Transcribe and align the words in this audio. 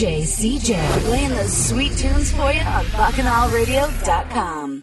DJ 0.00 0.24
CJ 0.24 0.80
playing 1.04 1.28
those 1.28 1.52
sweet 1.52 1.92
tunes 1.92 2.32
for 2.32 2.50
you 2.50 2.60
on 2.62 2.84
BacchanalRadio.com. 2.86 4.82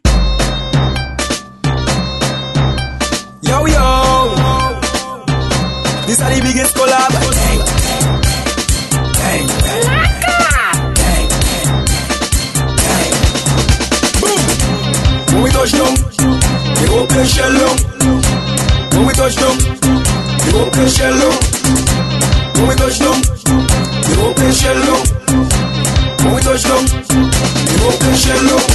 Yo 3.41 3.65
yo, 3.65 3.87
this 6.05 6.21
are 6.21 6.29
the 6.29 6.41
biggest 6.43 6.75
collab. 6.75 7.09
Bang, 9.17 9.47
bang, 9.65 9.85
bang. 12.85 13.13
When 15.33 15.41
we 15.41 15.49
touch 15.49 15.71
down, 15.71 15.95
they 16.77 16.87
open 16.93 17.25
shell 17.25 17.53
down. 17.57 17.77
When 18.93 19.03
we 19.07 19.13
touch 19.13 19.35
down, 19.35 19.57
they 20.45 20.53
open 20.61 20.87
shell 20.89 21.17
down. 21.17 21.37
When 22.53 22.67
we 22.67 22.75
touch 22.75 22.99
down, 22.99 23.06
open 24.27 24.51
shell 24.51 24.75
down. 24.75 25.03
When 26.23 26.35
we 26.35 26.41
touch 26.43 26.63
down, 26.67 26.83
they 26.83 27.79
open 27.87 28.15
shell 28.19 28.43
down. 28.43 28.65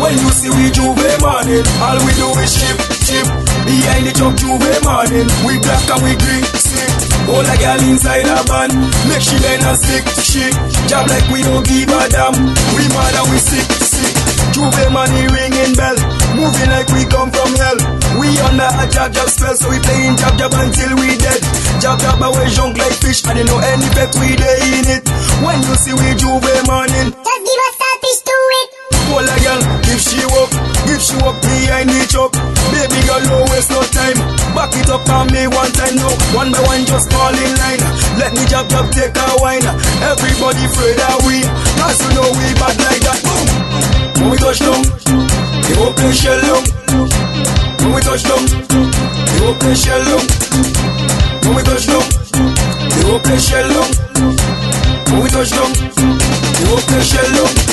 When 0.00 0.12
you 0.16 0.28
see 0.32 0.50
we 0.50 0.72
J'ouvert 0.72 1.20
morning, 1.20 1.64
all 1.84 1.98
we 2.04 2.12
do 2.16 2.28
is 2.40 2.52
chip, 2.56 2.76
chip. 3.04 3.26
Behind 3.68 4.06
the 4.06 4.12
truck 4.16 4.34
J'ouvert 4.40 4.80
morning, 4.84 5.28
we 5.44 5.60
black 5.60 5.84
and 5.92 6.02
we 6.04 6.12
green, 6.16 6.44
sick. 6.56 6.90
All 7.28 7.44
a 7.44 7.54
girl 7.60 7.82
inside 7.84 8.28
a 8.28 8.40
van, 8.48 8.70
make 9.08 9.20
she 9.20 9.36
bend 9.40 9.64
and 9.68 9.76
stick, 9.76 10.04
shit. 10.24 10.54
Job 10.88 11.08
like 11.08 11.28
we 11.28 11.42
don't 11.42 11.64
give 11.66 11.88
a 11.92 12.02
damn. 12.08 12.36
We 12.76 12.84
mad 12.88 13.14
and 13.20 13.28
we 13.28 13.38
sick, 13.38 13.68
sick. 13.84 14.15
J'ouvert 14.56 14.88
money 14.90 15.20
ringing 15.28 15.76
bell, 15.76 15.96
moving 16.32 16.70
like 16.72 16.88
we 16.88 17.04
come 17.12 17.28
from 17.30 17.52
hell. 17.60 17.76
We 18.16 18.32
under 18.40 18.64
a 18.64 18.84
jab 18.88 19.12
jab 19.12 19.28
spell, 19.28 19.52
so 19.54 19.68
we 19.68 19.76
playing 19.84 20.16
jab 20.16 20.32
jab 20.40 20.52
until 20.56 20.96
we 20.96 21.12
dead. 21.20 21.40
Jab 21.84 22.00
jab 22.00 22.22
away 22.24 22.48
junk 22.56 22.78
like 22.80 22.96
fish, 22.96 23.20
and 23.28 23.36
you 23.36 23.44
know 23.44 23.58
any 23.60 23.84
effect 23.84 24.16
we 24.16 24.32
dey 24.32 24.56
in 24.80 24.86
it. 24.96 25.04
When 25.44 25.60
you 25.60 25.74
see 25.76 25.92
we 25.92 26.08
J'ouvert 26.16 26.64
morning, 26.66 27.12
Just 27.12 27.42
give 27.44 27.60
Hold 29.16 29.32
a 29.32 29.36
girl, 29.40 29.60
if 29.88 30.00
she 30.04 30.20
walk, 30.28 30.52
if 30.92 31.00
she 31.00 31.16
walk 31.24 31.40
behind 31.40 31.88
the 31.88 32.04
truck. 32.04 32.36
Baby 32.68 33.00
girl, 33.08 33.24
no 33.24 33.48
waste 33.48 33.72
no 33.72 33.80
time. 33.96 34.12
Back 34.52 34.76
it 34.76 34.92
up 34.92 35.08
on 35.08 35.32
me 35.32 35.48
one 35.48 35.72
time 35.72 35.96
now 35.96 36.12
One 36.36 36.52
by 36.52 36.60
one, 36.68 36.84
just 36.84 37.08
fall 37.08 37.32
in 37.32 37.52
line. 37.56 37.80
Let 38.20 38.36
me 38.36 38.44
jab 38.44 38.68
jab 38.68 38.92
take 38.92 39.16
a 39.16 39.26
wine. 39.40 39.64
Everybody 40.04 40.68
afraid 40.68 41.00
that 41.00 41.16
we. 41.24 41.40
Cause 41.80 41.96
you 42.04 42.12
know 42.12 42.28
we 42.28 42.44
bad 42.60 42.76
like 42.76 43.02
that. 43.08 43.16
Boom. 43.24 43.46
When 44.20 44.28
we 44.28 44.36
touch 44.36 44.60
down 44.60 44.84
The 44.84 45.72
open 45.80 46.12
shell 46.12 46.40
down. 46.44 46.64
When 47.80 47.90
we 47.96 48.00
touch 48.04 48.20
down 48.20 48.44
The 48.44 49.38
open 49.48 49.72
shell 49.80 50.02
down. 50.12 50.24
When 51.40 51.52
we 51.56 51.62
touch 51.64 51.88
down 51.88 52.04
The 52.04 53.00
open 53.16 53.38
shell 53.40 53.64
down. 53.64 53.88
When 55.08 55.18
we 55.24 55.28
touch 55.32 55.56
down 55.56 56.25
The 56.56 57.04
shell 57.04 57.30
down 57.36 57.66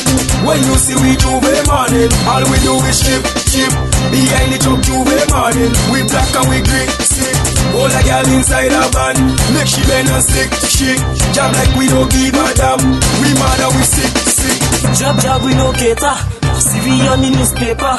when 0.44 0.60
you 0.60 0.76
see 0.76 1.00
we 1.00 1.16
J'ouvert 1.16 1.64
morning, 1.72 2.12
all 2.28 2.44
we 2.52 2.60
do 2.68 2.76
is 2.84 3.00
chip, 3.00 3.24
chip. 3.48 3.72
Behind 4.12 4.52
the 4.52 4.60
truck 4.60 4.84
J'ouvert 4.84 5.24
morning, 5.32 5.72
we 5.88 6.04
black 6.04 6.28
and 6.36 6.48
we 6.52 6.60
green, 6.60 6.92
sick. 7.00 7.32
All 7.80 7.88
a 7.88 8.02
girl 8.04 8.28
inside 8.36 8.76
a 8.76 8.84
van, 8.92 9.16
make 9.56 9.72
she 9.72 9.80
bend 9.88 10.12
and 10.12 10.20
stick, 10.20 10.52
shit. 10.68 11.00
Jab 11.32 11.56
like 11.56 11.72
we 11.80 11.88
don't 11.88 12.12
give 12.12 12.36
a 12.36 12.46
damn. 12.60 12.84
We 13.24 13.32
mad 13.40 13.64
and 13.64 13.72
we 13.72 13.84
sick, 13.88 14.12
sick. 14.28 14.60
Jab 15.00 15.16
jab 15.24 15.40
we 15.48 15.56
no 15.56 15.72
cater. 15.72 16.16
CV 16.60 17.08
on 17.08 17.24
the 17.24 17.30
newspaper. 17.32 17.96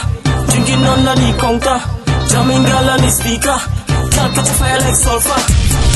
Drinking 0.52 0.84
under 0.84 1.16
the 1.16 1.30
counter. 1.40 1.78
Jamming 2.28 2.60
girl 2.60 2.88
on 2.92 3.00
the 3.00 3.08
speaker. 3.08 3.56
Can't 4.12 4.32
catch 4.36 4.52
a 4.52 4.54
fire 4.60 4.80
like 4.84 5.00
sulfur. 5.00 5.40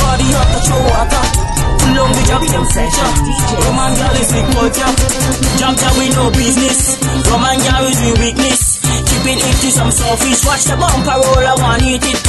Body 0.00 0.28
hot 0.32 0.48
to 0.48 0.58
throw 0.64 0.80
water. 0.80 1.57
On 1.88 2.12
the 2.12 2.22
jab 2.28 2.44
jab 2.44 2.66
center. 2.68 3.08
Roman 3.64 3.96
girl 3.96 4.16
is 4.20 4.28
big 4.28 4.44
culture. 4.52 4.92
Jab 5.56 5.72
jab 5.72 5.94
we 5.96 6.12
no 6.12 6.28
business. 6.36 7.00
Roman 7.32 7.56
girl 7.64 7.84
is 7.88 7.98
we 8.04 8.12
weakness. 8.20 8.76
Keeping 9.08 9.40
it 9.40 9.56
to 9.64 9.68
some 9.72 9.90
selfish. 9.90 10.44
Watch 10.44 10.68
the 10.68 10.76
bumper 10.76 11.16
roll, 11.16 11.48
I 11.48 11.56
want 11.56 11.82
eat 11.82 12.04
it. 12.04 12.20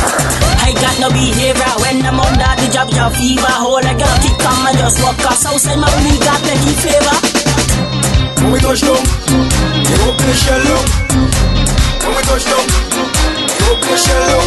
I 0.63 0.71
got 0.79 0.95
no 1.03 1.11
behavior 1.11 1.73
when 1.83 1.99
I'm 2.07 2.19
under 2.23 2.53
the 2.55 2.67
jab 2.71 2.87
jab 2.87 3.11
fever. 3.19 3.51
Hold 3.59 3.83
a 3.83 3.93
girl 3.99 4.17
kick 4.23 4.37
come 4.39 4.63
and 4.63 4.77
just 4.79 4.97
walk 5.03 5.19
us 5.27 5.43
outside 5.43 5.75
my 5.75 5.91
we 6.07 6.15
got 6.23 6.39
plenty 6.39 6.73
flavor. 6.79 7.17
When 8.39 8.49
we 8.55 8.59
touch 8.63 8.79
down, 8.79 9.03
they 9.83 9.97
open 10.07 10.23
the 10.23 10.35
shell 10.39 10.63
down. 10.63 10.85
When 11.99 12.11
we 12.15 12.21
touch 12.23 12.45
down, 12.47 12.65
they 13.43 13.65
open 13.67 13.89
the 13.91 13.97
shell 13.99 14.23
down. 14.23 14.45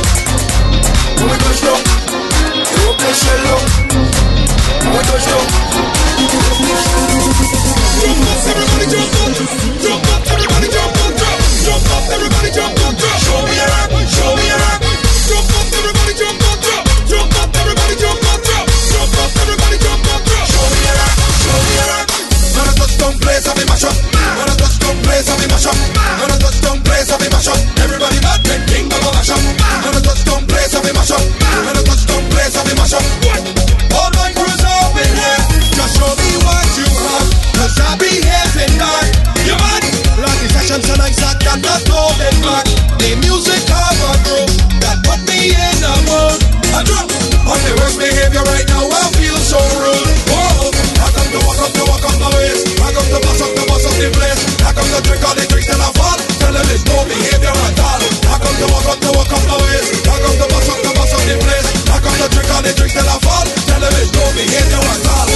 When 1.21 1.27
we 1.29 1.37
touch 1.37 1.61
down, 1.61 1.81
they 2.65 2.81
open 2.89 3.07
the 3.07 3.13
shell 3.13 4.12
touch 4.83 5.27
down, 5.31 5.47
Everybody 8.43 8.87
jump 8.91 9.15
up, 9.23 9.31
jump 9.79 10.09
up, 10.11 10.27
everybody 10.27 10.69
jump 10.75 10.97
up, 10.99 11.15
jump, 11.15 11.39
jump 11.63 11.87
up, 11.95 12.05
everybody 12.11 12.51
jump 12.51 12.75
up, 12.83 12.95
jump. 12.99 13.19
Show 13.23 13.47
me 13.47 13.55
show 14.11 14.35
me. 14.35 14.51
Jump 15.31 15.55
up, 15.55 15.71
everybody 15.71 16.15
jump 16.19 16.43
up, 16.51 16.59
jump, 16.59 16.83
jump 17.07 17.31
up, 17.39 17.55
everybody 17.63 17.95
jump 17.95 18.27
up, 18.27 18.43
jump, 18.43 18.67
jump 18.91 19.15
up, 19.23 19.31
everybody 19.39 19.79
jump 19.79 20.03
up. 20.11 20.23
Show 20.51 20.67
me 20.67 20.83
show 21.47 21.59
me 21.63 21.79
I 22.63 22.75
touch 22.75 23.47
I 23.47 23.55
be 23.55 23.65
mash 23.71 23.87
up. 23.87 23.95
I 23.95 24.51
touch 24.59 24.83
I 24.83 25.39
be 25.39 25.47
mash 25.47 25.67
up. 25.67 25.79
I 25.79 26.39
touch 26.43 26.59
I 26.59 27.17
be 27.23 27.29
mash 27.31 27.49
up. 27.49 27.59
Everybody 27.79 28.19
mad, 28.19 28.43
then 28.43 28.67
king 28.67 28.89
baba 28.91 29.15
mash 29.15 29.31
up. 29.31 29.39
When 29.39 29.95
I 29.95 30.01
touch 30.03 30.27
down 30.27 30.43
place, 30.51 30.75
I 30.75 30.83
be 30.83 30.91
mash 30.93 31.15
up. 31.15 31.23
When 31.23 31.71
I 31.71 31.83
touch 31.87 32.03
down 32.07 32.23
place, 32.35 32.57
I 32.59 32.67
be 32.67 32.75
mash 32.75 32.95
up. 32.99 33.22
On 46.83 47.59
the 47.63 47.73
worst 47.79 47.99
behavior 47.99 48.43
right 48.43 48.67
now, 48.67 48.83
I 48.91 49.07
feel 49.15 49.39
so 49.39 49.61
rude. 49.79 50.11
I 50.99 51.09
come 51.15 51.31
to 51.31 51.41
walk 51.47 51.61
up, 51.63 51.73
to 51.79 51.83
walk 51.87 52.03
up 52.03 52.17
my. 52.19 52.33
I 52.35 52.89
come 52.91 53.09
to 53.13 53.19
bust 53.23 53.43
up, 53.43 53.51
to 53.55 53.63
bust 53.71 53.87
up 53.87 53.95
the 54.03 54.09
place. 54.11 54.41
I 54.67 54.71
come 54.75 54.89
to 54.91 54.99
drink 55.07 55.23
all 55.23 55.35
the 55.39 55.47
drinks 55.47 55.71
till 55.71 55.79
I 55.79 55.91
fall. 55.95 56.19
Tell 56.43 56.51
them 56.51 56.67
it's 56.75 56.83
no 56.87 56.99
behavior 57.07 57.55
at 57.55 57.79
all. 57.79 58.03
I 58.03 58.37
come 58.43 58.57
to 58.59 58.67
walk 58.75 58.89
up, 58.91 58.99
to 58.99 59.11
walk 59.15 59.31
up 59.31 59.43
my. 59.47 59.59
I 59.63 60.17
come 60.27 60.37
to 60.43 60.47
bust 60.51 60.71
up, 60.75 60.79
to 60.83 60.91
bust 60.91 61.15
up 61.15 61.23
the 61.23 61.37
place. 61.39 61.69
I 61.87 61.97
come 62.03 62.17
to 62.19 62.27
drink 62.35 62.51
all 62.51 62.63
the 62.67 62.73
drinks 62.75 62.95
till 62.99 63.07
I 63.07 63.17
fall. 63.23 63.47
Tell 63.47 63.79
them 63.79 63.95
it's 63.95 64.11
no 64.11 64.25
behavior 64.35 64.83
at 64.83 65.07
all. 65.07 65.27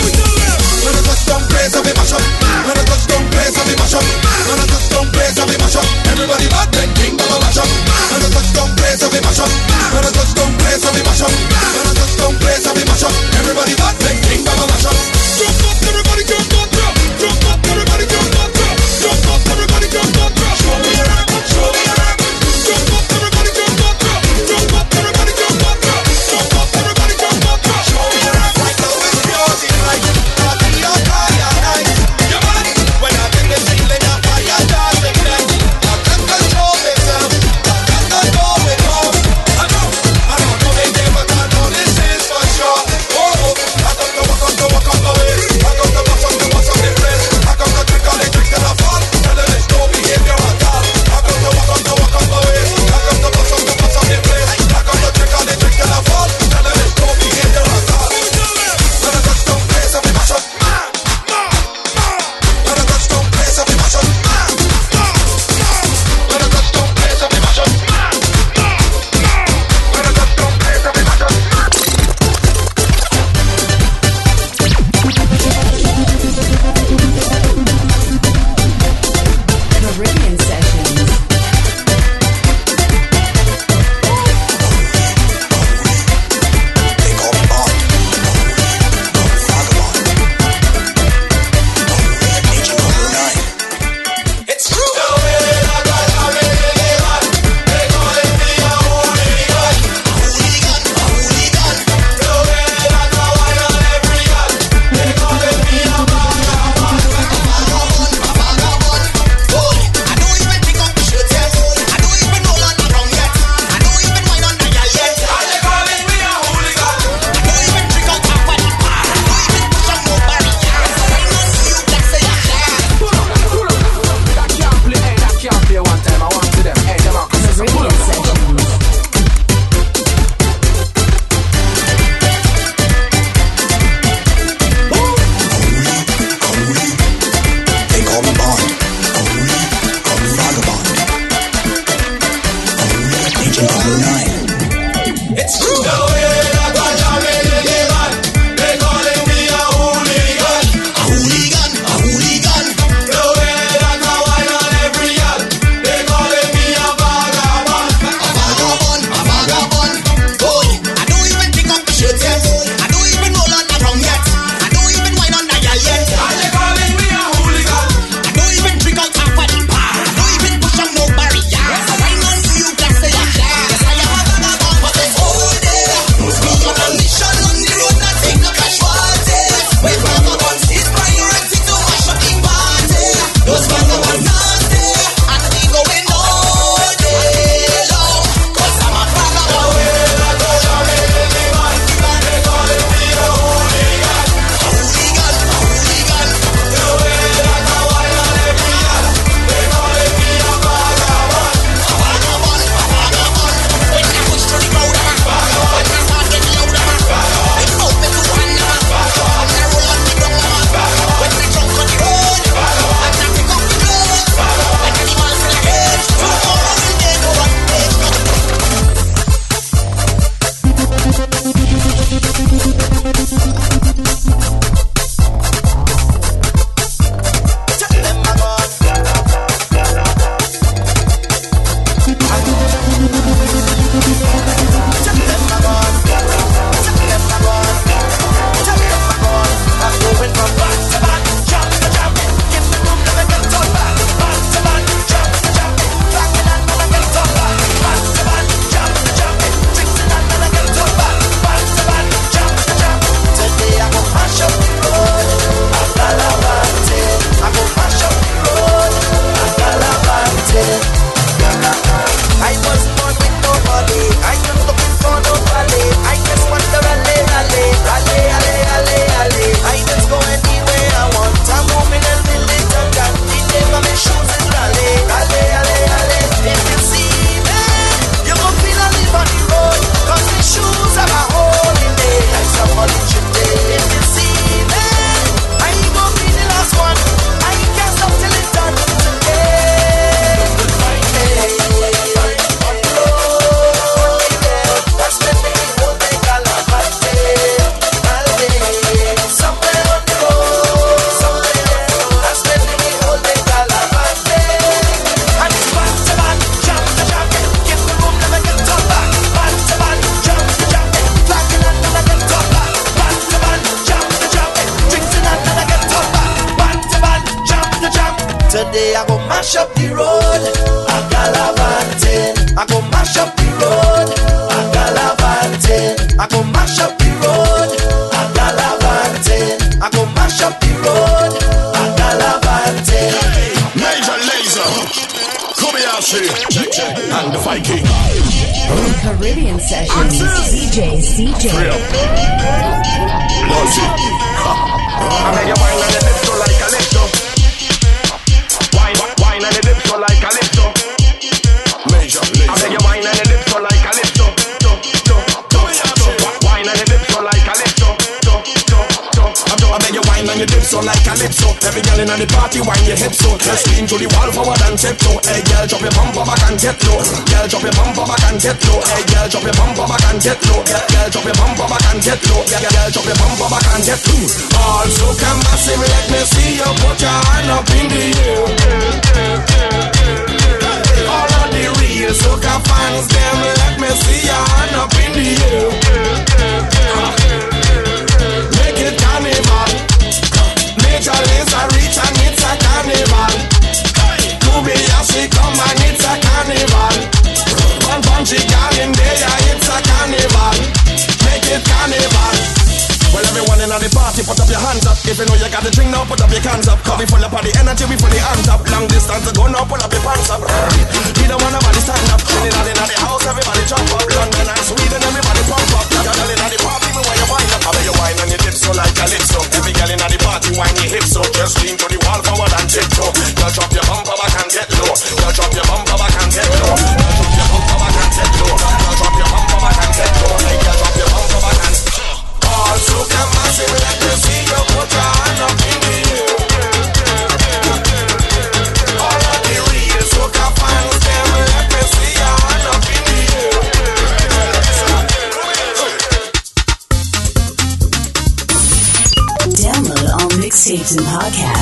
When 0.83 0.95
I 0.99 1.03
touch 1.07 1.23
some 1.31 1.45
place, 1.47 1.79
I 1.79 1.81
be 1.87 1.93
mash 1.95 2.15
up. 2.17 2.46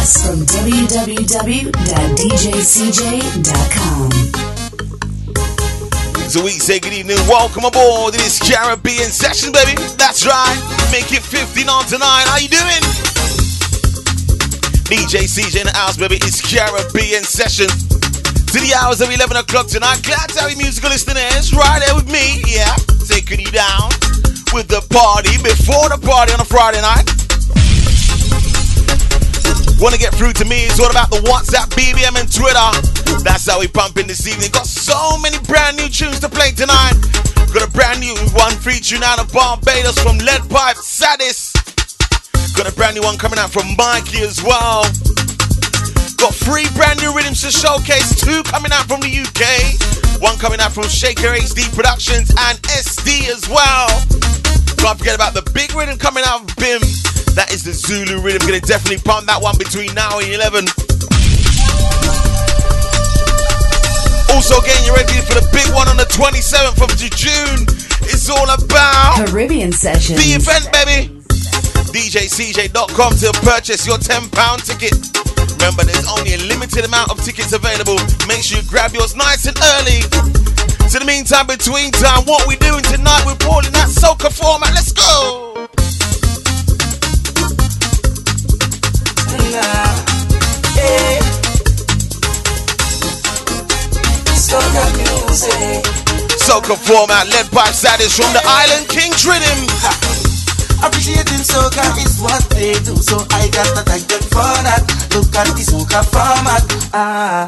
From 0.04 0.44
www.djcj.com. 0.44 1.72
So 6.28 6.44
we 6.44 6.50
say 6.60 6.78
good 6.78 6.92
evening, 6.92 7.16
welcome 7.24 7.64
aboard. 7.64 8.12
It 8.14 8.20
is 8.20 8.38
Caribbean 8.38 9.08
Session, 9.08 9.50
baby. 9.50 9.72
That's 9.96 10.26
right. 10.26 10.60
Make 10.92 11.08
it 11.10 11.22
15 11.24 11.70
on 11.70 11.86
tonight. 11.86 12.28
How 12.28 12.36
you 12.36 12.52
doing? 12.52 12.84
DJ 14.92 15.24
CJ 15.24 15.64
in 15.64 15.72
the 15.72 15.72
house, 15.72 15.96
baby. 15.96 16.16
It's 16.16 16.44
Caribbean 16.44 17.24
Session. 17.24 17.68
To 18.52 18.60
the 18.60 18.76
hours 18.76 19.00
of 19.00 19.08
11 19.08 19.34
o'clock 19.38 19.68
tonight. 19.68 20.02
Glad 20.04 20.28
to 20.36 20.40
have 20.40 20.50
you 20.50 20.58
musical 20.58 20.90
listeners 20.90 21.54
right 21.56 21.80
there 21.80 21.94
with 21.94 22.12
me. 22.12 22.44
Yeah, 22.44 22.76
taking 23.08 23.40
you 23.40 23.50
down 23.50 23.88
with 24.52 24.68
the 24.68 24.84
party 24.92 25.40
before 25.40 25.88
the 25.88 25.96
party 25.96 26.34
on 26.34 26.40
a 26.40 26.44
Friday 26.44 26.82
night. 26.82 27.23
Want 29.84 29.92
to 29.92 30.00
get 30.00 30.14
through 30.14 30.32
to 30.40 30.46
me? 30.48 30.64
It's 30.64 30.80
all 30.80 30.88
about 30.88 31.12
the 31.12 31.20
WhatsApp, 31.28 31.68
BBM, 31.76 32.16
and 32.16 32.24
Twitter. 32.24 33.20
That's 33.20 33.44
how 33.44 33.60
we 33.60 33.68
pump 33.68 34.00
in 34.00 34.08
this 34.08 34.24
evening. 34.24 34.48
Got 34.48 34.64
so 34.64 34.96
many 35.20 35.36
brand 35.44 35.76
new 35.76 35.92
tunes 35.92 36.24
to 36.24 36.28
play 36.32 36.56
tonight. 36.56 36.96
Got 37.52 37.68
a 37.68 37.70
brand 37.70 38.00
new 38.00 38.16
one 38.32 38.56
featuring 38.64 39.04
out 39.04 39.20
of 39.20 39.28
Barbados 39.28 40.00
from 40.00 40.16
Lead 40.24 40.40
Pipe 40.48 40.80
Saddis. 40.80 41.52
Got 42.56 42.64
a 42.64 42.72
brand 42.72 42.96
new 42.96 43.04
one 43.04 43.20
coming 43.20 43.36
out 43.36 43.52
from 43.52 43.76
Mikey 43.76 44.24
as 44.24 44.40
well. 44.40 44.88
Got 46.16 46.32
three 46.32 46.64
brand 46.72 47.04
new 47.04 47.12
rhythms 47.12 47.44
to 47.44 47.52
showcase. 47.52 48.16
Two 48.16 48.40
coming 48.48 48.72
out 48.72 48.88
from 48.88 49.04
the 49.04 49.12
UK. 49.12 49.44
One 50.24 50.40
coming 50.40 50.64
out 50.64 50.72
from 50.72 50.88
Shaker 50.88 51.36
HD 51.36 51.68
Productions 51.76 52.32
and 52.32 52.56
SD 52.72 53.28
as 53.28 53.44
well. 53.52 53.92
Can't 54.80 54.96
forget 54.96 55.12
about 55.12 55.36
the 55.36 55.44
big 55.52 55.76
rhythm 55.76 56.00
coming 56.00 56.24
out 56.24 56.48
of 56.48 56.56
BIM. 56.56 56.80
That 57.34 57.50
is 57.50 57.62
the 57.62 57.72
Zulu 57.74 58.22
rhythm. 58.22 58.46
Gonna 58.46 58.60
definitely 58.60 59.02
pump 59.02 59.26
that 59.26 59.42
one 59.42 59.58
between 59.58 59.90
now 59.94 60.22
and 60.22 60.30
11. 60.30 60.70
Also 64.34 64.62
getting 64.62 64.86
you 64.86 64.94
ready 64.94 65.18
for 65.26 65.34
the 65.34 65.46
big 65.50 65.66
one 65.74 65.90
on 65.90 65.98
the 65.98 66.06
27th 66.14 66.78
of 66.78 66.90
June. 66.94 67.66
It's 68.06 68.30
all 68.30 68.46
about 68.46 69.26
Caribbean 69.26 69.72
Sessions. 69.72 70.18
the 70.18 70.38
event, 70.38 70.70
baby. 70.70 71.10
DJCJ.com 71.90 73.14
to 73.22 73.30
purchase 73.42 73.86
your 73.86 73.98
£10 73.98 74.30
ticket. 74.62 74.94
Remember, 75.58 75.82
there's 75.82 76.06
only 76.10 76.34
a 76.34 76.40
limited 76.46 76.84
amount 76.84 77.10
of 77.10 77.22
tickets 77.24 77.52
available. 77.52 77.98
Make 78.26 78.42
sure 78.42 78.62
you 78.62 78.68
grab 78.68 78.94
yours 78.94 79.14
nice 79.14 79.46
and 79.46 79.58
early. 79.78 80.02
To 80.90 80.98
the 80.98 81.06
meantime, 81.06 81.46
between 81.46 81.90
time, 81.92 82.22
what 82.26 82.46
we 82.46 82.54
doing 82.56 82.82
tonight? 82.82 83.22
We're 83.26 83.38
balling 83.42 83.72
that 83.72 83.90
soca 83.90 84.30
format. 84.30 84.70
Let's 84.74 84.92
go. 84.92 85.66
Soca 94.34 94.84
music. 94.98 95.84
Soca 96.42 96.76
format 96.76 97.28
led 97.28 97.48
by 97.52 97.70
Saddis 97.70 98.16
from 98.16 98.32
the 98.32 98.42
Island 98.44 98.88
Kings 98.88 99.24
Rhythm. 99.24 99.60
Appreciating 100.82 101.46
soca 101.46 101.86
is 102.02 102.20
what 102.20 102.42
they 102.50 102.74
do, 102.82 102.96
so 102.96 103.22
I 103.30 103.48
gotta 103.48 103.82
thank 103.86 104.06
them 104.08 104.22
for 104.22 104.54
that. 104.66 104.82
Look 105.14 105.34
at 105.36 105.46
the 105.54 105.62
soca 105.62 106.02
format. 106.02 106.62
Ah. 106.92 107.46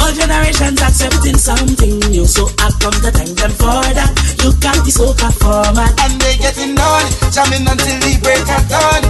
All 0.00 0.12
generations 0.14 0.80
accepting 0.80 1.36
something 1.36 1.98
new, 2.10 2.26
so 2.26 2.46
I 2.58 2.70
come 2.78 2.94
to 3.02 3.10
thank 3.10 3.34
them 3.34 3.50
for 3.50 3.82
that. 3.98 4.14
Look 4.44 4.64
at 4.64 4.78
the 4.86 4.92
soca 4.94 5.34
format. 5.42 5.90
And 6.06 6.20
they 6.20 6.38
getting 6.38 6.78
on, 6.78 7.04
jamming 7.34 7.66
until 7.66 7.98
the 7.98 8.14
break 8.22 8.46
of 8.46 8.62
dawn. 8.70 9.02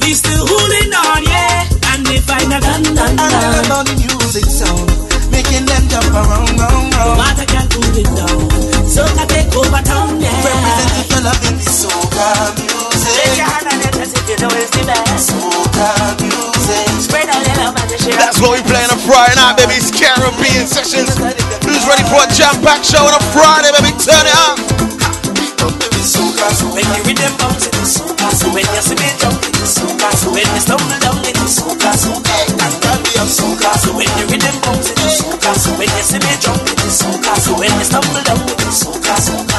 We 0.00 0.14
still 0.14 0.46
holding 0.48 0.92
on, 0.92 1.22
yeah. 1.24 1.79
And 2.00 2.08
they 2.08 2.20
find 2.24 2.48
a 2.48 2.56
gun, 2.64 2.80
dun, 2.96 3.12
And 3.12 3.28
dun. 3.28 3.60
about 3.68 3.84
the 3.84 3.92
music 3.92 4.48
sound, 4.48 4.88
making 5.28 5.68
them 5.68 5.84
jump 5.92 6.08
around, 6.16 6.48
round, 6.56 6.88
round. 6.96 7.20
Water 7.20 7.44
can't 7.44 7.68
cool 7.68 7.92
it 7.92 8.08
down. 8.16 8.40
Soca 8.88 9.28
take 9.28 9.52
over 9.52 9.84
town, 9.84 10.16
yeah. 10.16 10.32
Representing 10.40 11.04
for 11.12 11.20
loving 11.20 11.60
the 11.60 11.68
soca 11.68 12.56
Raise 12.56 13.36
your 13.36 13.44
hand 13.52 13.68
and 13.68 13.84
let 13.84 14.00
us 14.00 14.16
if 14.16 14.24
you 14.32 14.36
know 14.40 14.48
it's 14.48 14.72
the 14.72 14.80
best. 14.88 15.28
Soca 15.28 16.16
music. 16.24 16.88
Spread 17.04 17.28
a 17.28 17.36
little 17.36 17.68
bit 17.76 17.92
of 17.92 18.00
shit. 18.00 18.16
That's 18.16 18.40
what 18.40 18.56
we 18.56 18.64
play 18.64 18.80
on 18.88 18.96
Friday 19.04 19.36
night, 19.36 19.60
baby. 19.60 19.76
It's 19.76 19.92
Caribbean 19.92 20.64
Sessions. 20.64 21.20
Who's 21.68 21.84
ready 21.84 22.04
for 22.08 22.24
a 22.24 22.28
jam-packed 22.32 22.88
show 22.88 23.04
on 23.04 23.12
a 23.12 23.20
Friday, 23.36 23.76
baby? 23.76 23.92
Turn 24.00 24.24
it 24.24 24.36
up. 24.48 24.99
So 25.60 26.72
when 26.72 26.88
you 26.96 27.02
read 27.04 27.20
them 27.20 27.36
out, 27.44 27.60
it 27.60 27.72
is 27.84 28.00
soca. 28.00 28.32
So 28.32 28.48
when 28.48 28.64
you 28.64 28.80
see 28.80 28.96
me 28.96 29.12
jump, 29.20 29.44
it 29.44 29.60
is 29.60 29.76
soca. 29.76 30.08
So 30.16 30.32
when 30.32 30.48
you 30.56 30.60
stumble 30.60 30.98
down, 31.04 31.20
it 31.20 31.36
is 31.36 31.60
soca, 31.60 31.92
soca. 32.00 32.32
And 32.64 32.74
call 32.80 32.96
me 32.96 33.12
up, 33.20 33.28
soca. 33.28 33.70
So 33.76 33.92
when 33.92 34.08
you 34.16 34.24
read 34.32 34.40
them 34.40 34.56
out, 34.64 34.80
it 34.80 34.96
is 35.04 35.20
soca. 35.20 35.52
So 35.60 35.76
when 35.76 35.88
you 35.92 36.04
see 36.04 36.16
me 36.16 36.32
jump, 36.40 36.64
it 36.64 36.80
is 36.80 36.96
soca. 36.96 37.32
So 37.44 37.52
when 37.60 37.68
you 37.76 37.84
stumble 37.84 38.24
down, 38.24 38.40
it 38.40 38.60
is 38.64 38.76
soca, 38.80 39.14
soca. 39.20 39.58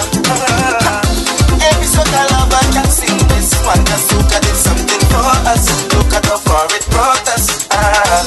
Every 1.69 1.85
soca 1.85 2.21
lover 2.33 2.65
can 2.73 2.89
sing 2.89 3.17
this 3.29 3.53
one. 3.61 3.85
Soca 3.85 4.37
did 4.41 4.57
something 4.57 5.03
for 5.13 5.25
us. 5.53 5.69
Look 5.93 6.13
at 6.17 6.25
how 6.25 6.41
brought 6.89 7.27
us. 7.29 7.69
Ah. 7.69 8.25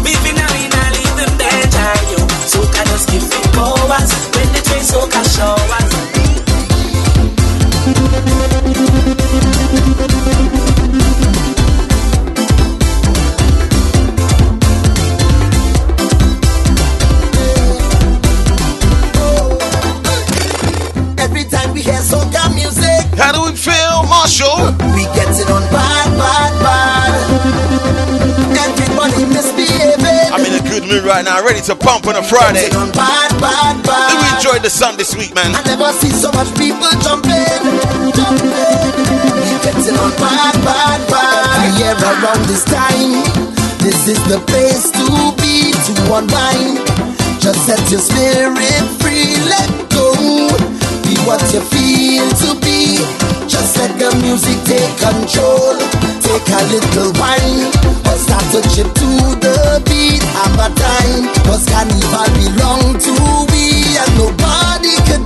Living 0.00 0.40
and 0.40 0.52
leave 0.56 1.16
them 1.20 1.32
there, 1.36 1.68
child. 1.68 2.32
Soca 2.48 2.80
just 2.88 3.12
give 3.12 3.28
me 3.28 3.40
powers 3.52 4.08
when 4.32 4.48
the 4.56 4.60
train 4.64 4.80
soca 4.80 5.20
show. 5.36 5.79
How 23.20 23.36
do 23.36 23.44
we 23.44 23.52
feel, 23.52 24.08
Marshall? 24.08 24.72
We 24.96 25.04
getting 25.12 25.48
on 25.52 25.60
bad, 25.68 26.08
bad, 26.16 26.52
bad. 26.64 27.12
Everybody 28.56 29.28
misbehaving. 29.28 30.32
I'm 30.32 30.40
in 30.40 30.56
a 30.56 30.64
good 30.64 30.88
mood 30.88 31.04
right 31.04 31.24
now, 31.24 31.44
ready 31.44 31.60
to 31.68 31.76
pump 31.76 32.08
on 32.08 32.16
a 32.16 32.22
Friday. 32.22 32.72
Getting 32.72 32.80
on 32.80 32.90
bad, 32.92 33.30
bad, 33.36 33.76
bad. 33.84 34.16
We 34.16 34.24
enjoy 34.40 34.58
the 34.64 34.70
sun 34.70 34.96
this 34.96 35.14
week, 35.14 35.34
man. 35.34 35.52
I 35.54 35.60
never 35.68 35.92
see 36.00 36.08
so 36.08 36.32
much 36.32 36.48
people 36.56 36.88
jumping, 37.04 37.60
jumping. 38.16 38.88
We 39.36 39.52
getting 39.68 40.00
on 40.00 40.12
bad, 40.16 40.56
bad, 40.64 41.00
bad. 41.12 41.44
Every 41.60 41.76
year 41.76 41.92
around 42.00 42.48
this 42.48 42.64
time. 42.64 43.20
This 43.84 44.08
is 44.08 44.20
the 44.28 44.40
place 44.48 44.90
to 44.96 45.04
be 45.40 45.72
to 45.72 45.92
unwind. 46.08 46.84
Just 47.40 47.64
set 47.68 47.80
your 47.90 48.00
spirit 48.00 48.84
free, 49.00 49.36
let 49.44 49.68
go. 49.92 50.09
What 51.26 51.42
you 51.52 51.60
feel 51.60 52.28
to 52.42 52.58
be. 52.60 52.98
Just 53.46 53.76
let 53.78 53.98
the 53.98 54.10
music 54.22 54.58
take 54.64 54.96
control. 54.98 55.76
Take 56.18 56.48
a 56.48 56.60
little 56.72 57.12
wine, 57.20 57.70
or 58.08 58.16
start 58.18 58.44
to 58.50 58.60
chip 58.74 58.88
to 58.98 59.10
the 59.38 59.82
beat. 59.86 60.22
Have 60.22 60.58
a 60.58 60.68
time, 60.74 61.30
cause 61.46 61.66
carnival 61.70 62.30
belong 62.34 62.98
to 62.98 63.12
we, 63.52 63.94
and 63.94 64.12
nobody 64.18 64.94
can 65.06 65.22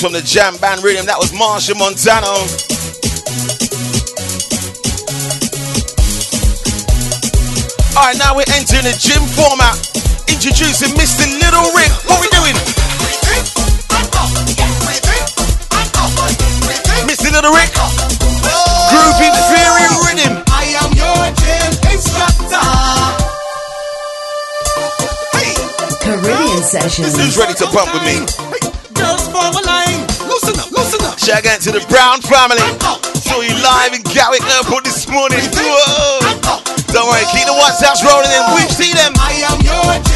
was 0.00 0.08
from 0.08 0.12
the 0.12 0.26
Jam 0.26 0.56
Band 0.60 0.82
Rhythm. 0.82 1.06
That 1.06 1.18
was 1.18 1.32
Machel 1.32 1.76
Montano. 1.76 2.40
Alright, 7.96 8.16
now 8.16 8.32
we're 8.36 8.48
entering 8.56 8.86
the 8.88 8.96
gym 8.96 9.20
format. 9.36 9.76
Introducing 10.28 10.96
Mr. 10.96 11.26
Little 11.28 11.68
Rick. 11.76 11.92
What 12.08 12.20
we 12.20 12.28
doing? 12.32 12.56
Mr. 17.04 17.28
Little 17.32 17.52
Rick. 17.52 17.72
Groovy 18.88 19.28
Theory 19.52 19.88
Rhythm. 20.06 20.44
I 20.48 20.80
am 20.80 20.90
your 20.96 21.28
gym 21.44 21.72
instructor. 21.92 22.68
Caribbean 26.00 26.62
Sessions. 26.62 27.16
Who's 27.16 27.36
ready 27.36 27.54
to 27.54 27.66
pump 27.66 27.92
with 27.92 28.04
me? 28.04 28.59
Shout 31.30 31.46
out 31.46 31.60
to 31.60 31.70
the 31.70 31.86
Brown 31.86 32.18
family. 32.22 32.58
Saw 33.14 33.38
you 33.38 33.54
live 33.62 33.94
in 33.94 34.02
Gatwick 34.02 34.42
Airport 34.50 34.82
this 34.82 35.06
morning. 35.06 35.38
Whoa. 35.38 36.18
Don't 36.90 37.06
worry, 37.06 37.22
keep 37.30 37.46
the 37.46 37.54
WhatsApps 37.54 38.02
rolling 38.02 38.34
in. 38.34 38.42
We 38.58 38.66
see 38.66 38.90
them. 38.90 39.14
I 39.14 39.38
am 39.46 39.62
your 39.62 40.09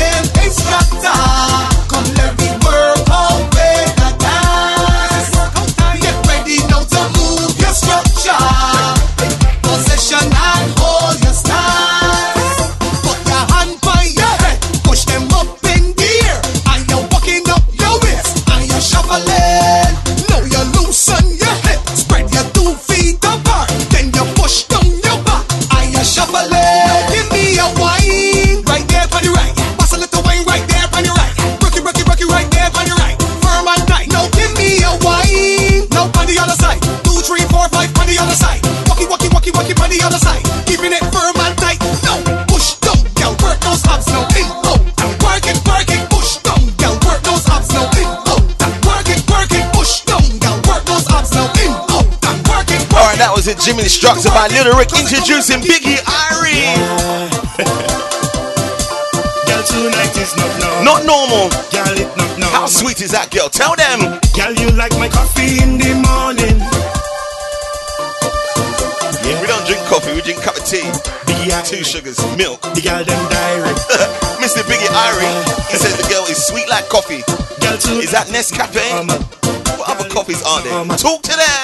was 53.44 53.52
it. 53.52 53.60
Jimmy 53.60 53.82
Instructor 53.82 54.30
by 54.30 54.48
Little 54.48 54.76
Rick 54.76 54.92
introducing 54.96 55.60
Biggie 55.60 56.00
Irie. 56.04 56.76
Girl, 59.46 59.62
tonight 59.64 60.16
is 60.16 60.34
not 60.36 60.48
normal. 60.60 60.84
Not 60.84 61.04
normal. 61.04 61.50
Girl, 61.72 61.96
it 61.96 62.08
not 62.16 62.38
normal. 62.38 62.56
How 62.56 62.66
sweet 62.66 63.00
is 63.02 63.10
that 63.12 63.30
girl? 63.30 63.48
Tell 63.48 63.76
them. 63.76 64.20
Girl, 64.32 64.52
you 64.56 64.70
like 64.76 64.92
my 64.96 65.08
coffee 65.08 65.60
in 65.60 65.76
the 65.78 65.92
morning. 66.08 66.56
Yeah. 69.24 69.40
We 69.40 69.46
don't 69.48 69.64
drink 69.66 69.80
coffee, 69.88 70.12
we 70.14 70.20
drink 70.20 70.40
cup 70.42 70.56
of 70.56 70.64
tea. 70.64 70.84
Biggie 71.28 71.52
Two 71.64 71.80
Irie. 71.80 71.84
sugars, 71.84 72.18
milk. 72.36 72.60
The 72.76 72.80
girl 72.80 73.04
them 73.04 73.20
direct. 73.28 73.80
Mr. 74.40 74.64
Biggie 74.68 74.88
Irie, 74.88 75.32
he 75.70 75.76
says 75.76 75.96
the 75.96 76.08
girl 76.08 76.24
is 76.28 76.40
sweet 76.40 76.68
like 76.68 76.88
coffee. 76.88 77.24
Girl, 77.60 77.76
too. 77.76 78.00
Is 78.00 78.12
that 78.12 78.28
Nescafe? 78.28 78.84
What 79.78 79.88
other 79.88 80.08
coffees 80.08 80.42
are 80.44 80.62
there? 80.62 80.84
Talk 80.96 81.22
to 81.22 81.36
them. 81.36 81.63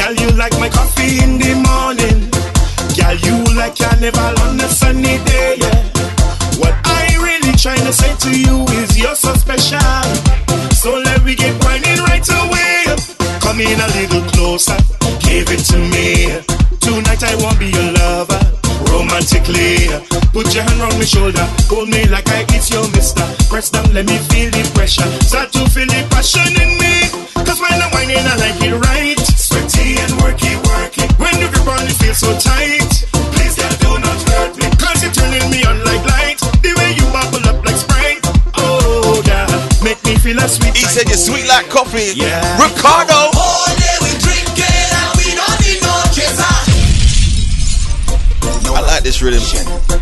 Girl, 0.00 0.14
you 0.14 0.30
like 0.32 0.56
my 0.58 0.70
coffee 0.70 1.20
in 1.20 1.36
the 1.36 1.52
morning. 1.60 2.32
Girl, 2.96 3.16
you 3.20 3.36
like 3.52 3.76
carnival 3.76 4.32
on 4.48 4.56
a 4.56 4.68
sunny 4.72 5.20
day, 5.28 5.60
yeah. 5.60 5.76
What 6.56 6.72
I 6.88 7.20
really 7.20 7.52
trying 7.60 7.84
to 7.84 7.92
say 7.92 8.08
to 8.08 8.30
you 8.32 8.64
is 8.80 8.96
you're 8.96 9.14
so 9.14 9.34
special. 9.34 10.08
So 10.80 10.96
let 10.96 11.22
me 11.22 11.34
get 11.36 11.52
whining 11.62 12.00
right 12.08 12.24
away. 12.24 12.96
Come 13.44 13.60
in 13.60 13.76
a 13.76 13.88
little 13.92 14.24
closer, 14.32 14.80
give 15.20 15.52
it 15.52 15.68
to 15.68 15.76
me. 15.92 16.32
Tonight 16.80 17.20
I 17.20 17.36
want 17.44 17.60
be 17.60 17.68
your 17.68 17.92
lover, 17.92 18.40
romantically. 18.88 19.84
Put 20.32 20.48
your 20.56 20.64
hand 20.64 20.80
on 20.80 20.96
my 20.96 21.04
shoulder, 21.04 21.44
hold 21.68 21.90
me 21.90 22.08
like 22.08 22.28
I 22.32 22.48
it's 22.56 22.72
your 22.72 22.88
mister. 22.96 23.28
Press 23.52 23.68
down, 23.68 23.92
let 23.92 24.06
me 24.06 24.16
feel 24.32 24.48
the 24.48 24.64
pressure. 24.72 25.04
Start 25.28 25.52
to 25.52 25.68
feel 25.68 25.84
the 25.84 26.08
passion 26.08 26.48
in 26.56 26.70
me. 26.80 27.04
Cause 27.44 27.60
when 27.60 27.76
I'm 27.76 27.92
whining, 27.92 28.24
I 28.24 28.36
like 28.40 28.64
it 28.64 28.72
right. 28.80 29.29
Grip 32.10 32.22
on 32.22 32.40
it, 32.40 32.40
feels 32.40 32.42
so 32.42 32.50
tight. 32.50 33.06
Please, 33.32 33.56
girl, 33.56 33.76
do 33.78 33.98
not 34.00 34.22
hurt 34.30 34.56
me. 34.56 34.64
Cause 34.78 35.02
you're 35.02 35.12
turning 35.12 35.50
me 35.50 35.64
on 35.64 35.78
like 35.84 36.04
light. 36.06 36.38
The 36.62 36.74
way 36.76 36.94
you 36.94 37.04
bubble 37.12 37.46
up 37.48 37.64
like 37.64 37.76
Sprite. 37.76 38.20
Oh, 38.56 39.22
girl, 39.24 39.48
make 39.82 40.02
me 40.04 40.16
feel 40.16 40.38
a 40.38 40.48
sweet. 40.48 40.76
He 40.76 40.84
like 40.84 40.92
said 40.92 41.08
you're 41.08 41.16
sweet 41.16 41.46
like 41.46 41.68
coffee. 41.68 42.12
Yeah. 42.14 42.40
Ricardo. 42.58 43.30
All 43.36 43.66
day 43.76 43.96
we 44.02 44.10
drinking 44.18 44.90
and 44.90 45.10
we 45.16 45.34
don't 45.34 45.58
need 45.62 45.82
no 45.82 45.94
chaser. 46.12 46.54
I 48.72 48.80
like 48.82 49.02
this 49.02 49.20
rhythm. 49.20 49.42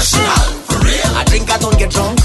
For 0.00 0.78
real. 0.78 1.14
I 1.14 1.24
drink, 1.24 1.50
I 1.50 1.58
don't 1.58 1.78
get 1.78 1.90
drunk. 1.90 2.19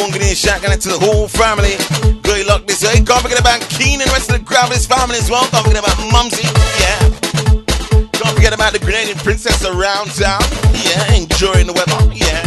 one 0.00 0.10
good 0.10 0.24
shotgun 0.36 0.72
to 0.72 0.88
the 0.88 0.98
whole 0.98 1.28
family. 1.28 1.76
Good 2.24 2.46
luck 2.46 2.64
this 2.66 2.80
year. 2.82 2.96
Can't 3.04 3.20
forget 3.20 3.38
about 3.38 3.60
Keen 3.68 4.00
and 4.00 4.08
the 4.08 4.14
rest 4.16 4.32
of 4.32 4.40
the 4.40 4.44
crowd, 4.44 4.72
his 4.72 4.86
family 4.88 5.20
as 5.20 5.28
well. 5.28 5.44
Can't 5.52 5.64
forget 5.68 5.84
about 5.84 5.96
Mumsy, 6.08 6.48
yeah. 6.80 6.96
Can't 8.16 8.34
forget 8.34 8.56
about 8.56 8.72
the 8.72 8.80
Grenadian 8.80 9.20
princess 9.20 9.60
around 9.64 10.08
town, 10.16 10.40
yeah, 10.88 11.04
enjoying 11.12 11.68
the 11.68 11.76
weather, 11.76 12.00
yeah. 12.16 12.40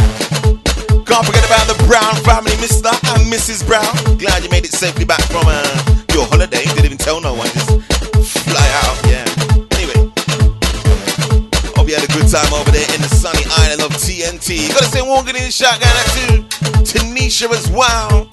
Can't 1.06 1.22
forget 1.22 1.46
about 1.46 1.70
the 1.70 1.78
Brown 1.86 2.18
family, 2.26 2.58
Mr. 2.58 2.90
and 3.14 3.22
Mrs. 3.30 3.62
Brown. 3.62 3.86
Glad 4.18 4.42
you 4.42 4.50
made 4.50 4.64
it 4.64 4.74
safely 4.74 5.04
back 5.04 5.22
from 5.30 5.46
uh, 5.46 5.62
your 6.10 6.26
holiday. 6.26 6.66
Didn't 6.74 6.86
even 6.86 6.98
tell 6.98 7.20
no 7.20 7.34
one, 7.34 7.50
just 7.54 8.42
fly 8.50 8.66
out, 8.82 8.98
yeah. 9.06 9.22
Anyway, 9.78 10.10
hope 11.78 11.86
you 11.86 11.94
had 11.94 12.02
a 12.02 12.10
good 12.10 12.26
time 12.26 12.50
over 12.50 12.70
there 12.74 12.88
in 12.94 13.00
the 13.04 13.10
sunny 13.12 13.46
island 13.62 13.82
of 13.86 13.94
TNT. 13.94 14.74
Gotta 14.74 14.90
say, 14.90 15.02
walking 15.02 15.36
in 15.38 15.44
the 15.46 15.54
shotgun, 15.54 15.94
too. 16.18 16.43
Alicia 17.34 17.58
as 17.58 17.68
well. 17.70 18.28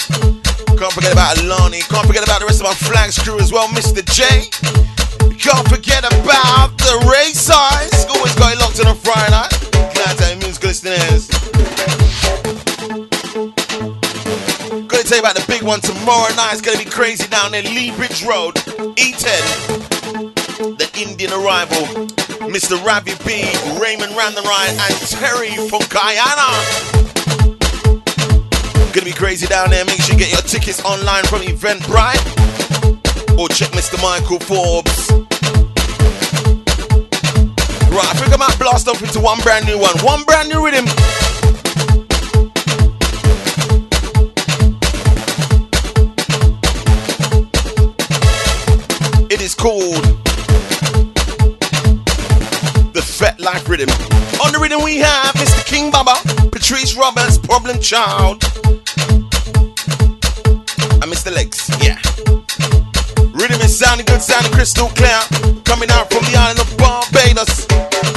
Can't 0.77 0.93
forget 0.93 1.11
about 1.11 1.35
Alani. 1.39 1.81
Can't 1.81 2.05
forget 2.05 2.23
about 2.23 2.39
the 2.39 2.45
rest 2.45 2.61
of 2.61 2.67
my 2.67 2.73
flags 2.73 3.17
crew 3.17 3.39
as 3.39 3.51
well, 3.51 3.67
Mr. 3.69 4.05
J. 4.05 4.45
Can't 5.39 5.67
forget 5.67 6.05
about 6.05 6.77
the 6.77 7.09
race 7.09 7.49
eyes. 7.49 8.05
Always 8.13 8.35
got 8.35 8.53
it 8.53 8.59
locked 8.59 8.79
on 8.79 8.91
a 8.91 8.95
Friday 8.95 9.31
night. 9.31 9.49
Glad 9.95 10.17
to 10.19 10.35
music 10.45 10.63
listeners. 10.63 11.29
Gonna 14.85 15.03
tell 15.03 15.17
you 15.17 15.23
about 15.23 15.35
the 15.35 15.45
big 15.47 15.63
one 15.63 15.81
tomorrow 15.81 16.29
night. 16.35 16.53
It's 16.53 16.61
gonna 16.61 16.77
be 16.77 16.85
crazy 16.85 17.27
down 17.27 17.53
there, 17.53 17.63
Lee 17.63 17.89
Bridge 17.95 18.23
Road, 18.23 18.53
E10. 19.01 20.77
The 20.77 20.87
Indian 21.01 21.33
arrival, 21.33 22.05
Mr. 22.53 22.77
Ravi 22.85 23.17
B, 23.25 23.49
Raymond 23.81 24.13
Ramnarine, 24.13 24.77
and 24.77 24.95
Terry 25.09 25.57
from 25.69 25.81
Guyana. 25.89 27.10
Gonna 28.93 29.05
be 29.05 29.13
crazy 29.13 29.47
down 29.47 29.69
there. 29.69 29.85
Make 29.85 30.01
sure 30.01 30.15
you 30.15 30.19
get 30.19 30.33
your 30.33 30.41
tickets 30.41 30.83
online 30.83 31.23
from 31.23 31.39
Eventbrite 31.39 32.19
or 33.39 33.47
check 33.47 33.69
Mr. 33.69 33.95
Michael 34.01 34.37
Forbes. 34.39 35.09
Right, 37.89 38.05
I 38.05 38.13
think 38.19 38.33
I 38.33 38.37
might 38.37 38.59
blast 38.59 38.89
off 38.89 39.01
into 39.01 39.21
one 39.21 39.39
brand 39.39 39.65
new 39.65 39.79
one. 39.79 39.97
One 39.99 40.23
brand 40.25 40.49
new 40.49 40.65
rhythm. 40.65 40.83
It 49.31 49.41
is 49.41 49.55
called 49.55 50.03
the 52.93 53.01
Fete 53.01 53.39
Life 53.39 53.69
Rhythm. 53.69 53.89
On 54.43 54.51
the 54.51 54.59
rhythm 54.61 54.83
we 54.83 54.97
have 54.97 55.33
Mr. 55.35 55.65
King 55.65 55.91
Baba, 55.91 56.15
Patrice 56.51 56.97
Roberts, 56.97 57.37
Problem 57.37 57.79
Child. 57.79 58.43
I 61.01 61.07
miss 61.07 61.23
the 61.23 61.31
legs, 61.31 61.67
yeah. 61.81 61.97
Rhythm 63.33 63.59
is 63.61 63.77
sounding 63.77 64.05
good, 64.05 64.21
sounding 64.21 64.51
crystal 64.51 64.87
clear. 64.89 65.19
Coming 65.65 65.89
out 65.89 66.13
from 66.13 66.23
the 66.29 66.37
island 66.37 66.59
of 66.59 66.69
Barbados. 66.77 68.10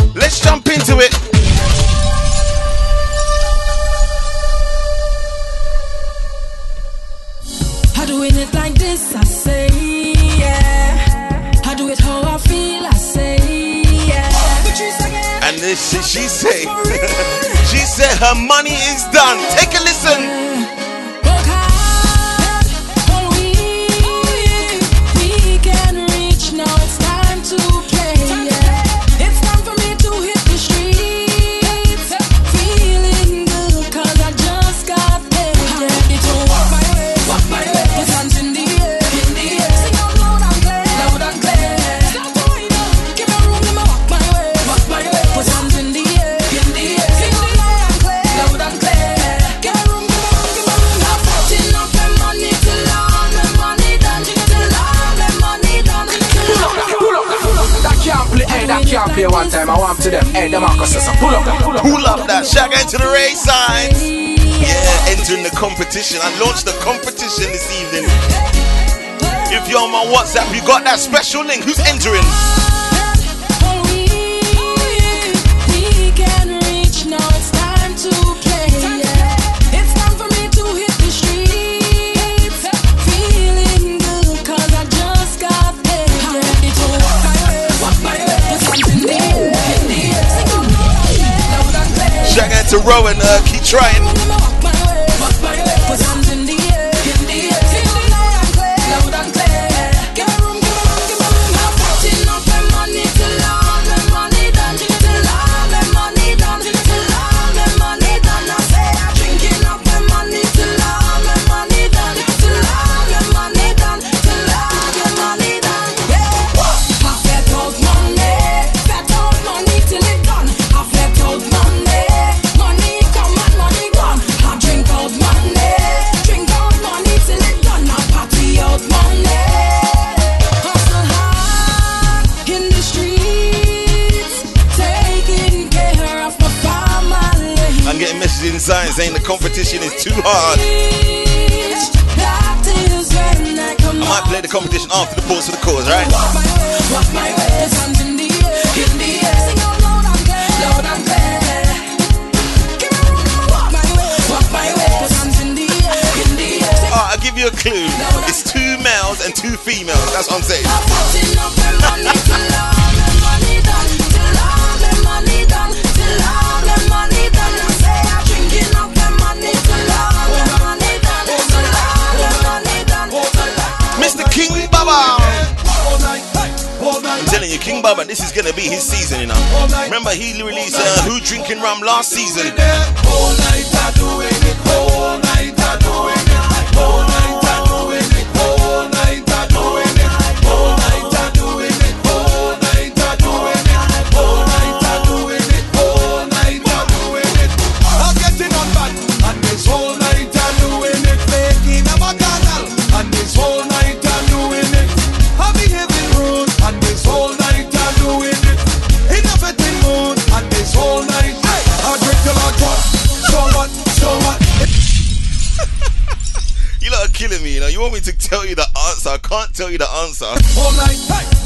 All 220.24 220.72
night, 220.80 220.96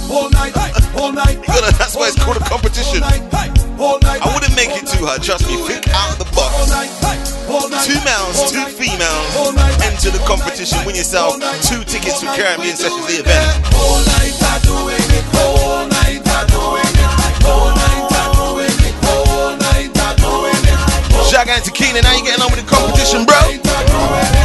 all 0.06 0.30
night, 0.30 0.54
all 0.94 1.10
night. 1.10 1.42
Gotta, 1.46 1.74
that's 1.78 1.96
why 1.96 2.06
it's 2.06 2.22
called 2.22 2.36
a 2.36 2.44
competition. 2.46 3.02
I 3.02 4.30
wouldn't 4.34 4.54
make 4.54 4.70
it 4.70 4.86
too 4.86 5.04
hard, 5.04 5.22
trust 5.22 5.48
me. 5.48 5.56
Think 5.66 5.88
out 5.90 6.14
the 6.18 6.30
box. 6.30 6.54
Two 7.82 7.98
males, 8.06 8.38
two 8.52 8.62
females. 8.70 9.34
Enter 9.82 10.10
the 10.14 10.22
competition, 10.26 10.78
win 10.86 10.94
yourself 10.94 11.34
two 11.66 11.82
tickets 11.82 12.22
for 12.22 12.30
Caribbean 12.38 12.76
Sessions, 12.76 13.06
the 13.06 13.18
event. 13.18 13.74
All 13.74 13.98
night, 14.14 14.38
I 14.46 14.62
it. 14.94 15.24
All 15.34 15.88
night, 15.88 16.22
I 16.22 16.46
it. 21.98 22.04
How 22.04 22.16
you 22.16 22.24
getting 22.24 22.42
on 22.42 22.50
with 22.50 22.64
the 22.64 22.70
competition, 22.70 23.26
bro? 23.26 24.37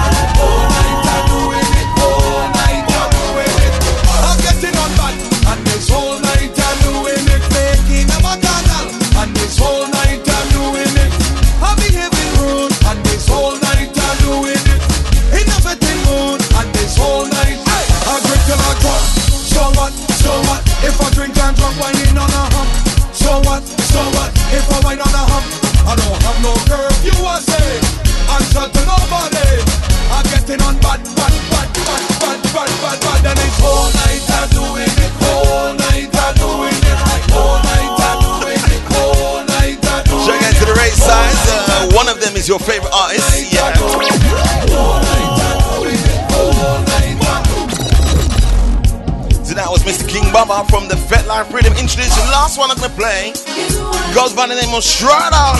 Baba 50.33 50.67
from 50.67 50.87
the 50.87 50.95
Vetline 50.95 51.27
Life 51.27 51.47
Freedom. 51.51 51.71
Introduce 51.73 52.15
the 52.15 52.25
last 52.33 52.57
one 52.57 52.71
I'm 52.71 52.77
gonna 52.77 52.91
play. 52.95 53.33
Goes 54.15 54.33
by 54.33 54.47
the 54.47 54.55
name 54.55 54.73
of 54.73 54.83
Strada. 54.83 55.53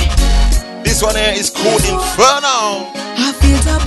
This 0.84 1.04
one 1.04 1.16
here 1.16 1.32
is 1.32 1.52
called 1.52 1.86
Inferno. 1.86 2.90
I 3.16 3.32
feel 3.38 3.62
the 3.62 3.78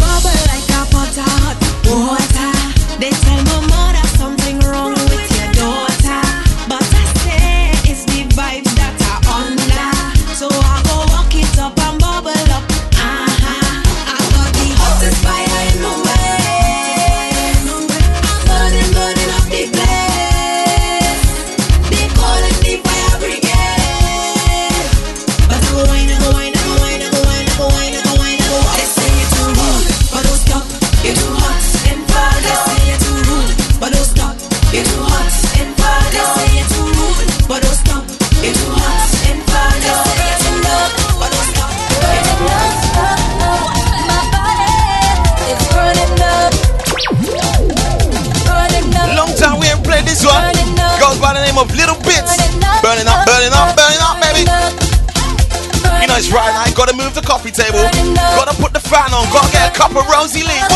Papa 59.89 60.03
Rosie 60.11 60.43
Lee. 60.43 60.76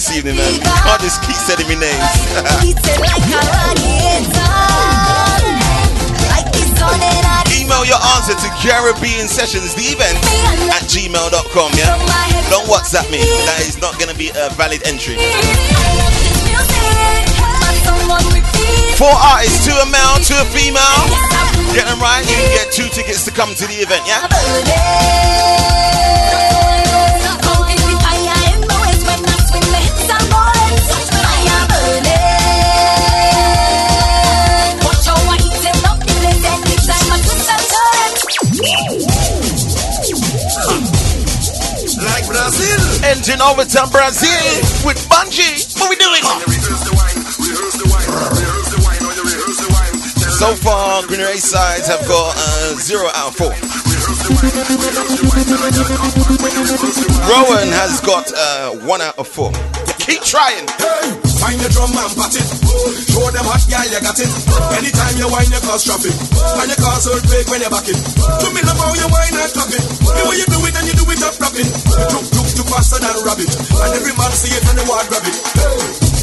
this 0.00 0.16
evening, 0.16 0.36
man. 0.36 0.54
All 0.88 0.96
this 0.96 1.18
keep 1.20 1.36
telling 1.44 1.68
me 1.68 1.76
names. 1.76 1.92
email 7.52 7.84
your 7.84 8.00
answer 8.16 8.32
to 8.32 8.48
Caribbean 8.56 9.28
Sessions, 9.28 9.76
the 9.76 9.92
event 9.92 10.16
at 10.72 10.88
gmail.com. 10.88 11.76
Yeah, 11.76 12.00
don't 12.48 12.64
WhatsApp 12.64 13.12
me, 13.12 13.20
that 13.44 13.60
is 13.68 13.76
not 13.76 14.00
going 14.00 14.08
to 14.08 14.16
be 14.16 14.32
a 14.32 14.48
valid 14.56 14.80
entry. 14.88 15.20
Four 18.96 19.12
artists, 19.12 19.68
two 19.68 19.76
a 19.76 19.84
male, 19.92 20.16
two 20.24 20.40
a 20.40 20.48
female. 20.48 21.04
Get 21.76 21.84
them 21.84 22.00
right, 22.00 22.24
you 22.24 22.40
get 22.56 22.72
two 22.72 22.88
tickets 22.88 23.26
to 23.26 23.30
come 23.30 23.52
to 23.52 23.66
the 23.68 23.84
event. 23.84 24.08
Yeah. 24.08 24.24
changing 43.20 43.42
over 43.42 43.64
Brazil 43.90 44.30
with 44.84 44.96
Bungie. 45.08 45.68
What 45.78 45.90
we 45.90 45.96
doing? 45.96 46.22
Oh, 46.24 46.40
so 50.38 50.54
far, 50.54 51.06
Green 51.06 51.20
Ray 51.20 51.36
sides 51.36 51.86
have 51.88 52.00
got 52.08 52.34
uh, 52.36 52.74
zero 52.76 53.08
out 53.14 53.28
of 53.28 53.36
four. 53.36 53.52
Rowan 57.28 57.68
has 57.76 58.00
got 58.00 58.32
uh, 58.32 58.70
one 58.86 59.02
out 59.02 59.18
of 59.18 59.28
four. 59.28 59.52
Keep 60.00 60.22
trying. 60.22 60.66
Hey. 60.80 61.12
Find 61.44 61.60
your 61.60 61.68
drum 61.76 61.92
and 61.92 62.16
pat 62.16 62.32
it. 62.32 62.48
Show 63.12 63.28
them 63.32 63.44
hot 63.44 63.64
you 63.68 64.00
got 64.00 64.16
it. 64.16 64.32
Anytime 64.80 65.16
you 65.20 65.28
whine, 65.28 65.50
you 65.52 65.60
cause 65.60 65.84
traffic. 65.84 66.16
And 66.56 66.72
when 67.52 67.60
you 67.60 67.68
back 67.68 67.84
it. 67.84 68.00
To 68.00 68.46
me, 68.48 68.64
love 68.64 68.80
how 68.80 68.96
you 68.96 69.08
whine 69.12 69.36
and 69.36 69.52
clap 69.52 69.68
it. 69.68 69.84
You 70.40 70.46
do 70.48 70.56
it 70.64 70.76
and 70.76 70.86
you 70.88 70.94
do 70.96 71.04
it 71.04 71.20
up, 71.20 71.36
it 71.52 72.39
tuk 72.60 72.68
faster 72.68 73.00
than 73.00 73.16
rabbit. 73.24 73.48
And 73.48 73.90
every 73.96 74.12
man 74.20 74.32
see 74.36 74.52
it 74.52 74.64
and 74.68 74.76
they 74.76 74.84
want 74.84 75.08
grab 75.08 75.24
it. 75.24 75.36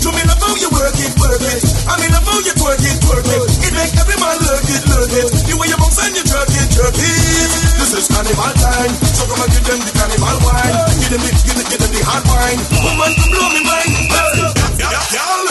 To 0.05 0.09
me 0.13 0.21
love 0.29 0.37
how 0.37 0.53
you 0.61 0.69
work 0.69 0.93
it, 0.93 1.13
work 1.17 1.41
it. 1.41 1.61
I 1.89 1.97
mean 1.97 2.13
love 2.13 2.27
how 2.29 2.37
you 2.45 2.53
twerk 2.53 2.77
it, 2.85 2.97
twerk 3.01 3.25
it. 3.25 3.41
It 3.65 3.73
make 3.73 3.93
every 3.97 4.17
man 4.21 4.37
lurk 4.45 4.69
it, 4.69 4.83
lurk 4.85 5.13
it. 5.17 5.29
The 5.49 5.53
way 5.57 5.67
you 5.67 5.77
bounce 5.81 5.97
and 5.97 6.13
you 6.13 6.23
jerk 6.23 6.53
it, 6.53 6.67
jerk 6.69 6.93
it. 6.93 7.49
This 7.81 7.91
is 7.97 8.05
carnival 8.13 8.53
time, 8.53 8.93
so 9.17 9.25
come 9.25 9.41
and 9.41 9.51
give 9.51 9.65
them 9.65 9.79
the 9.81 9.91
carnival 9.97 10.37
wine. 10.45 10.77
Give 11.01 11.11
them 11.17 11.21
the, 11.25 11.31
give 11.33 11.57
them, 11.57 11.65
give 11.73 11.81
them 11.81 11.91
the 11.91 12.01
hard 12.05 12.23
wine. 12.29 12.59
Woman 12.85 13.11
to 13.17 13.25
blow 13.33 13.47
me 13.57 13.61
mind. 13.65 13.91
Hey, 14.13 14.93
y'all, 15.17 15.45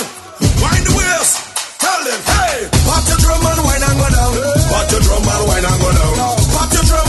wind 0.62 0.84
the 0.86 0.92
waist. 0.94 1.34
Tell 1.82 2.00
them, 2.06 2.20
hey, 2.30 2.70
pop 2.86 3.02
your 3.10 3.18
drum 3.18 3.42
and 3.42 3.60
wine 3.66 3.82
and 3.82 3.96
go 3.98 4.06
down. 4.06 4.32
Pop 4.70 4.86
your 4.94 5.02
drum 5.02 5.26
and 5.26 5.44
wine 5.50 5.66
and 5.66 5.78
go 5.82 5.90
down. 5.90 6.14
Pop 6.54 6.70
your 6.70 6.84
drum 6.86 7.05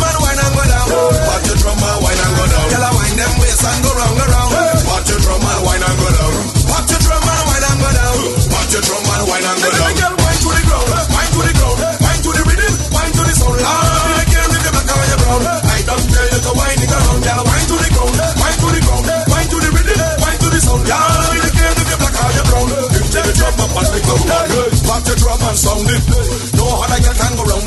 and 0.87 1.07
wine 1.07 1.17
and. 1.17 1.27
Pop 1.27 1.43
your 1.47 1.57
drum 1.57 1.83
and 1.83 1.99
wine 2.03 2.21
and 2.21 2.33
go 2.37 2.45
down. 2.47 2.67
Girl, 2.71 2.85
I 2.85 2.91
wind 2.95 3.17
them 3.19 3.33
waist 3.41 3.63
and 3.67 3.79
go 3.83 3.91
round, 3.91 4.15
go 4.17 4.25
round. 4.27 4.51
Pop 4.87 5.03
your 5.07 5.19
drum 5.19 5.43
and 5.43 5.61
wine 5.65 5.83
and 5.83 5.97
go 5.97 6.07
down. 6.15 6.33
Pop 6.67 6.85
your 6.87 6.99
drum 7.03 7.27
and 7.27 7.43
wine 7.47 7.65
and 7.67 7.77
go 7.77 7.89
down. 7.91 8.17
Pop 8.47 8.67
your 8.71 8.81
drum 8.87 9.07
and 9.07 9.23
wine 9.27 9.47
and 9.47 9.57
go 9.57 9.67
down. 9.67 9.93
Girl, 9.97 10.15
wine 10.17 10.39
to 10.41 10.49
the 10.53 10.63
ground, 10.67 10.87
wine 11.11 11.31
to 11.33 11.39
the 11.43 11.53
ground, 11.57 11.79
wine 12.03 12.21
to 12.23 12.29
the 12.31 12.43
rhythm, 12.47 12.73
wine 12.93 13.13
to 13.13 13.23
the 13.27 13.33
sound. 13.35 13.57
Lord, 13.57 14.17
I 14.17 14.25
can't 14.27 14.51
the 14.53 14.71
black 14.71 14.87
or 14.87 15.05
your 15.07 15.19
brown. 15.21 15.41
I 15.47 15.79
don't 15.87 16.05
tell 16.07 16.27
you 16.27 16.39
to 16.47 16.51
wine 16.55 16.79
it 16.81 16.91
around, 16.91 17.19
girl. 17.23 17.43
Wine 17.47 17.67
to 17.67 17.75
the 17.77 17.89
ground, 17.91 18.15
wine 18.39 18.57
to 18.57 18.67
the 18.71 18.81
ground, 18.87 19.05
wine 19.27 19.47
to 19.51 19.57
the 19.57 19.69
rhythm, 19.75 19.99
wine 20.23 20.39
to 20.39 20.47
the 20.47 20.59
sound. 20.61 20.83
Lord, 20.87 21.43
I 21.43 21.49
can't 21.51 21.75
live 21.77 21.89
the 21.91 21.97
black 21.99 22.15
or 22.17 22.31
your 22.31 22.45
brown. 22.47 22.67
If 22.95 23.07
the 23.11 23.33
drum 23.35 23.59
up 23.59 23.75
on 23.75 23.85
the 23.91 23.99
ground, 24.07 24.27
pop 24.87 25.03
your 25.07 25.17
drum 25.19 25.41
and 25.47 25.57
sound 25.57 25.89
it. 25.91 26.03
No 26.55 26.63
other 26.79 26.99
girl 27.03 27.15
can 27.17 27.33
go 27.35 27.43
round 27.43 27.63
it. 27.63 27.66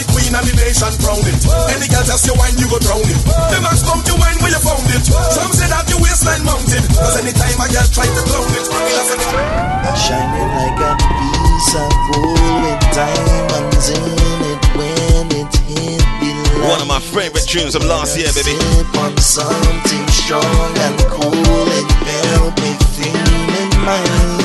the 0.00 0.06
queen 0.08 0.32
and 0.32 0.46
the 0.48 0.54
nation 0.56 0.92
crown 1.04 1.20
it. 1.28 1.40
Any 1.76 1.86
girl 1.92 2.04
just 2.08 2.24
your 2.24 2.36
wine, 2.40 2.56
you 2.56 2.66
go 2.72 2.80
drown 2.80 3.04
it. 3.04 3.20
Them 3.52 3.68
ask 3.68 3.84
come 3.84 4.00
to 4.00 4.14
wine 4.16 4.40
where 4.40 4.52
you 4.52 4.62
found 4.64 4.88
it. 4.88 5.04
Some 5.04 5.52
say 5.52 5.68
that 5.68 5.84
your 5.92 6.00
waistline 6.00 6.40
mounted. 6.48 6.84
Cause 6.96 7.20
anytime 7.20 7.60
a 7.60 7.66
girl 7.68 7.88
try 7.92 8.08
to 8.08 8.22
clown 8.24 8.48
it, 8.56 8.64
it 8.64 9.92
Shining 10.00 10.48
like 10.56 10.80
a 10.80 10.92
piece 10.96 11.72
of 11.76 11.92
gold 12.08 12.40
with 12.64 12.80
diamonds 12.96 13.86
in 13.92 14.40
it 14.48 14.62
when 14.72 15.26
it 15.36 15.52
hit 15.68 16.00
the 16.00 16.30
light. 16.56 16.70
One 16.72 16.80
of 16.80 16.88
my 16.88 17.00
favorite 17.00 17.44
tunes 17.44 17.76
of 17.76 17.84
last 17.84 18.16
year, 18.16 18.32
baby. 18.32 18.56
Sip 18.56 18.96
on 18.96 19.12
something 19.20 20.06
strong 20.08 20.72
and 20.88 20.96
cool 21.12 21.68
and 21.68 21.88
help 22.32 22.56
me 22.56 22.72
feel 22.96 23.28
in 23.60 23.70
my 23.84 24.00
What 24.00 24.39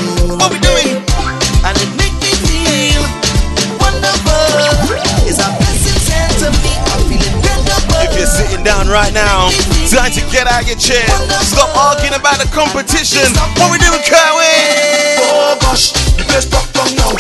If 8.56 8.64
down 8.64 8.88
right 8.88 9.12
now, 9.12 9.52
time 9.92 10.16
to 10.16 10.24
get 10.32 10.48
out 10.48 10.64
your 10.64 10.80
chair. 10.80 11.04
Stop 11.44 11.76
arguing 11.76 12.16
about 12.16 12.40
the 12.40 12.48
competition. 12.56 13.28
What 13.60 13.68
we 13.68 13.76
doing, 13.84 14.00
Kerwin? 14.08 15.20
Oh 15.28 15.60
gosh, 15.60 15.92
the 16.16 16.24
place 16.24 16.48
drop 16.48 16.64
down 16.72 16.96
now. 16.96 17.12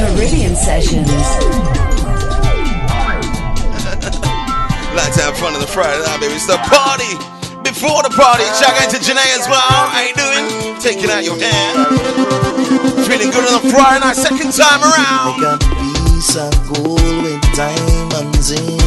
Caribbean 0.00 0.56
Sessions. 0.56 1.12
Like 4.90 5.14
to 5.14 5.22
have 5.22 5.38
fun 5.38 5.54
on 5.54 5.60
the 5.60 5.68
Friday 5.70 6.02
night, 6.02 6.18
baby. 6.18 6.34
It's 6.34 6.46
the 6.46 6.58
party. 6.66 7.14
Before 7.62 8.02
the 8.02 8.10
party, 8.10 8.42
shout 8.58 8.74
out 8.74 8.90
to 8.90 8.98
Janae 8.98 9.22
as 9.38 9.46
well. 9.46 9.60
How 9.60 10.02
you 10.02 10.14
doing? 10.18 10.80
Taking 10.80 11.10
out 11.10 11.22
your 11.22 11.38
hand. 11.38 12.00
Feeling 13.06 13.30
good 13.30 13.44
on 13.44 13.62
the 13.62 13.70
Friday 13.70 14.00
night, 14.00 14.16
second 14.16 14.50
time 14.50 14.82
around. 14.82 15.38
Like 15.38 15.62
a 15.62 16.10
piece 16.10 16.34
of 16.34 16.50
gold 16.66 17.22
with 17.22 17.40
diamonds 17.54 18.50
in 18.50 18.79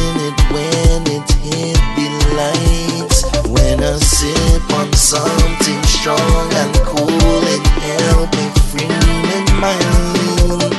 when 1.26 1.38
hit 1.40 1.78
the 1.96 2.06
lights. 2.36 3.24
When 3.48 3.82
I 3.82 3.96
sip 3.98 4.70
on 4.72 4.92
something 4.92 5.82
strong 5.84 6.52
and 6.52 6.74
cool, 6.84 7.42
it 7.44 7.64
help 7.84 8.30
me 8.34 8.46
free 8.68 8.88
in 8.88 9.46
my 9.60 9.74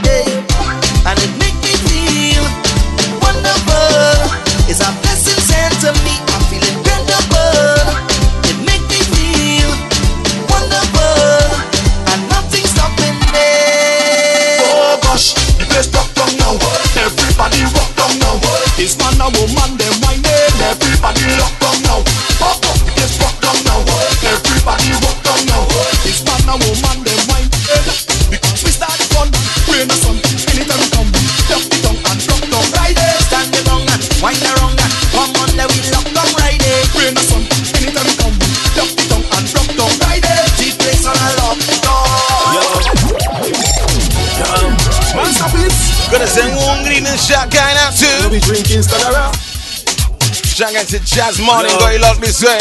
mind. 0.02 0.36
And 1.06 1.18
it 1.20 1.34
me 1.64 1.74
feel 1.88 2.46
wonderful. 3.22 4.30
It's 4.70 4.82
a 4.82 4.90
blessing 5.02 5.42
sent 5.42 5.74
to 5.82 5.92
me. 6.06 6.16
I'm 6.34 6.42
feeling 6.50 6.78
incredible. 6.78 7.90
It 8.50 8.58
make 8.66 8.86
me 8.90 9.00
feel 9.14 9.72
wonderful, 10.50 11.50
and 12.12 12.20
nothing's 12.30 12.70
stopping 12.74 13.18
me. 13.34 13.50
Oh 14.66 15.00
gosh, 15.02 15.34
the 15.58 15.66
now. 16.38 16.58
Everybody 16.98 17.62
now. 18.20 18.36
Man 19.00 19.18
woman, 19.32 19.75
Shout 50.76 50.84
out 50.84 50.90
to 50.92 51.00
Jazz 51.06 51.40
Morning, 51.40 51.72
got 51.80 51.94
you 51.94 52.02
locked 52.02 52.20
this 52.20 52.44
way. 52.44 52.60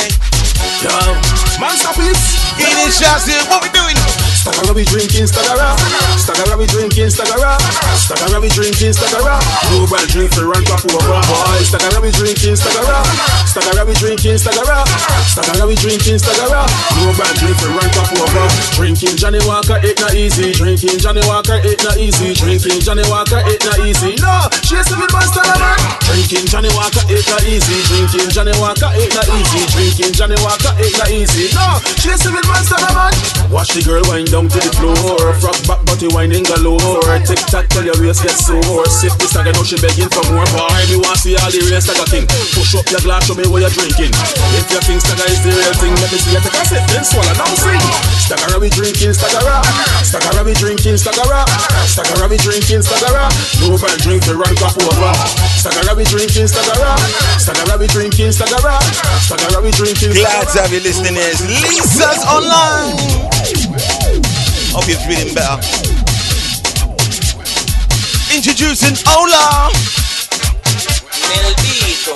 Man, 1.59 1.75
stop 1.75 1.99
it. 1.99 2.15
Eating 2.63 2.93
shots 2.95 3.27
here, 3.27 3.43
what 3.51 3.59
we 3.61 3.69
doing? 3.75 3.99
Stagara 4.45 4.77
we 4.77 4.85
drinking 4.85 5.25
Stagara. 5.25 5.73
Stagara 6.21 6.55
we 6.61 6.69
drinking 6.69 7.09
Stagara. 7.09 7.57
Stagara 7.97 8.39
we 8.39 8.53
drinking 8.53 8.93
Stagara. 8.93 9.41
Global 9.73 10.05
drink 10.13 10.31
for 10.37 10.45
run 10.45 10.63
top 10.69 10.85
over 10.85 11.01
boy. 11.01 11.59
Stagara 11.65 11.99
we 12.05 12.13
drinking 12.13 12.53
Stagara. 12.53 13.01
Stagara 13.49 13.89
we 13.89 13.95
drinking 13.97 14.37
Stagara. 14.37 14.85
Stagara 15.33 15.65
we 15.65 15.75
drinking 15.81 16.21
Stagara. 16.21 16.69
Global 16.93 17.33
drink 17.41 17.57
for 17.57 17.73
run 17.73 17.89
top 17.97 18.13
over 18.15 18.47
Drinking 18.77 19.17
Johnnie 19.17 19.41
Walker 19.49 19.81
it 19.81 19.99
not 19.99 20.13
easy. 20.13 20.53
Drinking 20.53 21.01
Johnnie 21.01 21.25
Walker 21.25 21.59
it 21.65 21.83
not 21.83 21.97
easy. 21.97 22.37
Drinking 22.37 22.85
Johnnie 22.85 23.09
Walker 23.09 23.41
it 23.49 23.65
not 23.65 23.81
easy. 23.81 24.15
No, 24.21 24.45
chasing 24.65 24.99
my 24.99 25.23
Stagara 25.29 25.61
man 25.61 25.79
Drinking 26.09 26.49
Johnnie 26.49 26.73
Walker 26.73 27.05
it 27.13 27.25
not 27.29 27.45
easy 27.45 27.77
Drinking 27.93 28.33
Johnnie 28.33 28.57
Walker 28.57 28.89
it 28.97 29.13
not 29.13 29.29
easy 29.29 29.61
Drinking 29.77 30.13
Johnnie 30.17 30.41
Walker 30.41 30.73
it 30.81 30.93
not 30.97 31.11
easy 31.13 31.53
No, 31.53 31.79
chasing 32.01 32.33
with 32.33 32.49
my 32.49 32.59
Stagara 32.65 32.97
man 32.97 33.35
Watch 33.53 33.71
the 33.77 33.87
girl 33.87 34.03
wind 34.11 34.33
down 34.35 34.51
to 34.51 34.59
the 34.59 34.73
floor. 34.75 35.31
Frog 35.39 35.55
back, 35.69 35.79
body 35.87 36.11
winding 36.11 36.43
galore. 36.43 36.81
Tick 37.23 37.39
tock, 37.47 37.69
tell 37.71 37.85
your 37.87 37.95
waist 38.03 38.27
get 38.27 38.35
sore. 38.35 38.83
Sip 38.91 39.15
this 39.21 39.31
stagger, 39.31 39.55
now 39.55 39.63
she 39.63 39.79
begging 39.79 40.11
for 40.11 40.27
more. 40.33 40.43
Boy, 40.51 40.83
me 40.91 40.99
want 40.99 41.23
see 41.23 41.39
all 41.39 41.47
the 41.53 41.63
real 41.63 41.79
stagger 41.79 42.09
king. 42.11 42.27
Push 42.51 42.75
up 42.75 42.89
your 42.91 42.99
glass, 43.07 43.31
show 43.31 43.39
me 43.39 43.47
what 43.47 43.63
you're 43.63 43.71
drinking. 43.71 44.11
If 44.59 44.67
you 44.75 44.81
think 44.83 44.99
stagger 45.07 45.29
is 45.31 45.39
the 45.45 45.55
real 45.55 45.75
thing, 45.79 45.95
let 46.03 46.11
me 46.11 46.19
see 46.19 46.35
you 46.35 46.43
take 46.43 46.57
a 46.57 46.63
sip, 46.67 46.83
then 46.91 47.05
swallow, 47.07 47.37
now 47.39 47.53
sing. 47.55 47.85
Stagger 48.25 48.59
we 48.59 48.73
drinking, 48.73 49.13
stagger 49.13 49.45
Stagger 50.01 50.43
we 50.49 50.57
drinking, 50.57 50.97
stagger 50.97 51.45
Stagger 51.85 52.25
we 52.25 52.41
drinking, 52.41 52.81
stagger 52.81 53.29
No 53.61 53.77
bad 53.77 54.01
drink 54.01 54.25
to 54.25 54.33
run 54.33 54.54
top 54.57 54.77
over. 54.77 55.13
Stagger 55.59 55.95
we 55.97 56.05
drinking, 56.05 56.47
stagger 56.49 56.75
Stagger 57.39 57.79
we 57.79 57.87
drinking, 57.87 58.33
stagger 58.33 58.59
Stagger 59.27 59.63
we 59.63 59.71
drinking. 59.71 60.13
Glad 60.13 60.49
to 60.53 60.63
have 60.63 60.73
you 60.73 60.81
listening. 60.81 61.17
Is 61.17 61.41
Lisa's 61.47 62.25
online. 62.27 62.99
Hope 64.75 64.89
you're 64.89 64.99
feeling 65.07 65.35
better. 65.35 65.61
Introducing 68.35 68.99
Ola. 69.15 69.71
Mel 71.31 71.51
Beto. 71.63 72.15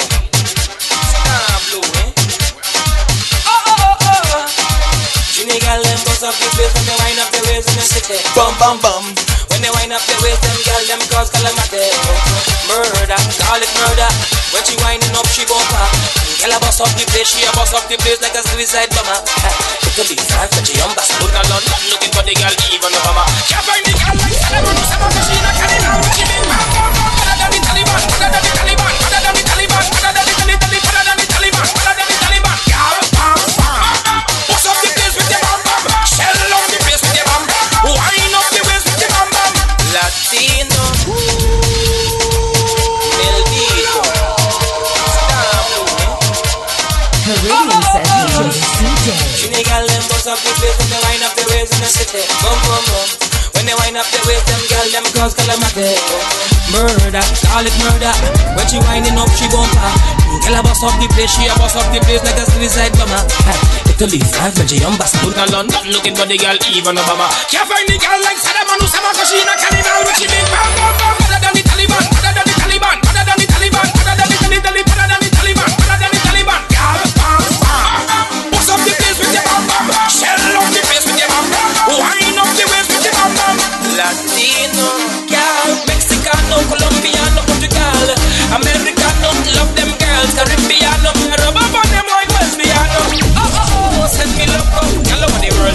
Blue, 1.70 1.80
eh? 1.80 2.10
Oh, 3.46 3.62
oh, 3.62 3.96
oh, 4.00 4.34
oh. 4.34 4.46
Trini 5.32 5.60
gal 5.60 5.82
them 5.82 5.98
bust 6.04 6.24
up 6.24 6.34
the 6.34 6.48
place 6.56 6.74
when 6.74 6.84
they 6.86 6.96
wind 6.98 7.18
up 7.20 7.30
the 7.30 7.40
waist 7.46 7.68
in 7.70 7.76
the 7.76 7.86
city. 7.86 8.18
Bum, 8.34 8.54
bum, 8.58 8.80
bum. 8.82 9.37
When 9.58 9.66
they 9.66 9.74
wind 9.74 9.90
up 9.90 9.98
the 10.06 10.14
waist, 10.22 10.38
them 10.38 10.54
gal 10.62 10.82
them 10.86 11.02
cause 11.10 11.34
calamity. 11.34 11.82
Murder, 12.70 13.18
call 13.42 13.58
it 13.58 13.72
murder. 13.74 14.10
When 14.54 14.62
she 14.62 14.78
winding 14.86 15.10
up, 15.18 15.26
she 15.34 15.42
bumper. 15.50 15.82
Girl 16.38 16.54
a 16.54 16.62
bust 16.62 16.78
up 16.78 16.86
the 16.94 17.02
place, 17.10 17.26
she 17.26 17.42
a 17.42 17.50
bust 17.58 17.74
up 17.74 17.82
the 17.90 17.98
place 17.98 18.22
like 18.22 18.38
a 18.38 18.42
suicide 18.54 18.86
bomber. 18.94 19.18
It 19.18 20.06
be 20.06 20.14
five, 20.30 20.46
but 20.54 20.62
she 20.62 20.78
on 20.78 20.94
at 20.94 21.46
London, 21.50 21.74
looking 21.90 22.14
for 22.14 22.22
the 22.22 22.38
girl 22.38 22.54
even 22.70 22.94
Obama. 23.02 23.26
Can't 23.50 23.66
find 23.66 23.82
the 23.82 23.98
girl 23.98 24.14
like 24.22 24.38
Solomon, 24.46 24.78
Solomon, 24.78 25.22
she 25.26 25.34
not 25.42 25.54
carrying 25.58 25.86
out 25.90 26.06
she 26.14 26.22
been. 26.22 26.46
Better 27.18 27.34
than 27.34 27.50
the 27.50 27.58
Taliban, 27.58 28.02
better 28.14 28.30
than 28.30 28.42
the 28.46 28.50
Taliban, 28.54 28.54
better 28.54 28.57
up 50.28 50.36
the 50.44 50.52
place 50.60 50.76
when 50.76 50.88
they 50.92 51.00
wind 51.08 51.24
up 51.24 51.32
the 51.32 51.44
waves 51.48 51.72
in 51.72 51.80
the 51.80 51.88
city. 51.88 52.20
Boom, 52.44 52.58
boom, 52.68 52.84
boom. 52.84 53.08
When 53.56 53.64
they 53.64 53.72
wind 53.80 53.96
up 53.96 54.04
the 54.12 54.20
waves, 54.28 54.44
them 54.44 54.60
girls, 54.68 54.90
them 54.92 55.06
girls 55.16 55.32
call 55.32 55.48
em 55.48 55.56
a 55.64 55.68
calamatic. 55.72 55.96
Murder, 56.68 57.24
call 57.48 57.64
it 57.64 57.76
murder. 57.80 58.12
When 58.52 58.66
she 58.68 58.76
winding 58.84 59.16
up, 59.16 59.32
she 59.32 59.48
bumper. 59.48 59.88
Girl, 60.44 60.52
I 60.52 60.60
bust 60.60 60.84
up 60.84 60.92
the 61.00 61.08
place, 61.16 61.32
she 61.32 61.48
a 61.48 61.52
bust 61.56 61.80
up 61.80 61.88
the 61.96 62.04
place 62.04 62.20
like 62.28 62.36
a 62.36 62.44
suicide 62.44 62.92
bomber. 63.00 63.24
Italy, 63.88 64.20
yumbas 64.20 64.52
Belgium, 64.52 64.94
Barcelona, 65.00 65.44
London, 65.48 65.82
looking 65.96 66.12
for 66.12 66.28
the 66.28 66.36
girl, 66.36 66.60
even 66.76 67.00
Obama. 67.00 67.32
Can't 67.48 67.64
find 67.64 67.88
the 67.88 67.96
girl 67.96 68.20
like 68.20 68.36
Saddam 68.36 68.68
Hussein, 68.84 69.00
cause 69.16 69.32
she 69.32 69.40
in 69.40 69.48
a 69.48 69.54
cannibal, 69.56 70.04
but 70.04 70.14
she 70.20 70.28
big 70.28 70.44
bam, 70.52 70.68
bam, 70.76 70.92
bam. 71.00 71.07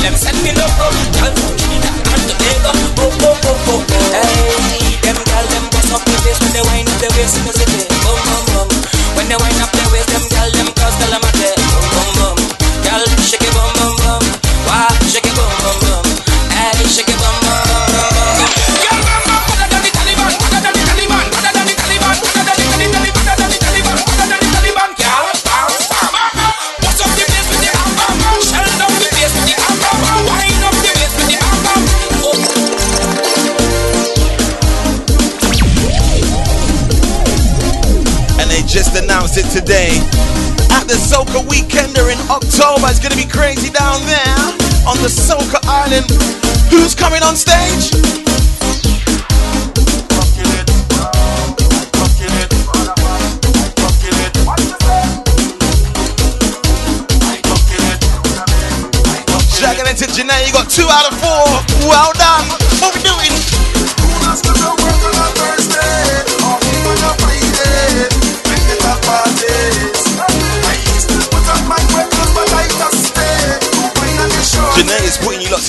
Them 0.04 0.16
send 0.16 0.38
me 0.44 0.52
loco, 0.52 0.88
girl 1.16 1.32
from 1.40 1.56
Trinidad 1.56 1.96
and 2.12 2.24
Tobago. 2.28 2.72
Oh, 3.00 3.08
oh 3.24 3.40
oh 3.48 3.72
oh 3.72 3.86
oh, 3.88 4.12
hey, 4.12 5.00
them 5.02 5.16
girl 5.16 5.46
them 5.48 5.64
bust 5.72 5.94
up 5.94 6.04
the 6.04 6.12
place 6.22 6.40
when 6.44 6.52
they 6.52 6.62
wind 6.62 6.90
up 6.90 7.00
the 7.00 7.08
waist 7.16 7.38
in 7.40 7.46
the 7.48 7.54
city. 7.54 7.93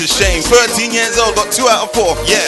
Is 0.05 0.13
putting 0.13 0.37
you 0.37 0.45
lots 0.45 0.53
to 0.75 0.85
shame. 0.85 0.85
13 0.85 0.93
years 0.93 1.17
old, 1.19 1.35
got 1.35 1.49
two 1.53 1.65
out 1.69 1.89
of 1.89 1.91
four. 1.97 2.13
Yeah. 2.29 2.45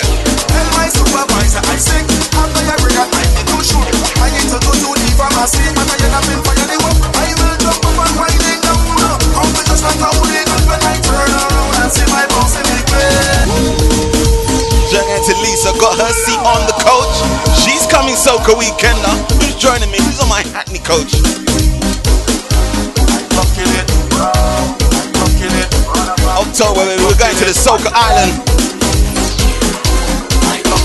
Tell 0.53 0.69
my 0.77 0.89
supervisor 0.93 1.61
I 1.65 1.77
sick 1.77 2.05
After 2.37 2.63
every 2.69 2.93
night 2.93 3.09
I 3.09 3.25
need 3.33 3.49
to 3.49 3.59
shoot 3.65 3.89
I 4.21 4.29
need 4.33 4.49
to 4.53 4.59
go 4.61 4.73
to 4.73 4.91
the 4.93 5.09
pharmacy 5.17 5.65
I 5.65 5.97
end 6.01 6.17
up 6.17 6.25
in 6.29 6.41
fire 6.45 6.69
the 6.69 6.77
work 6.81 6.97
I 7.17 7.33
will 7.37 7.57
jump 7.61 7.85
up 7.85 7.97
and 7.97 8.15
winding 8.17 8.61
down 8.61 9.21
Come 9.37 9.53
to 9.53 9.63
just 9.69 9.85
like 9.85 10.01
a 10.01 10.11
hooligan 10.17 10.63
When 10.69 10.81
I 10.81 10.97
turn 11.01 11.29
around 11.29 11.75
and 11.81 11.91
see 11.93 12.09
my 12.09 12.25
boss 12.33 12.57
in 12.57 12.65
the 12.65 12.81
bed 12.89 13.49
Janet 14.89 15.29
Lisa 15.45 15.73
got 15.77 15.97
her 15.99 16.13
seat 16.13 16.41
on 16.41 16.63
the 16.65 16.77
coach. 16.81 17.17
She's 17.59 17.85
coming 17.91 18.15
Soca 18.15 18.55
Weekender. 18.55 19.13
Who's 19.43 19.57
joining 19.57 19.91
me? 19.91 19.99
Who's 19.99 20.21
on 20.21 20.29
my 20.29 20.43
Hackney 20.55 20.79
coach? 20.79 21.46
We're 26.59 26.65
going 27.19 27.37
to 27.37 27.45
the 27.45 27.53
Soca 27.53 27.93
Island. 27.93 28.33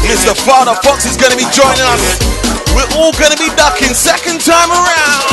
Mr. 0.03 0.35
Father 0.35 0.75
Fox 0.83 1.05
is 1.05 1.15
going 1.15 1.31
to 1.31 1.37
be 1.37 1.47
joining 1.47 1.87
us. 1.87 2.19
We're 2.75 2.91
all 2.99 3.13
going 3.13 3.31
to 3.31 3.37
be 3.37 3.47
ducking 3.55 3.93
second 3.93 4.41
time 4.41 4.69
around. 4.69 5.31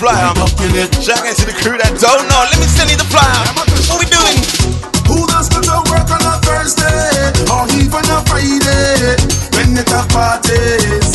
Flyer. 0.00 0.32
I 0.32 0.32
ducking 0.32 0.74
it 0.80 0.88
Shout 1.04 1.20
out 1.26 1.36
to 1.36 1.44
the 1.44 1.52
crew 1.60 1.76
that 1.76 1.92
don't 2.00 2.24
know. 2.24 2.42
Let 2.48 2.56
me 2.56 2.68
send 2.72 2.88
you 2.88 2.96
the 2.96 3.04
flyer. 3.04 3.36
What 3.92 4.00
we 4.00 4.06
doing? 4.08 4.79
Or 7.50 7.64
even 7.78 8.06
a 8.10 8.18
Friday 8.26 9.16
when 9.54 9.76
it 9.78 9.90
a 9.90 10.02
parties? 10.10 11.08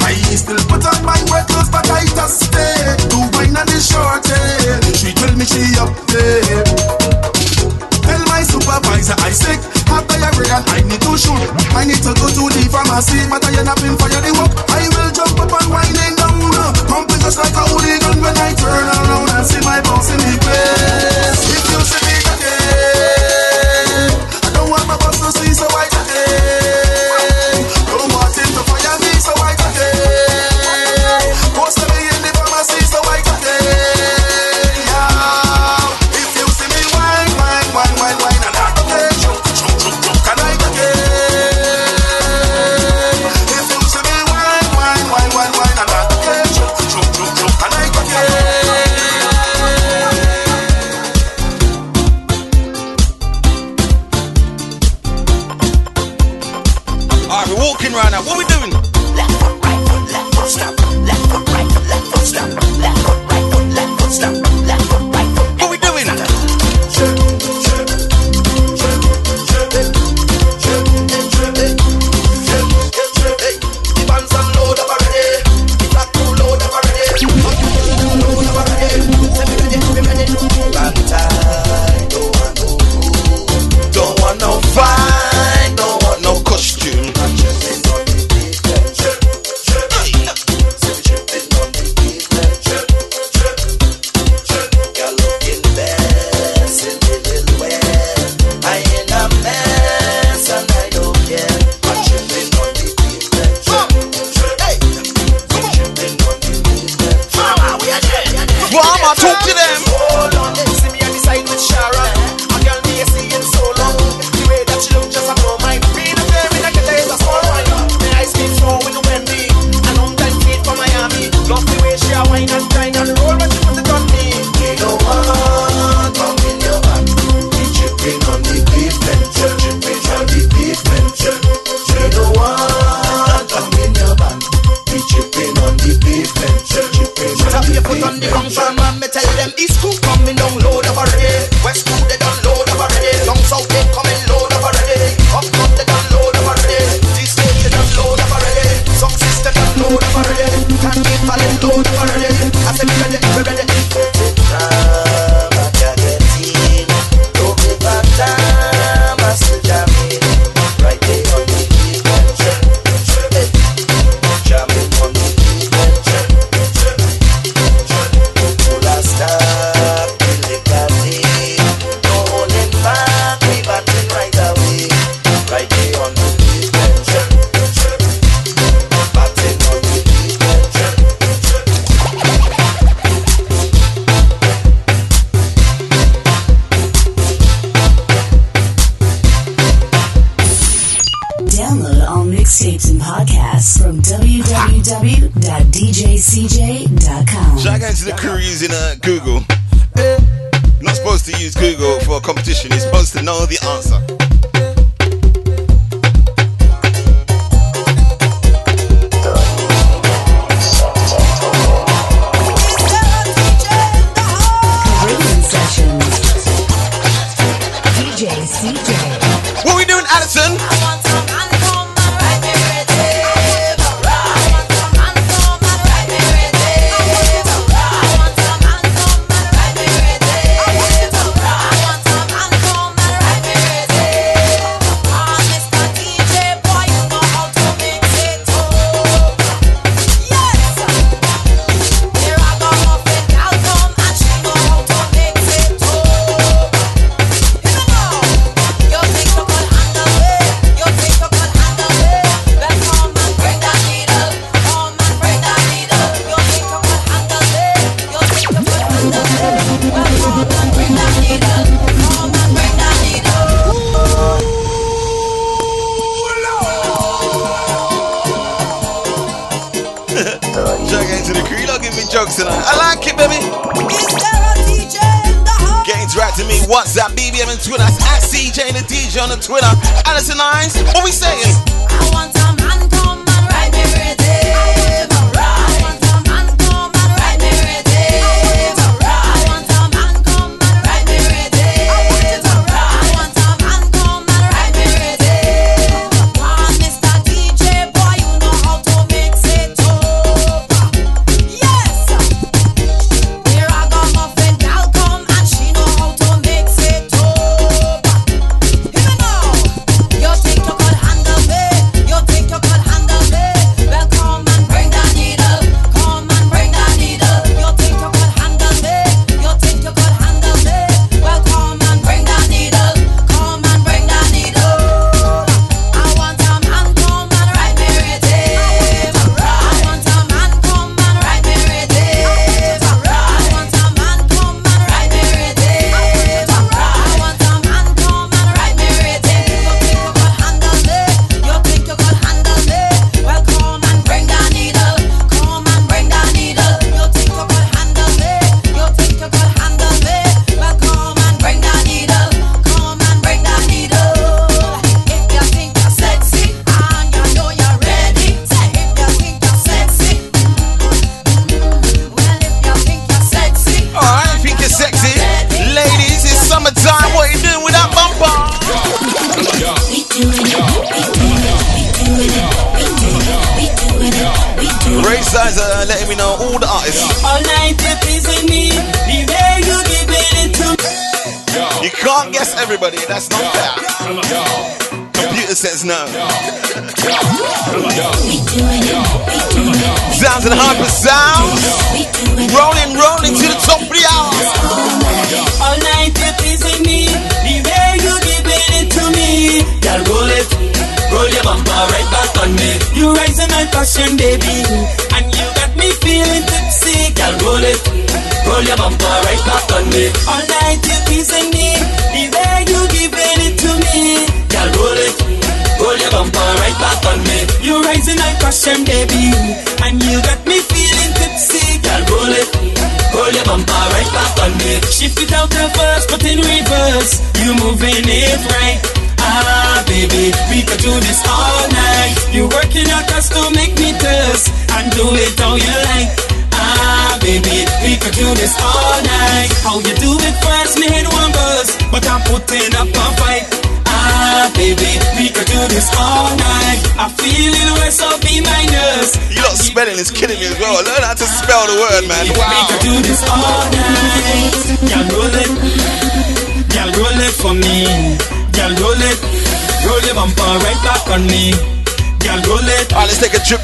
I 0.00 0.14
still 0.34 0.60
put 0.70 0.84
on 0.86 1.00
my 1.04 1.18
wet 1.30 1.46
clothes, 1.48 1.70
but 1.70 1.88
I 1.90 2.04
just 2.06 2.48
stay 2.48 2.96
to 3.10 3.18
wine 3.34 3.56
on 3.56 3.66
the 3.66 3.78
shorty. 3.78 4.38
She 4.96 5.12
tell 5.14 5.34
me 5.36 5.44
she 5.44 5.76
up 5.78 5.92
there. 6.10 6.64
Tell 8.06 8.22
my 8.26 8.42
supervisor 8.42 9.18
I 9.20 9.30
sick. 9.30 9.60
After 9.90 10.18
every 10.22 10.46
night 10.46 10.66
I 10.70 10.80
need 10.86 11.02
to 11.02 11.12
shoot. 11.18 11.42
I 11.74 11.84
need 11.84 12.02
to 12.06 12.14
go 12.14 12.26
to 12.30 12.44
the 12.48 12.62
pharmacy, 12.70 13.26
but 13.28 13.44
I 13.44 13.58
end 13.58 13.68
up 13.68 13.82
in 13.82 13.94
fire 13.98 14.22
the 14.22 14.32
work. 14.38 14.52
I 14.70 14.86
will 14.86 15.10
jump 15.10 15.38
up 15.40 15.52
and 15.60 15.68
winding 15.70 16.16
down. 16.16 16.40
Pumping 16.88 17.20
just 17.20 17.38
like 17.38 17.54
a 17.54 17.64
hooligan 17.68 18.18
when 18.22 18.36
I 18.38 18.54
turn 18.54 18.86
around 18.86 19.19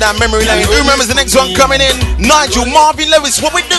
down 0.07 0.19
memory 0.21 0.47
lane. 0.47 0.63
Who 0.67 0.79
remembers 0.79 1.09
the 1.09 1.19
next 1.19 1.35
one 1.35 1.51
coming 1.55 1.81
in? 1.83 1.95
Nigel, 2.23 2.65
Marvin 2.67 3.11
Lewis, 3.11 3.43
what 3.43 3.51
we 3.53 3.63
do? 3.67 3.76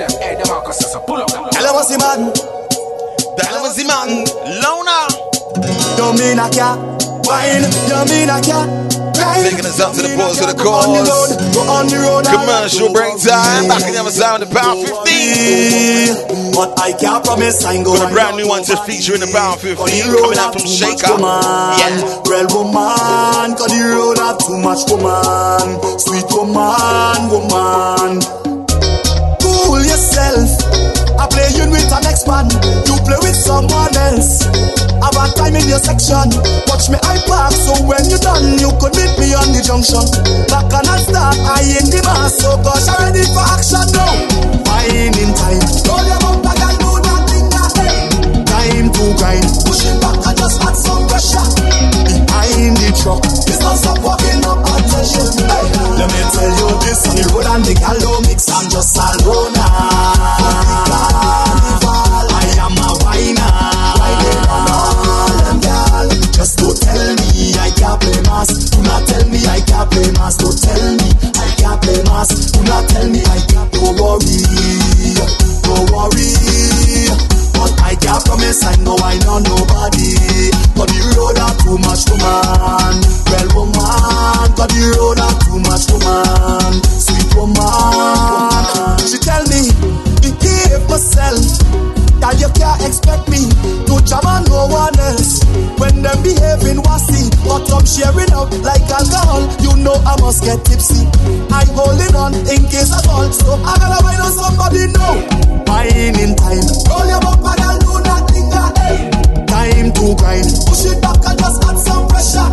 Them, 0.00 0.10
hey, 0.20 0.34
the 0.40 0.48
Marcus, 0.48 0.80
so 0.80 1.00
pull 1.04 1.20
up. 1.20 1.28
Hello, 1.30 1.76
what's 1.76 1.92
the 1.92 2.00
man? 2.00 2.32
That 3.36 3.60
was 3.60 3.76
the 3.76 3.84
man, 3.84 4.24
Lona. 4.64 5.12
You 6.00 6.08
mean 6.16 6.40
I 6.40 6.48
can't 6.48 6.80
wine? 7.28 7.68
You 7.84 8.00
mean 8.08 8.32
I 8.32 8.40
can't 8.40 8.70
grind? 9.12 9.44
Taking 9.44 9.68
us 9.68 9.80
up 9.80 9.92
to 9.92 10.00
the 10.00 10.16
pause 10.16 10.40
of 10.40 10.48
the 10.48 10.56
Go 10.56 10.72
on 10.72 10.96
the 10.96 11.04
road, 11.04 11.28
cause. 11.36 11.52
go 11.52 11.62
on 11.68 11.84
the 11.92 11.98
road. 12.00 12.24
Commercial 12.24 12.88
break 12.92 13.12
time. 13.20 13.68
Back 13.68 13.84
on 13.84 13.92
the 13.92 14.00
other 14.00 14.10
side 14.12 14.40
of 14.40 14.48
the 14.48 14.50
pound 14.56 14.80
15. 14.88 16.56
But 16.56 16.80
I 16.80 16.96
can't 16.96 17.24
promise 17.24 17.64
I 17.64 17.76
ain't 17.76 17.84
go 17.84 17.94
Got 17.94 18.10
a 18.10 18.12
brand 18.12 18.36
new 18.36 18.48
one 18.48 18.64
to 18.64 18.76
feature 18.88 19.14
in 19.14 19.20
the 19.20 19.30
pound 19.30 19.60
15 19.60 19.76
coming 20.16 20.40
out 20.40 20.56
from 20.56 20.64
Shaker. 20.64 21.12
Yeah. 21.20 22.24
Real 22.24 22.48
woman, 22.56 23.52
cause 23.56 23.68
the 23.68 23.84
road 23.84 24.16
have 24.16 24.40
too 24.40 24.56
much 24.64 24.88
woman. 24.88 25.76
Sweet 26.00 26.24
woman, 26.32 27.20
woman. 27.28 28.49
Cool 29.60 29.84
yourself. 29.84 30.48
I 31.20 31.28
play 31.28 31.52
you 31.52 31.68
with 31.68 31.92
an 31.92 32.08
ex-man. 32.08 32.48
You 32.88 32.96
play 33.04 33.20
with 33.20 33.36
someone 33.36 33.92
else. 33.92 34.48
I 35.04 35.12
have 35.12 35.20
a 35.20 35.24
time 35.36 35.56
in 35.56 35.68
your 35.68 35.80
section. 35.80 36.32
Watch 36.64 36.88
me 36.88 36.96
I 37.04 37.20
park, 37.28 37.52
so 37.52 37.76
when 37.84 38.08
you 38.08 38.16
done, 38.16 38.56
you 38.56 38.72
could 38.80 38.96
meet 38.96 39.12
me 39.20 39.36
on 39.36 39.52
the 39.52 39.60
junction. 39.60 40.00
Back 40.48 40.72
and 40.72 40.88
start, 40.96 41.36
I 41.44 41.60
in 41.76 41.92
the 41.92 42.00
mass, 42.08 42.40
so 42.40 42.56
gosh, 42.64 42.88
I'm 42.88 43.12
ready 43.12 43.24
for 43.28 43.44
action 43.52 43.84
now. 43.92 44.16
Fine 44.64 45.16
in 45.20 45.30
time. 45.36 45.64
Roll 45.84 46.04
your 46.08 46.20
bumper, 46.24 46.56
girl, 46.56 46.76
do 46.80 46.90
that 47.04 47.20
thing 47.28 47.46
that 47.52 47.72
hey. 47.76 48.08
Time 48.48 48.88
to 48.88 49.04
grind. 49.20 49.44
Push 49.68 49.84
it 49.84 49.96
back 50.00 50.24
and 50.24 50.36
just 50.40 50.56
add 50.64 50.76
some 50.76 51.04
pressure. 51.04 51.48
Behind 52.08 52.76
the 52.80 52.88
truck, 52.96 53.20
it's 53.28 53.60
not 53.60 53.76
stop 53.76 54.00
walking 54.00 54.40
up 54.48 54.79
let 55.00 56.12
me 56.12 56.20
tell 56.28 56.52
you 56.60 56.76
this 56.84 57.08
the 57.08 57.24
road 57.32 57.48
and 57.48 57.64
the 57.64 57.72
gal 57.72 57.96
don't 57.96 58.20
mix. 58.28 58.52
I'm 58.52 58.68
just 58.68 59.00
alone. 59.00 59.56
I 62.28 62.44
am 62.60 62.76
a 62.76 62.92
whiner. 63.00 63.48
Just 66.36 66.58
don't 66.60 66.76
tell 66.76 67.16
me 67.16 67.56
I 67.56 67.72
can't 67.80 67.96
play 67.96 68.20
mass. 68.28 68.52
Do 68.68 68.82
not 68.82 69.08
tell 69.08 69.24
me 69.24 69.40
I 69.48 69.60
can't 69.64 69.90
play 69.90 70.12
mass. 70.20 70.36
Don't 70.36 70.60
tell 70.60 70.92
me 70.92 71.08
I 71.32 71.48
can't 71.56 71.80
play 71.80 72.02
mass. 72.04 72.52
Do 72.52 72.60
not 72.64 72.84
tell 72.88 73.08
me 73.08 73.24
I 73.24 73.40
can't. 73.48 73.72
Don't 73.72 73.96
worry, 73.96 74.36
don't 75.64 75.90
worry. 75.96 76.49
I 78.10 78.18
promise 78.26 78.64
I 78.64 78.74
know 78.82 78.96
I 78.98 79.14
know 79.22 79.38
nobody. 79.38 80.50
But 80.74 80.90
the 80.90 80.98
road 81.14 81.38
are 81.38 81.54
too 81.62 81.78
much 81.78 82.10
woman. 82.10 82.98
Well 83.30 83.48
woman, 83.54 84.50
but 84.58 84.68
the 84.74 84.82
road 84.98 85.20
are 85.22 85.36
too 85.46 85.58
much 85.62 85.86
woman. 85.94 86.82
Sweet 86.82 87.30
woman. 87.38 88.98
She 89.06 89.18
tell 89.22 89.44
me, 89.46 89.70
behave 90.20 90.82
myself. 90.90 91.99
That 92.20 92.36
you 92.36 92.52
can't 92.52 92.84
expect 92.84 93.32
me 93.32 93.48
to 93.88 93.94
jam 94.04 94.24
on 94.28 94.44
no 94.52 94.68
one 94.68 94.92
else. 95.00 95.40
When 95.80 96.04
them 96.04 96.20
behaving 96.20 96.84
wassy, 96.84 97.32
but 97.48 97.64
I'm 97.72 97.84
sharing 97.88 98.28
out 98.36 98.52
like 98.60 98.84
alcohol. 98.92 99.48
You 99.64 99.72
know 99.80 99.96
I 100.04 100.20
must 100.20 100.44
get 100.44 100.60
tipsy. 100.68 101.08
I 101.48 101.64
holding 101.72 102.12
on 102.12 102.36
in 102.36 102.68
case 102.68 102.92
I 102.92 103.00
fall, 103.08 103.24
so 103.32 103.56
I 103.64 103.72
gotta 103.80 104.04
wait 104.04 104.20
on 104.20 104.32
somebody 104.36 104.92
know. 104.92 105.16
Wine 105.64 106.16
in 106.20 106.36
time, 106.36 106.66
roll 106.92 107.08
your 107.08 107.20
bumper, 107.24 107.56
girl, 107.56 107.78
do 107.80 107.92
nothing 108.04 108.48
ah, 108.52 108.68
hey. 108.76 109.08
Time 109.48 109.88
to 109.96 110.04
grind, 110.20 110.48
push 110.68 110.84
it 110.92 111.00
back 111.00 111.24
and 111.24 111.38
just 111.40 111.64
add 111.64 111.78
some 111.80 112.04
pressure. 112.04 112.48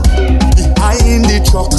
Behind 0.55 1.27
the 1.27 1.43
truck, 1.43 1.75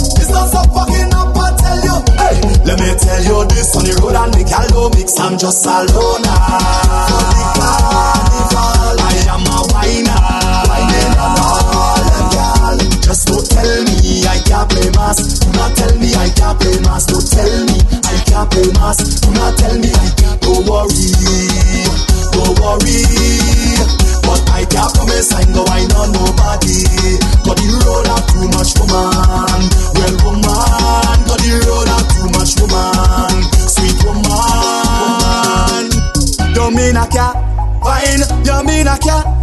tell 2.99 3.22
you 3.22 3.46
this 3.49 3.76
on 3.76 3.84
the 3.84 3.94
road 4.03 4.16
and 4.18 4.34
the 4.34 4.42
gal 4.44 4.66
don't 4.68 4.94
mix. 4.96 5.18
I'm 5.18 5.38
just. 5.38 5.62
For 5.64 5.86
the 5.86 5.94
carnival, 7.59 8.99
I 8.99 9.16
am 9.30 9.46
a 9.46 9.59
whiner. 9.72 10.18
Whining 10.68 11.14
on 11.18 11.38
all 11.38 12.03
them 12.03 12.26
gal. 12.34 12.78
Just 13.03 13.28
don't 13.28 13.44
tell 13.46 13.72
me 13.86 14.26
I 14.26 14.38
can't 14.44 14.68
play 14.68 14.90
mass. 14.99 15.38
Do 15.40 15.49
not 15.55 15.76
tell 15.76 15.94
me 15.99 16.14
I 16.14 16.28
can't 16.34 16.59
play 16.61 16.78
mass. 16.82 17.07
Don't 17.07 17.24
tell 17.24 17.55
me 17.66 17.76
I 18.05 18.16
can't 18.26 18.51
play 18.51 18.68
mass. 18.78 18.99
Do 19.20 19.30
not 19.32 19.57
tell 19.59 19.76
me 19.78 19.90
I 19.94 20.09
can't. 20.18 20.40
Don't 20.42 20.64
worry, 20.66 21.12
don't 22.34 22.57
worry. 22.59 23.05
But 24.24 24.42
I 24.53 24.64
can't 24.68 24.92
promise 24.92 25.32
I 25.32 25.44
know 25.53 25.64
I 25.68 25.86
know 25.88 26.05
nobody. 26.12 26.84
Got 27.44 27.57
the 27.57 27.68
road 27.84 28.07
have 28.12 28.24
too 28.28 28.44
much 28.53 28.76
woman. 28.76 29.62
Well 29.96 30.16
woman, 30.24 30.47
woman, 30.59 31.18
got 31.30 31.38
the 31.38 31.54
road 31.70 31.86
out 31.86 32.02
too 32.11 32.26
much 32.34 32.59
woman. 32.59 33.46
Sweet 33.70 33.94
woman, 34.02 34.26
mean 36.74 36.96
I 36.96 37.06
can 37.06 37.34
wine, 37.80 38.22
mean 38.66 38.88
I 38.88 38.98
can 38.98 39.38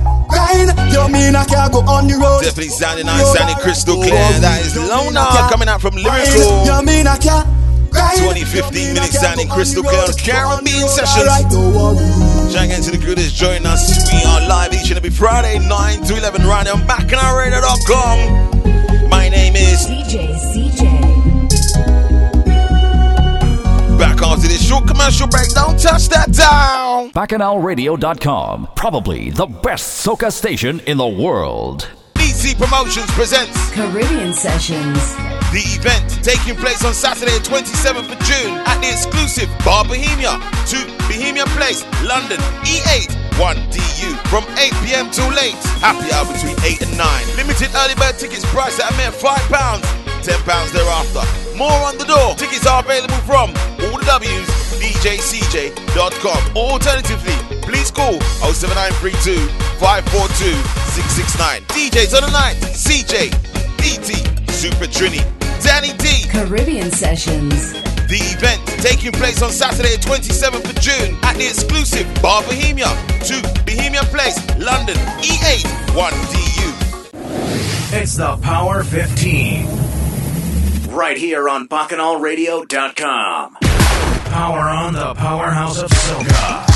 I 1.35 1.45
can 1.45 1.71
go 1.71 1.79
on 1.85 2.07
the 2.07 2.15
road. 2.15 2.41
Definitely 2.41 2.69
sounding 2.69 3.05
nice, 3.05 3.31
sounding 3.33 3.57
crystal 3.57 3.97
clear. 3.97 4.13
That 4.39 4.65
is 4.65 4.75
Lona 4.75 5.19
coming 5.51 5.67
out 5.67 5.81
from 5.81 5.93
Lyrical. 5.95 6.65
You 6.65 6.71
I 6.71 7.17
can. 7.19 7.45
20, 7.95 8.43
15 8.43 8.93
minutes 8.93 9.19
sounding 9.19 9.47
crystal 9.47 9.83
clear 9.83 10.01
on 10.01 10.11
Caribbean 10.13 10.87
sessions. 10.87 11.27
Jack 12.51 12.71
into 12.71 12.91
the 12.91 12.97
crew 12.99 13.15
joining 13.15 13.65
us. 13.65 14.11
We 14.11 14.21
are 14.23 14.41
live 14.47 14.73
each 14.73 14.89
and 14.89 14.97
every 14.97 15.11
Friday, 15.11 15.59
9 15.59 16.01
to 16.03 16.17
11, 16.17 16.45
right 16.45 16.65
now 16.65 16.73
on 16.73 16.81
BacchanalRadio.com. 16.81 19.09
My 19.09 19.29
name 19.29 19.55
is 19.55 19.87
DJs. 19.87 20.44
Back 23.97 24.21
onto 24.21 24.47
this 24.47 24.67
short 24.67 24.87
commercial 24.87 25.27
break. 25.27 25.49
Don't 25.49 25.79
touch 25.79 26.09
that 26.09 26.31
down. 26.33 27.11
BacchanalRadio.com, 27.11 28.69
probably 28.75 29.29
the 29.29 29.45
best 29.45 30.05
soca 30.05 30.31
station 30.31 30.81
in 30.81 30.97
the 30.97 31.07
world. 31.07 31.89
DC 32.15 32.57
Promotions 32.57 33.09
presents 33.11 33.71
Caribbean 33.71 34.33
Sessions. 34.33 35.15
The 35.53 35.63
event 35.79 36.23
taking 36.23 36.55
place 36.55 36.83
on 36.83 36.93
Saturday, 36.93 37.39
27th 37.39 38.11
of 38.11 38.19
June 38.25 38.57
at 38.67 38.81
the 38.81 38.89
exclusive 38.91 39.49
Bar 39.63 39.85
Bohemia, 39.85 40.39
to 40.67 40.77
Bohemia 41.07 41.45
Place, 41.55 41.83
London, 42.03 42.37
E8. 42.67 43.15
1DU 43.35 44.15
from 44.27 44.45
8 44.57 44.71
pm 44.85 45.11
till 45.11 45.27
late. 45.31 45.59
Happy 45.83 46.09
hour 46.13 46.25
between 46.31 46.55
8 46.63 46.81
and 46.83 46.97
9. 46.97 47.35
Limited 47.35 47.69
early 47.75 47.95
bird 47.95 48.17
tickets 48.17 48.45
priced 48.53 48.79
at 48.79 48.91
a 48.91 48.97
mere 48.97 49.11
£5. 49.11 50.04
£10 50.33 50.71
thereafter. 50.71 51.21
More 51.55 51.71
on 51.85 51.97
the 51.97 52.05
door. 52.05 52.33
Tickets 52.35 52.65
are 52.65 52.81
available 52.81 53.21
from 53.29 53.53
all 53.85 53.99
the 53.99 54.05
W's, 54.05 54.47
djcj.com. 54.81 56.57
Alternatively, 56.57 57.37
please 57.61 57.91
call 57.91 58.19
07932 58.41 59.47
542 59.77 60.51
669. 60.97 61.61
DJs 61.69 62.15
on 62.17 62.23
the 62.25 62.33
night, 62.33 62.57
CJ, 62.73 63.29
DT, 63.77 64.49
Super 64.49 64.85
Trini, 64.85 65.21
Danny 65.61 65.93
D. 65.97 66.27
Caribbean 66.29 66.89
Sessions. 66.91 67.73
The 68.07 68.21
event 68.21 68.61
taking 68.81 69.11
place 69.11 69.41
on 69.41 69.51
Saturday, 69.51 69.97
27th 69.97 70.65
of 70.69 70.79
June 70.79 71.17
at 71.23 71.37
the 71.37 71.45
exclusive 71.45 72.05
Bar 72.21 72.43
Bohemia, 72.43 72.89
2 73.25 73.41
Bohemia 73.65 74.03
Place, 74.13 74.37
London, 74.57 74.95
E8 75.21 75.65
1DU. 75.93 76.65
It's 77.93 78.17
the 78.17 78.37
Power 78.37 78.83
15 78.83 79.84
right 80.95 81.17
here 81.17 81.49
on 81.49 81.67
BacchanalRadio.com. 81.67 83.55
Power 83.55 84.59
on 84.59 84.93
the 84.93 85.13
powerhouse 85.13 85.81
of 85.81 85.89
Soca. 85.91 86.74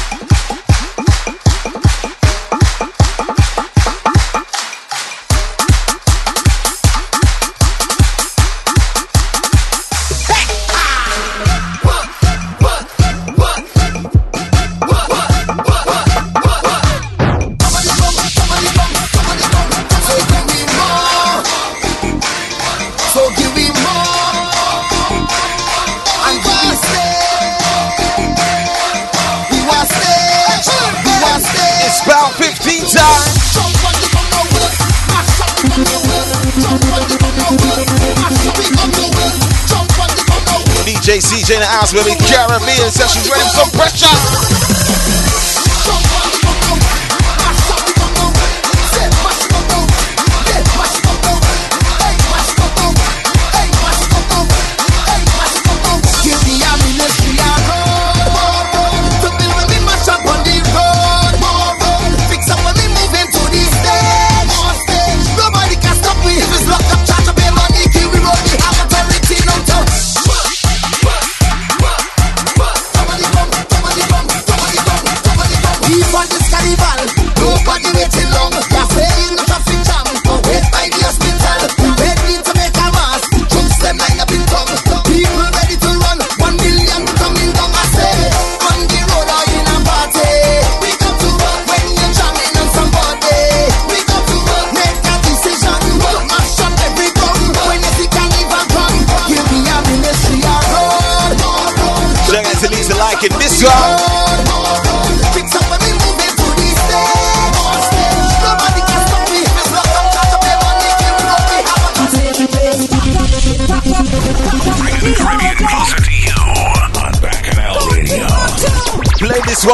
JC, 41.10 41.42
JCJ 41.42 41.56
in 41.56 41.60
the 41.62 41.66
house 41.66 41.92
with 41.92 42.06
me, 42.06 42.14
Caribbean 42.14 42.92
sessions, 42.92 43.28
ready 43.32 43.42
for 43.42 43.66
some 43.66 43.72
pressure. 43.72 44.69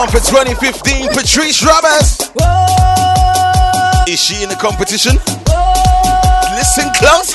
for 0.08 0.20
2015, 0.20 1.10
Patrice 1.10 1.64
Roberts. 1.64 2.30
Is 4.08 4.20
she 4.22 4.44
in 4.44 4.50
the 4.50 4.58
competition? 4.60 5.16
Listen 6.56 6.92
close. 6.94 7.35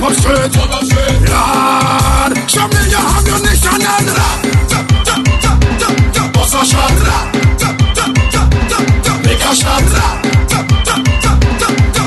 jump 0.00 0.12
up 0.12 0.16
straight. 0.16 0.56
Lord, 1.28 2.32
show 2.50 2.66
me 2.68 2.80
your 2.88 3.04
ammunition 3.04 3.80
and 3.84 4.08
rap. 4.16 4.40
Bust 6.32 6.54
a 6.54 6.64
shot, 6.64 6.94
make 9.24 9.44
a 9.44 9.54
shot, 9.54 9.84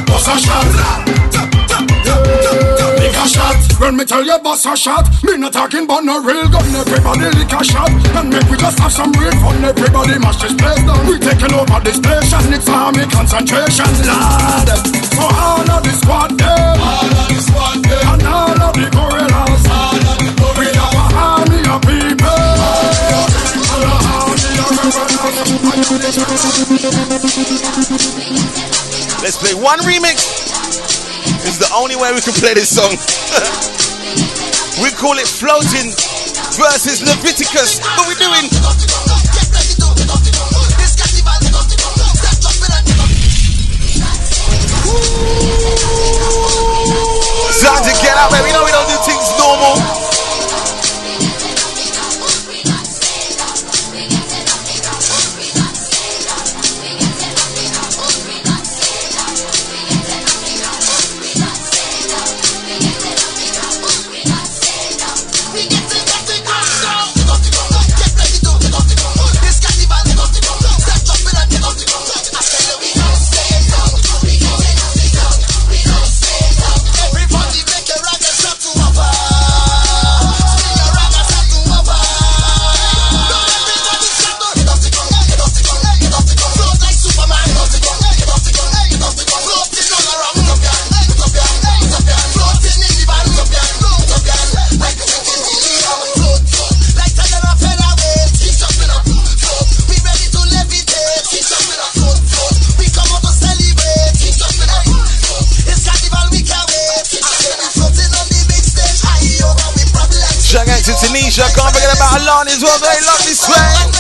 bust 0.07 0.27
a 0.27 0.35
shot, 0.39 0.67
make 2.97 3.15
a 3.15 3.27
shot. 3.27 3.57
When 3.79 3.97
me 3.97 4.05
tell 4.05 4.23
you 4.23 4.39
bust 4.39 4.65
a 4.65 4.75
shot, 4.75 5.07
me 5.23 5.37
not 5.37 5.53
talking 5.53 5.83
about 5.83 6.03
no 6.03 6.21
real 6.21 6.47
gun. 6.49 6.65
Everybody 6.75 7.37
lick 7.37 7.53
a 7.53 7.63
shot, 7.63 7.91
and 7.91 8.29
make 8.29 8.49
we 8.49 8.57
just 8.57 8.79
have 8.79 8.91
some 8.91 9.11
real 9.13 9.31
fun. 9.41 9.63
Everybody 9.63 10.19
mash 10.19 10.41
this 10.41 10.53
place 10.53 10.83
down. 10.83 11.05
We 11.07 11.19
taking 11.19 11.53
over 11.53 11.79
this 11.83 11.99
place, 11.99 12.33
and 12.33 12.53
it's 12.53 12.67
army 12.69 13.05
concentration, 13.05 13.85
lad. 14.07 14.69
For 15.13 15.29
all 15.29 15.69
of 15.69 15.83
the 15.83 15.91
squad 15.91 16.37
them, 16.37 17.22
Let's 29.23 29.37
play 29.37 29.53
one 29.53 29.79
remix. 29.79 30.23
It's 31.45 31.57
the 31.57 31.69
only 31.75 31.95
way 31.95 32.13
we 32.13 32.21
can 32.21 32.33
play 32.33 32.53
this 32.53 32.75
song. 32.75 32.91
we 34.81 34.91
call 34.95 35.17
it 35.19 35.27
Floating 35.27 35.91
versus 36.55 37.01
Leviticus. 37.03 37.79
What 37.79 38.07
we 38.07 38.15
doing? 38.15 38.49
Time 47.63 47.79
to 47.79 47.95
get 48.03 48.11
out, 48.19 48.27
baby. 48.27 48.51
Know 48.51 48.67
we 48.67 48.75
don't 48.75 48.87
do 48.91 48.99
About 112.23 112.47
Alani 112.47 112.51
as 112.55 112.63
well. 112.63 112.79
Very 112.79 113.03
lovely 113.03 113.33
swag. 113.33 113.91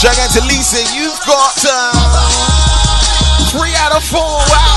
Shout 0.00 0.18
out 0.18 0.30
to 0.32 0.40
Lisa. 0.48 0.80
You've 0.96 1.20
got 1.26 1.56
uh, 1.68 1.92
three 3.52 3.74
out 3.76 3.92
of 3.94 4.02
four. 4.02 4.20
Wow. 4.20 4.69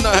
Know 0.00 0.17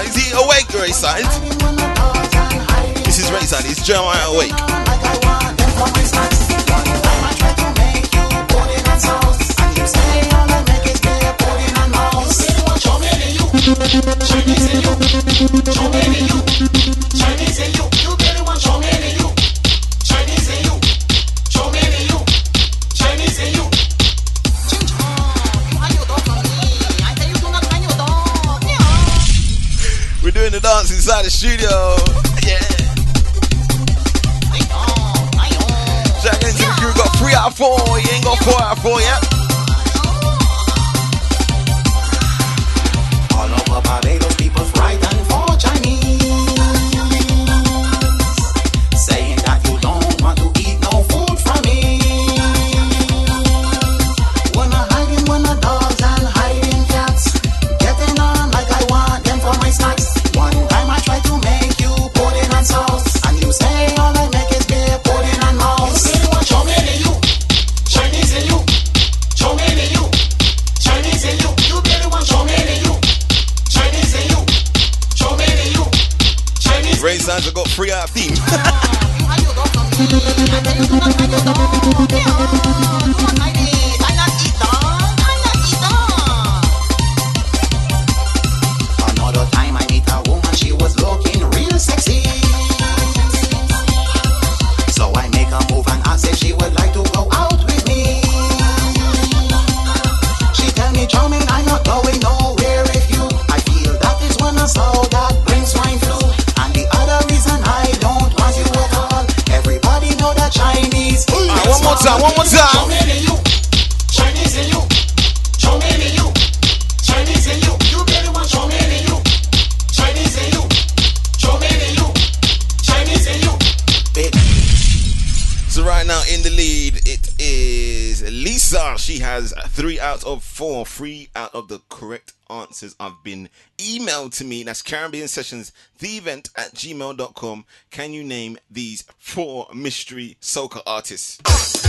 to 134.38 134.44
me. 134.44 134.62
That's 134.62 134.82
Caribbean 134.82 135.28
Sessions, 135.28 135.72
the 135.98 136.16
event 136.16 136.50
at 136.56 136.72
gmail.com. 136.74 137.64
Can 137.90 138.12
you 138.12 138.24
name 138.24 138.56
these 138.70 139.04
four 139.18 139.66
mystery 139.74 140.36
soca 140.40 140.80
artists? 140.86 141.38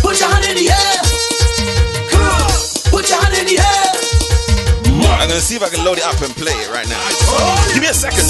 Put 0.02 0.20
your 0.20 0.30
hand 0.30 0.46
in 0.46 0.56
the 0.56 0.70
air. 0.70 2.10
Come 2.10 2.22
on. 2.22 2.50
Put 2.92 3.10
your 3.10 3.22
hand 3.22 3.36
in 3.38 3.46
the 3.46 3.60
air. 3.62 4.10
I'm 5.20 5.28
going 5.28 5.40
to 5.40 5.46
see 5.46 5.56
if 5.56 5.64
I 5.64 5.70
can 5.70 5.86
load 5.86 5.98
it 5.98 6.04
up 6.04 6.20
and 6.22 6.34
play 6.34 6.54
it 6.54 6.72
right 6.72 6.88
now. 6.90 7.00
Oh. 7.00 7.72
Give 7.74 7.82
me 7.84 7.90
a 7.90 7.94
second. 7.94 8.26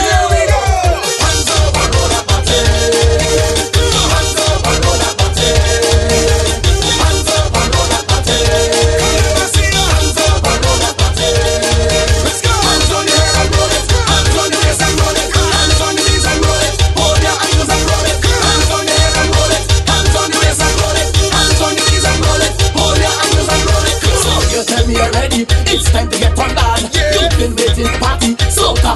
Here 0.00 0.28
we 0.30 0.50
go. 0.50 0.60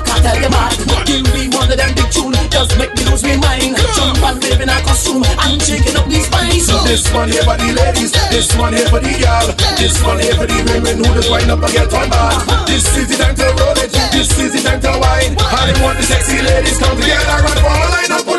rock, 0.04 0.08
I 0.12 0.20
tell 0.20 0.38
you 0.40 0.50
bad. 0.52 0.76
Give 1.06 1.24
me 1.32 1.48
one 1.48 1.70
of 1.70 1.76
them 1.76 1.92
big 1.94 2.10
tune, 2.12 2.36
just 2.50 2.76
make 2.76 2.92
me 2.94 3.04
lose 3.08 3.22
my 3.22 3.36
mind. 3.36 3.76
Jump 3.96 4.20
and 4.20 4.38
live 4.42 4.60
in 4.60 4.68
a 4.68 4.78
costume, 4.84 5.24
I'm 5.38 5.58
shaking 5.60 5.96
up 5.96 6.06
these 6.08 6.26
spines. 6.26 6.66
This 6.84 7.08
one 7.12 7.28
here 7.28 7.44
for 7.44 7.56
the 7.56 7.68
ladies, 7.72 8.12
this 8.28 8.52
one 8.56 8.72
here 8.72 8.88
for 8.88 9.00
the 9.00 9.12
girl, 9.16 9.46
this 9.76 9.96
one 10.04 10.20
here 10.20 10.34
for 10.34 10.46
the 10.46 10.58
women 10.68 10.98
who 11.00 11.08
just 11.14 11.30
wind 11.30 11.50
up 11.50 11.62
and 11.62 11.72
get 11.72 11.92
on 11.92 12.08
bad. 12.10 12.66
This 12.68 12.84
is 12.96 13.08
the 13.08 13.16
time 13.16 13.34
to 13.36 13.46
roll 13.60 13.78
it, 13.80 13.90
this 14.12 14.30
is 14.38 14.52
the 14.52 14.60
time 14.60 14.80
to 14.80 14.92
wine. 15.00 15.36
I 15.40 15.72
want 15.82 15.98
the 15.98 16.04
sexy 16.04 16.40
ladies 16.40 16.78
come 16.78 16.96
together 16.96 17.24
and 17.24 17.44
run 17.44 17.58
for 17.58 17.72
a 17.72 17.88
line 17.92 18.12
up. 18.12 18.33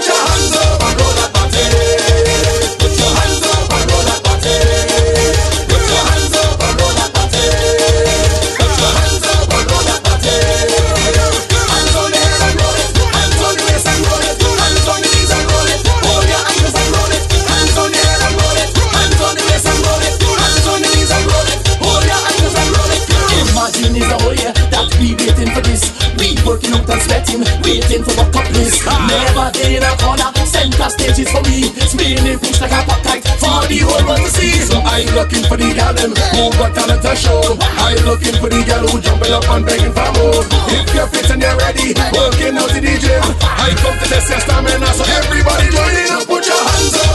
check 32.70 32.88
up 32.88 33.02
tight 33.02 33.24
for 33.38 33.66
the 33.68 33.80
whole 33.86 34.04
world 34.06 34.22
to 34.22 34.30
see. 34.30 34.60
So 34.66 34.78
I'm 34.82 35.08
looking 35.16 35.44
for 35.46 35.58
the 35.58 35.74
gal 35.74 35.96
who 35.96 36.52
got 36.58 36.74
talent 36.76 37.02
to 37.04 37.16
show. 37.16 37.58
I'm 37.82 38.00
looking 38.06 38.36
for 38.42 38.50
the 38.50 38.62
gal 38.66 38.86
who 38.88 39.00
jumping 39.02 39.34
up 39.34 39.48
and 39.50 39.66
begging 39.66 39.94
for 39.94 40.10
more. 40.18 40.44
If 40.72 40.94
you're 40.94 41.08
fit 41.08 41.30
and 41.32 41.42
you're 41.42 41.58
ready, 41.58 41.94
working 42.14 42.58
out 42.58 42.74
in 42.76 42.84
the 42.84 42.96
gym. 42.98 43.24
I 43.44 43.74
come 43.82 43.98
to 44.00 44.06
test 44.10 44.30
your 44.30 44.40
stamina, 44.42 44.90
so 44.94 45.04
everybody 45.20 45.70
join 45.72 45.94
in 45.94 46.10
and 46.16 46.26
put 46.28 46.46
your 46.46 46.58
hands 46.58 46.96
up. 47.10 47.15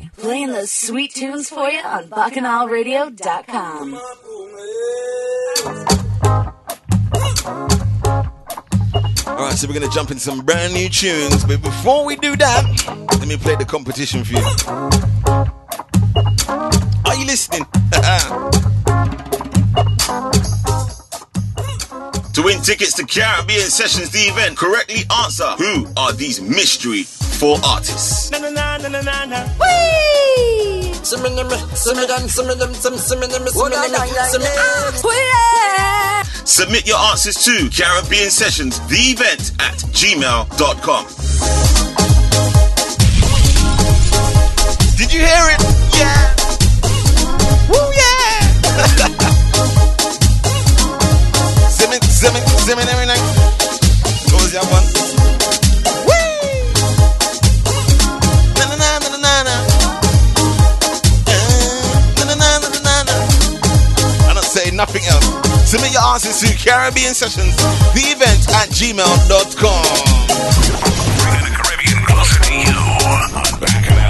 on 2.01 2.09
BacchanalRadio.com. 2.09 3.99
All 9.27 9.47
right, 9.47 9.53
so 9.53 9.67
we're 9.67 9.73
gonna 9.73 9.89
jump 9.89 10.11
in 10.11 10.19
some 10.19 10.41
brand 10.41 10.73
new 10.73 10.89
tunes, 10.89 11.45
but 11.45 11.61
before 11.61 12.05
we 12.05 12.15
do 12.15 12.35
that, 12.35 12.63
let 13.19 13.27
me 13.27 13.37
play 13.37 13.55
the 13.55 13.65
competition 13.65 14.23
for 14.23 14.33
you. 14.33 14.43
Are 17.05 17.15
you 17.15 17.25
listening? 17.25 17.65
to 22.33 22.41
win 22.43 22.61
tickets 22.61 22.93
to 22.93 23.05
Caribbean 23.05 23.69
Sessions, 23.69 24.09
the 24.11 24.19
event, 24.19 24.57
correctly 24.57 25.01
answer 25.23 25.49
who 25.51 25.85
are 25.97 26.13
these 26.13 26.41
mystery 26.41 27.03
four 27.03 27.57
artists. 27.65 28.31
Na 28.31 28.39
na 28.39 28.49
na 28.49 28.77
na 28.77 28.87
na 28.87 29.01
na 29.01 29.25
na. 29.25 29.43
Whee! 29.59 30.00
Submit 36.45 36.87
your 36.87 36.97
answers 36.97 37.35
to 37.45 37.69
Caribbean 37.69 38.29
Sessions, 38.29 38.79
the 38.87 38.97
event 39.15 39.51
at 39.59 39.77
gmail.com. 39.95 41.05
Did 44.97 45.13
you 45.13 45.21
hear 45.21 45.47
it? 45.49 45.61
Yeah. 45.97 46.35
Woo, 47.69 47.91
yeah. 47.95 48.41
Zimming, 51.71 52.03
zimming, 52.03 52.45
zimming 52.65 52.87
everything. 52.87 53.21
What 54.31 54.41
was 54.43 54.51
that 54.53 54.65
one? 54.71 54.90
Caribbean 66.63 67.13
Sessions, 67.15 67.55
the 67.93 68.05
event 68.13 68.47
at 68.53 68.69
gmail.com. 68.69 69.85
Bringing 71.17 71.45
the 71.45 71.53
Caribbean 71.57 72.05
closer 72.05 72.37
to 72.43 72.53
you 72.53 72.77
on 73.09 73.59
Radio. 73.61 74.01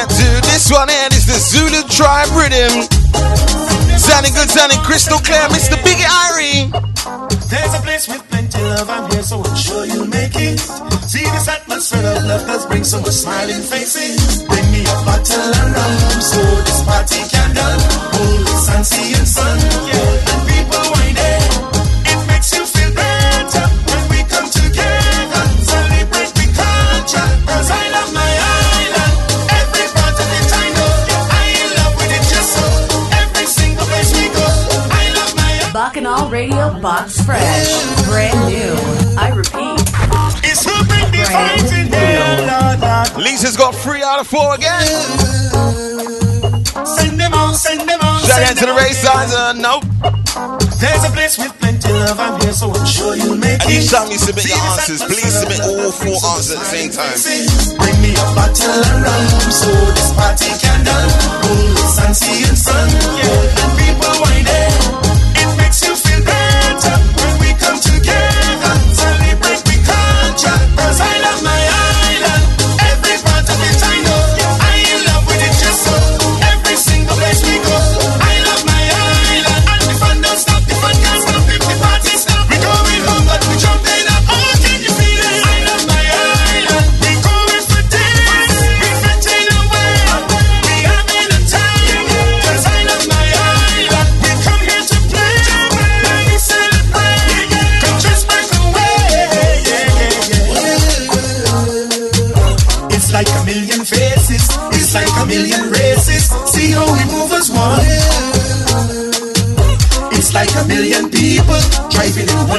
To 0.00 0.40
this 0.42 0.70
one 0.70 0.88
here 0.88 1.08
is 1.12 1.26
the 1.26 1.38
Zulu 1.38 1.82
Tribe 1.88 2.30
Rhythm. 2.34 2.99
Sounding 4.20 4.36
good, 4.36 4.50
sounding 4.50 4.78
crystal 4.80 5.18
clear, 5.18 5.40
Mr. 5.48 5.80
Biggie 5.80 6.04
Irie. 6.04 6.68
There's 7.48 7.72
a 7.72 7.80
place 7.80 8.06
with 8.06 8.20
plenty 8.28 8.60
love, 8.60 8.90
I'm 8.90 9.10
here, 9.10 9.22
so 9.22 9.42
I'm 9.42 9.56
sure 9.56 9.86
you'll 9.86 10.08
make 10.08 10.36
it. 10.36 10.60
See 11.08 11.24
this 11.24 11.48
atmosphere 11.48 12.04
of 12.04 12.24
love 12.24 12.46
does 12.46 12.66
bring 12.66 12.84
so 12.84 13.00
much 13.00 13.16
smiling 13.16 13.62
faces. 13.62 14.42
Bring 14.42 14.70
me 14.72 14.82
a 14.82 14.96
bottle 15.08 15.40
of 15.40 15.72
rum, 15.72 16.20
so 16.20 16.36
this 16.68 16.84
party 16.84 17.16
can 17.32 17.54
done. 17.54 17.80
The 18.44 18.56
sun, 18.60 18.84
sea 18.84 19.14
and 19.16 19.26
sun, 19.26 19.58
yeah. 19.88 19.99
Four 44.30 44.54
again. 44.54 44.86
Send 46.86 47.18
them 47.18 47.34
out, 47.34 47.54
send 47.58 47.82
them 47.82 47.98
out. 48.00 48.22
Shout 48.22 48.42
out 48.46 48.56
to 48.62 48.66
the 48.66 48.74
race 48.78 49.02
signs. 49.02 49.34
Uh, 49.34 49.52
nope. 49.58 49.82
There's 50.78 51.04
a 51.04 51.10
place 51.10 51.36
with 51.36 51.52
plenty 51.58 51.92
love, 51.92 52.18
I'm 52.18 52.40
here, 52.40 52.52
so 52.54 52.70
I'm 52.70 52.86
sure 52.86 53.16
you'll 53.16 53.36
make 53.36 53.60
And 53.66 53.70
it. 53.74 53.82
each 53.82 53.90
time 53.90 54.08
you 54.10 54.18
submit 54.18 54.46
your 54.46 54.56
answers, 54.70 55.02
please 55.02 55.34
submit 55.34 55.60
all 55.60 55.90
four 55.90 56.14
answers 56.30 56.54
at 56.54 56.62
the 56.62 56.70
same 56.70 56.90
time. 56.94 57.18
Bring 57.82 57.98
me 58.00 58.14
a 58.14 58.26
bottle 58.38 58.70
of 58.70 59.02
rum, 59.02 59.26
so 59.50 59.70
this 59.98 60.10
party 60.14 60.50
can 60.62 60.86
done. 60.86 61.10
The 61.74 61.86
sun, 61.90 62.14
sea 62.14 62.46
and 62.46 62.56
sun, 62.56 62.86
yeah. 63.18 63.60
And 63.66 63.72
people 63.82 64.14
wine 64.22 64.46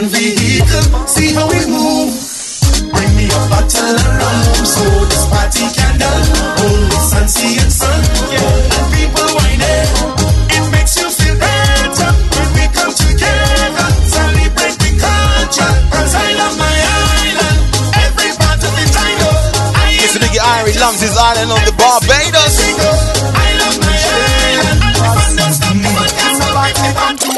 one 0.02 0.10
vehicle. 0.10 1.08
See 1.08 1.34
how 1.34 1.48
we 1.48 1.66
move. 1.68 2.14
Bring 2.92 3.16
me 3.16 3.26
a 3.26 3.42
bottle 3.50 3.96
of 3.96 4.18
rum 4.18 4.66
so 4.66 4.84
this 5.06 5.26
party 5.30 5.66
can 5.78 6.00
done. 6.00 6.26
The 6.90 7.00
sun, 7.10 7.28
sea 7.28 7.58
and 7.62 7.72
sun. 7.72 8.02
Yeah. 8.34 8.78
And 8.78 8.88
people 8.94 9.30
wine 9.38 9.62
it. 9.62 9.90
Makes 10.72 10.96
you 10.98 11.10
feel 11.10 11.36
better 11.38 12.10
when 12.34 12.50
we 12.58 12.66
come 12.74 12.94
together. 12.94 13.88
Celebrate 14.08 14.78
the 14.82 14.92
culture. 15.04 15.74
'Cause 15.92 16.14
I 16.16 16.34
love 16.40 16.56
my 16.58 16.76
island. 17.22 17.60
Every 18.06 18.32
part 18.42 18.62
of 18.64 18.74
it 18.84 18.96
I 19.08 19.12
know. 19.20 19.36
I 19.76 19.90
Mr. 20.02 20.20
Biggie 20.24 20.42
Irie 20.42 20.80
loves 20.80 21.02
his 21.02 21.16
island 21.18 21.52
on 21.52 21.62
the 21.66 21.74
Barbados. 21.74 22.56
I 23.46 23.50
love 23.62 23.78
my 23.86 23.98
island. 24.18 24.80
And 24.86 24.96
the 24.96 25.04
fun 25.16 25.32
don't 25.38 25.54
stop. 25.58 25.76
The 25.84 25.90
fun 25.96 26.10
can't 26.18 26.36
stop. 26.38 26.52
If 26.88 26.98
I'm 27.06 27.16
too 27.18 27.31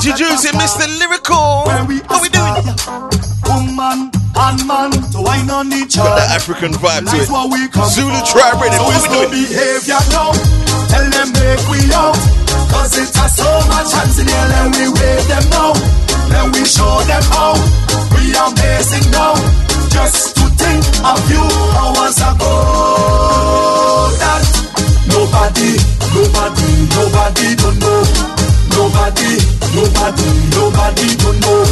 Introducing 0.00 0.56
Mr. 0.56 0.88
Lyrical. 0.98 1.68
What 1.68 2.22
we 2.24 2.28
doing? 2.32 2.56
woman 3.44 4.08
and 4.32 4.58
man 4.66 4.90
to 5.12 5.20
wine 5.20 5.50
on 5.50 5.68
each 5.74 5.96
Got 5.96 6.06
other. 6.16 6.24
that 6.24 6.32
African 6.40 6.72
vibe 6.80 7.04
to 7.10 7.16
it. 7.20 7.28
what 7.28 7.52
we 7.52 7.68
come 7.68 7.84
Zulu 7.84 8.16
tribe. 8.24 8.56
So 8.72 8.80
What 8.88 8.96
it's 8.96 9.04
we 9.04 9.12
doing? 9.12 9.30
behavior 9.44 10.00
now. 10.08 10.32
Tell 10.88 11.04
them 11.04 11.28
make 11.36 11.60
we 11.68 11.84
out. 11.92 12.16
Cause 12.72 12.96
it 12.96 13.12
has 13.12 13.36
so 13.36 13.44
much 13.68 13.92
hands 13.92 14.16
in 14.22 14.24
here 14.30 14.48
and 14.64 14.72
we 14.72 14.88
wave 14.88 15.26
them 15.28 15.44
now. 15.52 15.76
Then 16.32 16.48
we 16.56 16.64
show 16.64 17.04
them 17.04 17.22
how. 17.28 17.58
We 18.16 18.32
are 18.40 18.48
amazing 18.48 19.04
now. 19.12 19.36
Just 19.92 20.32
to 20.40 20.48
think 20.56 20.80
of 21.04 21.20
you 21.28 21.44
hours 21.76 22.16
ago. 22.24 22.54
That 24.16 24.48
nobody, 25.12 25.76
nobody, 26.16 26.70
nobody 26.96 27.48
don't 27.58 27.76
know. 27.84 28.00
Nobody, 28.70 29.36
nobody, 29.74 30.28
nobody 30.56 31.16
don't 31.16 31.40
know. 31.40 31.64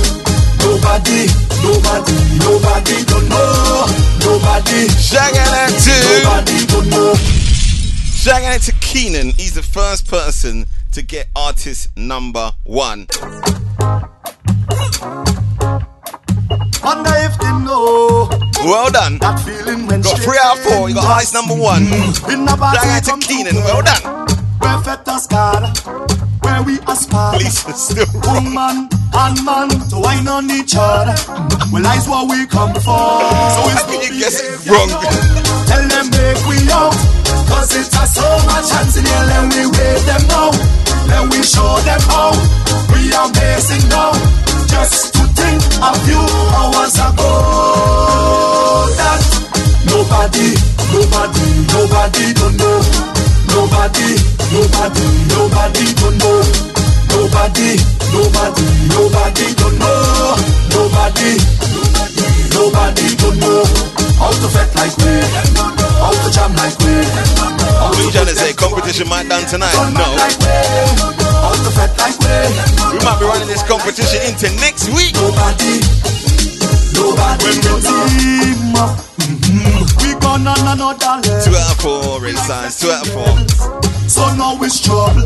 Nobody, 0.58 1.26
nobody, 1.62 2.16
nobody 2.38 3.04
don't 3.04 3.28
know. 3.28 3.86
Nobody, 4.20 4.86
Shagging 4.98 5.48
out 5.54 5.70
to 5.70 5.94
nobody 6.24 6.66
don't 6.66 6.88
know. 6.90 7.14
Shagging 7.14 8.54
out 8.54 8.60
to 8.62 8.72
Keenan. 8.80 9.30
He's 9.32 9.54
the 9.54 9.62
first 9.62 10.06
person 10.08 10.66
to 10.92 11.02
get 11.02 11.28
artist 11.36 11.88
number 11.96 12.52
one. 12.64 13.06
Wonder 16.82 17.12
if 17.16 17.38
they 17.38 17.52
know 17.64 18.28
Well 18.64 18.90
done. 18.90 19.18
that 19.18 19.42
feeling 19.44 19.86
when 19.86 20.00
Got 20.00 20.18
three 20.18 20.38
out 20.42 20.56
of 20.58 20.64
four. 20.64 20.88
You 20.88 20.94
got 20.94 21.04
highest 21.04 21.34
number 21.34 21.54
one. 21.54 21.86
Shagging 22.28 22.56
body 22.56 22.78
out 22.82 23.04
to 23.04 23.16
Keenan. 23.26 23.56
Well 23.56 23.82
done. 23.82 24.26
Perfect 24.60 25.08
as 25.08 25.26
God. 25.26 26.37
Where 26.48 26.62
we 26.64 26.74
aspire. 26.88 27.38
Woman 28.24 28.88
and 29.12 29.36
man 29.44 29.68
to 29.90 29.96
wine 30.00 30.28
on 30.28 30.50
each 30.50 30.74
other. 30.76 31.16
Well, 31.72 31.82
that's 31.82 32.08
what 32.08 32.28
we 32.30 32.46
come 32.46 32.72
for. 32.74 33.20
So 33.54 33.60
it's 33.72 33.84
no 33.84 33.98
behavior. 34.00 34.72
wrong? 34.72 34.90
Tell 35.68 35.84
them 35.88 36.06
make 36.10 36.40
we 36.48 36.58
out. 36.72 36.96
Cause 37.48 37.72
it 37.76 37.88
has 37.92 38.14
so 38.14 38.28
much 38.48 38.68
hands 38.72 38.96
in 38.96 39.04
here, 39.04 39.24
let 39.28 39.44
we 39.52 39.62
wave 39.66 40.04
them 40.08 40.22
now. 40.28 40.50
Let 41.08 41.24
we 41.32 41.40
show 41.42 41.80
them 41.84 42.00
how 42.08 42.32
we 42.92 43.12
are 43.12 43.28
amazing 43.28 43.88
now. 43.88 44.12
Just 44.68 45.14
to 45.14 45.22
think 45.36 45.60
of 45.80 45.96
you 46.08 46.20
hours 46.56 46.96
ago. 46.96 47.32
That 48.96 49.22
nobody, 49.88 50.48
nobody, 50.92 51.46
nobody 51.72 52.26
don't 52.34 52.56
know. 52.56 53.17
Nobody, 53.52 54.08
nobody, 54.52 55.06
nobody 55.34 55.84
don't 56.00 56.16
know. 56.18 56.40
Nobody, 57.08 57.70
nobody, 58.12 58.66
nobody 58.92 59.46
don't 59.58 59.76
know. 59.78 60.36
Nobody, 60.74 61.32
nobody 62.54 63.06
don't 63.16 63.38
know. 63.40 63.64
How 64.18 64.30
to 64.30 64.48
fet 64.50 64.70
like 64.76 64.94
we, 64.98 65.14
how 65.98 66.12
to 66.12 66.28
jam 66.30 66.52
like 66.56 66.76
we. 66.82 66.94
What 67.88 68.04
you 68.04 68.10
trying 68.12 68.26
to 68.26 68.36
say? 68.36 68.52
Competition 68.52 69.08
might 69.08 69.28
done 69.28 69.46
tonight? 69.46 69.74
No. 69.94 70.06
How 71.42 71.54
to 71.54 71.70
fet 71.74 71.92
like 71.98 72.18
we. 72.18 72.98
We 72.98 73.04
might 73.04 73.18
be 73.18 73.26
running 73.26 73.48
this 73.48 73.62
competition 73.62 74.20
into 74.26 74.50
next 74.60 74.88
week. 74.90 75.14
Nobody, 75.14 75.80
nobody 76.94 77.44
when 77.44 77.58
we 77.64 77.80
team 77.82 78.76
up. 78.76 78.92
mhm, 79.18 79.82
We 80.02 80.10
gone 80.20 80.46
on 80.46 80.60
another 80.72 81.14
level. 81.24 81.42
Out 82.88 83.02
of 83.02 83.08
four. 83.12 83.36
So 84.08 84.22
now 84.34 84.56
it's 84.62 84.80
trouble. 84.80 85.24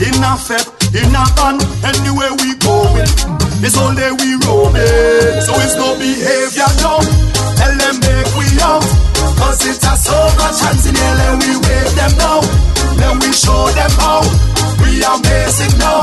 In 0.00 0.18
a 0.24 0.34
fed, 0.36 0.64
in 0.96 1.14
a 1.14 1.24
band, 1.36 1.62
anywhere 1.84 2.32
we 2.42 2.54
going. 2.58 3.08
It's 3.62 3.76
all 3.78 3.94
day 3.94 4.10
we 4.10 4.28
roaming. 4.44 5.40
So 5.46 5.52
it's 5.62 5.76
no 5.76 5.94
behavior 5.96 6.68
now. 6.82 6.98
Tell 7.60 7.74
them 7.78 7.96
make 8.00 8.30
we 8.36 8.46
out. 8.60 8.82
Cause 9.38 9.62
it 9.66 9.80
has 9.84 10.04
so 10.04 10.16
much 10.36 10.58
hands 10.60 10.86
in 10.86 10.94
here, 10.96 11.14
let 11.20 11.34
we 11.40 11.52
wave 11.62 11.92
them 11.94 12.12
now. 12.18 12.40
Then 12.98 13.18
we 13.20 13.30
show 13.32 13.68
them 13.76 13.90
how 14.02 14.20
we 14.82 15.02
are 15.04 15.16
amazing 15.16 15.78
now. 15.78 16.02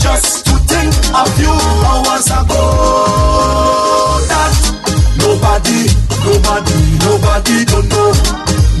Just 0.00 0.46
to 0.46 0.52
think 0.70 0.92
of 1.14 1.28
you 1.40 1.52
hours 1.52 2.26
ago. 2.30 3.85
Nobody, 5.56 5.88
nobody, 6.22 6.76
nobody 6.98 7.64
don't 7.64 7.88
know. 7.88 8.12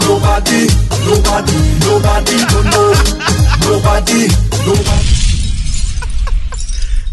Nobody, 0.04 0.68
nobody, 1.08 1.56
nobody 1.80 2.36
don't 2.52 2.68
know. 2.68 2.92
Nobody, 3.64 4.28
nobody. 4.66 5.08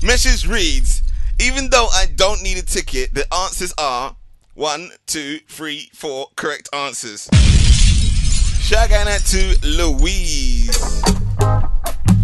Message 0.06 0.46
reads 0.50 1.02
Even 1.40 1.70
though 1.70 1.88
I 1.94 2.08
don't 2.14 2.44
need 2.44 2.58
a 2.58 2.62
ticket, 2.62 3.14
the 3.14 3.26
answers 3.34 3.74
are 3.78 4.18
one, 4.54 4.92
two, 5.06 5.40
three, 5.48 5.90
four 5.94 6.28
correct 6.36 6.68
answers. 6.74 7.30
Shout 8.60 8.92
out 8.92 9.22
to 9.28 9.56
Louise. 9.64 10.78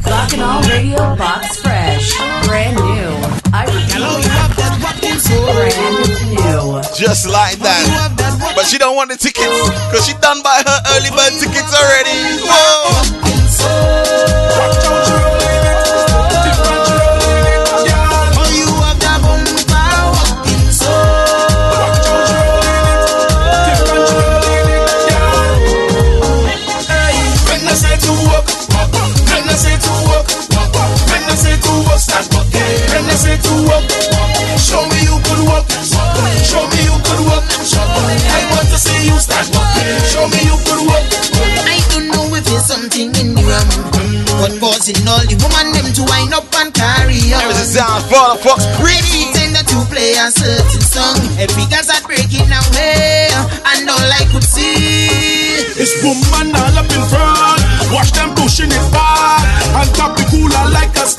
Bacchanal 0.03 0.61
Radio 0.63 1.15
Box 1.15 1.61
Fresh. 1.61 2.15
Brand 2.47 2.76
new. 2.76 3.09
I 3.53 3.65
repeat. 3.65 3.99
Brand 5.30 5.95
new. 6.30 6.81
Just 6.95 7.27
like 7.27 7.57
oh, 7.59 7.63
that. 7.63 8.53
But 8.55 8.65
she 8.65 8.77
don't 8.77 8.95
want 8.95 9.09
the 9.09 9.17
tickets 9.17 9.69
because 9.89 10.05
she 10.05 10.13
done 10.21 10.41
buy 10.41 10.63
her 10.65 10.80
early 10.95 11.09
bird 11.11 11.34
tickets 11.39 11.73
already. 11.73 12.39
Whoa. 12.47 12.99
When 33.39 33.47
to 33.47 33.71
walk, 33.71 33.87
show 34.59 34.83
me 34.91 34.99
you 35.07 35.15
could 35.23 35.47
walk, 35.47 35.63
show 36.43 36.63
me 36.67 36.79
you 36.83 36.97
could 37.07 37.23
walk. 37.23 37.47
I 37.47 38.41
want 38.51 38.67
to 38.67 38.77
see 38.77 39.07
you 39.07 39.15
start 39.19 39.47
walking. 39.55 39.87
Show 40.11 40.27
me 40.27 40.43
you 40.43 40.57
could 40.67 40.83
walk. 40.83 41.07
I 41.63 41.79
don't 41.87 42.11
know 42.11 42.35
if 42.35 42.43
there's 42.43 42.67
something 42.67 43.15
in 43.15 43.35
the 43.35 43.43
rum. 43.47 43.67
What 44.43 44.59
causing 44.59 44.99
all 45.07 45.23
the 45.23 45.39
woman 45.39 45.71
them 45.71 45.87
to 45.87 46.03
wind 46.03 46.33
up 46.35 46.51
and 46.59 46.73
carry 46.73 47.31
on? 47.31 47.39
There 47.47 47.51
is 47.55 47.75
a 47.75 47.79
sound 47.79 48.03
for 48.11 48.35
the 48.35 48.43
Fox 48.43 48.67
Pretty 48.79 49.31
tender 49.31 49.63
to 49.63 49.77
play 49.87 50.19
a 50.19 50.27
certain 50.31 50.83
song. 50.83 51.15
Every 51.39 51.63
girl's 51.71 51.87
are 51.87 52.03
breaking 52.03 52.51
away, 52.51 53.31
and 53.71 53.87
all 53.87 54.09
I 54.19 54.27
could 54.35 54.43
see 54.43 55.63
It's 55.79 55.95
woman 56.03 56.51
all 56.55 56.75
up 56.75 56.91
in 56.91 57.03
front. 57.07 57.63
Watch 57.95 58.11
them 58.11 58.35
pushing 58.35 58.71
it 58.71 58.85
back. 58.91 59.47
On 59.79 59.87
top 59.95 60.17
the 60.19 60.27
cooler 60.27 60.65
like 60.75 60.91
a 60.99 61.07
stage. 61.07 61.18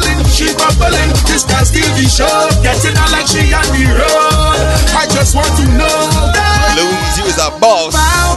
bubbling, 0.00 0.24
she 0.28 0.48
bubbling. 0.56 1.10
This 1.28 1.44
can 1.44 1.64
still 1.64 1.94
be 1.96 2.06
sharp. 2.08 2.50
Getting 2.62 2.96
her 2.96 3.08
like 3.12 3.26
she 3.26 3.52
on 3.52 3.64
the 3.72 3.84
road. 3.92 4.60
I 4.96 5.06
just 5.10 5.34
want 5.34 5.52
to 5.60 5.64
know 5.76 6.08
that. 6.32 6.76
Louise, 6.76 7.18
you 7.18 7.24
is 7.28 7.38
a 7.38 7.50
boss. 7.60 7.94
Wow. 7.94 8.36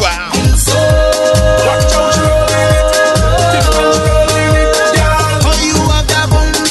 Watch 1.64 1.94
out, 1.96 2.16
you 2.16 2.24
roll 2.28 2.52
it. 2.52 2.84
Different 3.54 3.96
rolling 4.04 4.56
it 4.60 4.72
down. 4.96 5.40
You 5.64 5.78
have 5.92 6.08
that 6.12 6.28
bumper 6.30 6.68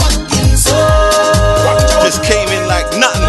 walking 0.00 0.56
so. 0.56 0.76
Just 2.04 2.24
came 2.24 2.48
in 2.48 2.66
like 2.66 2.88
nothing. 2.96 3.28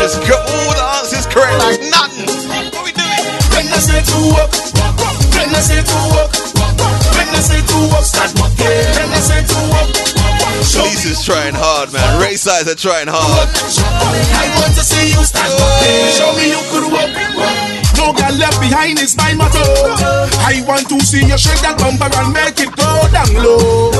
Just 0.00 0.20
got 0.28 0.42
all 0.44 0.72
the 0.76 0.84
answers 1.00 1.26
correct 1.26 1.58
like 1.58 1.80
nothing. 1.88 2.28
What 2.72 2.84
we 2.84 2.92
doing? 2.92 3.24
When 3.54 3.66
I 3.72 3.78
say 3.80 4.00
to 4.02 4.18
walk, 4.36 4.50
when 5.34 5.48
I 5.54 5.60
say 5.60 5.80
to 5.82 5.98
walk, 6.12 6.29
Lisa's 11.20 11.36
trying 11.36 11.54
hard, 11.54 11.92
man. 11.92 12.20
Race 12.20 12.40
sides 12.40 12.68
are 12.68 12.74
trying 12.74 13.08
hard. 13.08 13.48
I 13.52 14.48
want 14.56 14.72
to 14.72 14.80
see 14.80 15.12
you 15.12 15.20
start 15.20 15.52
walking. 15.52 16.08
Show 16.16 16.32
me 16.32 16.48
you 16.48 16.62
could 16.72 16.88
walk. 16.88 17.12
No 18.00 18.16
girl 18.16 18.32
left 18.40 18.56
behind 18.60 18.96
is 19.00 19.16
my 19.16 19.34
motto. 19.36 19.60
I 20.40 20.64
want 20.64 20.88
to 20.88 20.96
see 21.04 21.20
you 21.20 21.36
shake 21.36 21.60
that 21.60 21.76
bumper 21.76 22.08
and 22.08 22.32
make 22.32 22.56
it 22.56 22.72
go 22.72 22.88
down 23.12 23.36
low. 23.36 23.92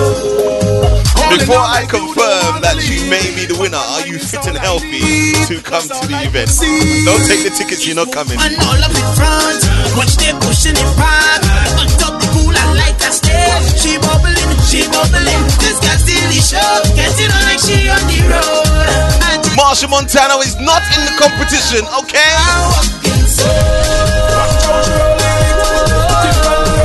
Before 1.29 1.61
I 1.61 1.85
confirm 1.85 2.65
that 2.65 2.81
she 2.81 3.05
may 3.13 3.29
be 3.37 3.45
the 3.45 3.57
winner, 3.61 3.77
are 3.77 4.07
you 4.09 4.17
fit 4.19 4.47
and 4.49 4.57
healthy 4.57 5.37
to 5.45 5.61
come 5.61 5.85
to 5.85 6.05
the 6.09 6.25
event? 6.25 6.49
Don't 7.05 7.21
take 7.29 7.45
the 7.45 7.53
tickets, 7.53 7.85
you're 7.85 8.01
not 8.01 8.09
coming. 8.17 8.41
And 8.41 8.57
all 8.65 8.81
up 8.81 8.97
in 8.97 9.09
front, 9.13 9.61
watch 9.93 10.17
them 10.17 10.41
pushing 10.41 10.73
it 10.73 10.91
back. 10.97 11.45
On 11.77 11.87
top 12.01 12.17
the 12.17 12.29
cooler 12.33 12.69
like 12.81 12.97
a 13.05 13.13
stage. 13.13 13.77
She 13.77 14.01
she 14.71 14.87
bubbling. 14.87 15.43
This 15.59 15.83
girl 15.83 15.99
still 15.99 16.31
is 16.31 16.47
show, 16.47 16.63
getting 16.95 17.27
on 17.27 17.43
like 17.43 17.59
she 17.59 17.91
on 17.91 17.99
the 18.07 18.23
road. 18.31 18.71
Machel 19.59 19.91
Montano 19.91 20.39
is 20.47 20.55
not 20.63 20.83
in 20.95 21.03
the 21.11 21.15
competition, 21.19 21.83
okay? 21.99 22.31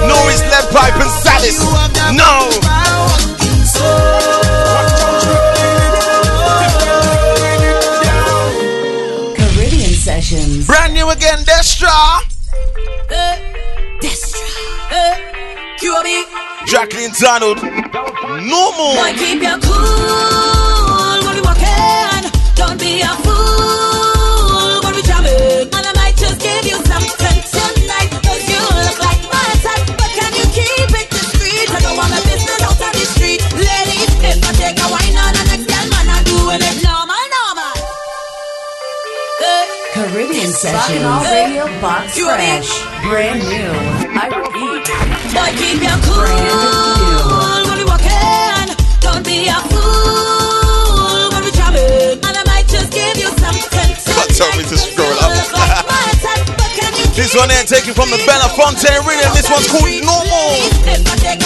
Nor 0.09 0.31
is 0.33 0.41
Lead 0.49 0.65
Pipe 0.73 0.97
and 0.97 1.13
Saddis. 1.21 1.61
No! 2.17 2.49
Caribbean 9.37 9.93
Sessions. 9.93 10.65
Brand 10.65 10.95
new 10.95 11.07
again, 11.11 11.37
Destra. 11.45 12.25
Destra. 14.01 15.24
Jacqueline 16.65 17.11
Donald. 17.19 17.61
Normal. 17.61 18.95
Boy, 18.95 19.13
keep 19.17 19.41
your 19.41 19.59
cool 19.59 21.21
when 21.23 21.35
we 21.35 21.41
walking. 21.41 22.31
Don't 22.55 22.79
be 22.79 23.01
a 23.01 23.07
fool 23.21 23.34
Caribbean 40.65 40.73
Rock 40.73 40.81
Sessions. 40.81 40.97
and 40.97 41.05
All 41.05 41.23
Radio 41.23 41.65
Box 41.81 42.17
You? 42.17 42.25
Fresh. 42.25 42.71
Brand 43.05 43.39
new. 43.45 43.69
I 44.17 44.25
repeat. 44.33 44.85
Boy, 45.33 45.51
keep 45.61 45.77
your 45.85 45.97
cool 46.09 46.25
when 47.69 47.77
we 47.77 47.85
walking. 47.85 48.73
Don't 48.99 49.23
be 49.25 49.45
a 49.45 49.57
fool 49.69 51.29
when 51.33 51.41
we 51.45 51.51
jamming. 51.53 52.17
And 52.25 52.35
I 52.37 52.43
might 52.49 52.67
just 52.67 52.89
give 52.91 53.17
you 53.17 53.29
something 53.37 53.89
But 54.17 54.27
tell 54.33 54.49
me 54.57 54.63
to 54.65 54.77
scroll 54.77 55.13
up. 55.21 55.31
this 57.15 57.31
one 57.35 57.49
here 57.49 57.63
taken 57.63 57.93
from 57.93 58.09
the 58.09 58.17
Bella 58.25 58.49
Fontaine 58.57 59.05
rhythm. 59.05 59.31
This 59.37 59.49
one's 59.49 59.67
called 59.69 59.85
Normal. 60.01 61.45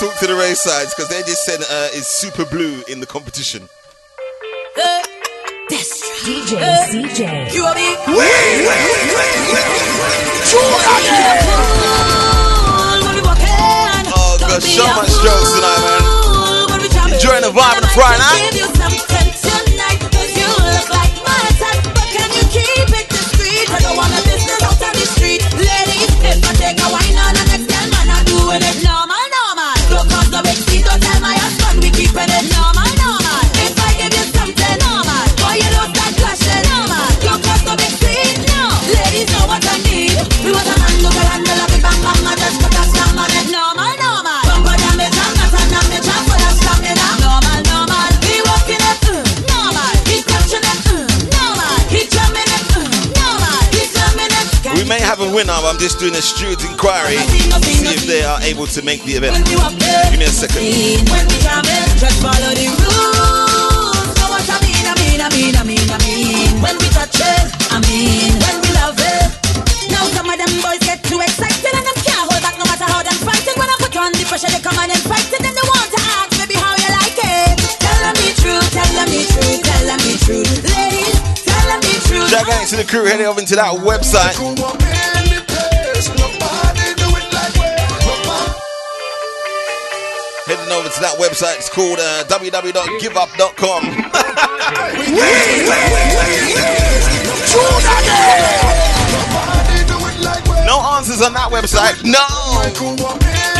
Talk 0.00 0.16
to 0.16 0.26
the 0.26 0.34
race 0.34 0.62
sides 0.62 0.94
because 0.94 1.10
they 1.10 1.20
just 1.28 1.44
said 1.44 1.60
uh, 1.60 1.92
it's 1.92 2.08
super 2.08 2.46
blue 2.46 2.82
in 2.88 3.00
the 3.00 3.06
competition. 3.06 3.68
DJ 6.24 6.56
CJ. 6.88 7.52
You 7.52 7.64
are 7.64 7.74
me. 7.74 7.96
Oh, 14.16 14.36
got 14.40 14.62
so 14.62 14.86
much 14.96 15.12
jokes 15.20 15.52
tonight, 15.52 15.82
man. 15.84 17.12
Enjoying 17.12 17.42
the 17.42 17.52
vibe 17.52 17.76
of 17.76 17.82
the 17.82 17.88
Friday 17.92 18.18
night. 18.18 19.19
Have 55.10 55.20
a 55.20 55.34
winner, 55.34 55.52
I'm 55.52 55.76
just 55.76 55.98
doing 55.98 56.14
a 56.14 56.22
steward's 56.22 56.64
inquiry. 56.64 57.16
To 57.16 57.62
see 57.64 57.94
if 57.94 58.06
they 58.06 58.22
are 58.22 58.40
able 58.42 58.68
to 58.68 58.80
make 58.82 59.02
the 59.02 59.14
event. 59.14 59.44
Give 59.44 60.20
me 60.20 60.24
a 60.24 60.28
second. 60.28 60.62
When 61.10 61.26
we 61.26 61.36
jamming, 61.42 61.98
just 61.98 62.22
follow 62.22 62.54
the 62.54 62.70
Shout 82.30 82.48
out 82.48 82.68
to 82.68 82.76
the 82.76 82.84
crew 82.84 83.06
heading 83.06 83.26
over 83.26 83.40
to 83.40 83.56
that 83.56 83.74
website. 83.82 84.38
Heading 90.46 90.72
over 90.72 90.88
to 90.88 91.00
that 91.00 91.18
website. 91.18 91.56
It's 91.56 91.68
called 91.68 91.98
uh, 91.98 92.22
www.giveup.com. 92.28 93.82
no 100.66 100.80
answers 100.94 101.22
on 101.22 101.32
that 101.32 101.50
website. 101.50 102.04
No. 102.04 103.59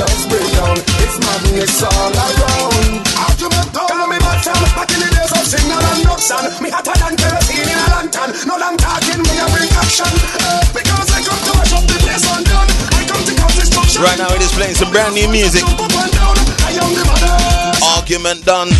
people 0.00 0.16
gangsters 0.16 0.26
break 0.28 0.48
down. 0.52 0.76
It's 1.04 1.16
madness 1.20 1.82
all 1.82 2.12
around. 2.12 3.04
Argument 3.16 3.72
down, 3.72 3.88
follow 3.88 4.08
me 4.08 4.18
back 4.18 4.44
from 4.44 4.60
back 4.74 4.90
in 4.92 5.00
the 5.00 5.10
days 5.12 5.32
of 5.32 5.44
signal 5.44 5.80
and 5.80 5.98
induction. 6.00 6.42
Me 6.62 6.70
hotter 6.70 6.96
than 6.96 7.16
kerosene 7.16 7.68
in 7.68 7.78
a 7.78 7.86
lantern. 7.92 8.30
No 8.46 8.56
long 8.56 8.76
talking, 8.76 9.20
me 9.20 9.34
a 9.36 9.46
bring 9.52 9.70
action. 9.76 10.08
Eh, 10.08 10.60
because 10.72 11.08
I 11.12 11.20
come 11.24 11.40
to 11.40 11.52
mash 11.56 11.72
up 11.72 11.84
the 11.84 11.96
place 12.00 12.24
and 12.24 12.44
done. 12.46 12.68
I 12.96 13.02
come 13.04 13.24
to 13.24 13.34
cause 13.36 13.56
destruction. 13.56 14.02
Right 14.02 14.18
now, 14.18 14.32
it 14.32 14.42
is 14.42 14.52
playing 14.52 14.74
some 14.74 14.90
brand 14.90 15.14
new 15.14 15.28
music. 15.28 15.64
I 15.64 16.70
am 16.80 16.90
the 16.94 17.04
baddest. 17.04 17.82
Argument 17.82 18.44
done. 18.44 18.70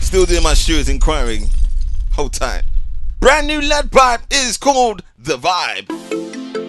Still 0.00 0.26
doing 0.26 0.42
my 0.42 0.54
shoes, 0.54 0.88
inquiry. 0.88 1.40
Hold 2.12 2.34
tight. 2.34 2.62
Brand 3.20 3.46
new 3.46 3.60
Lead 3.60 3.90
Pipe 3.90 4.20
is 4.30 4.56
called 4.56 5.02
The 5.18 5.38
Vibe. 5.38 6.63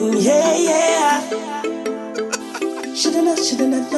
Yeah, 0.00 0.56
yeah. 0.56 1.20
Shoulda 2.94 3.22
not, 3.22 3.38
shoulda 3.38 3.66
not. 3.68 3.92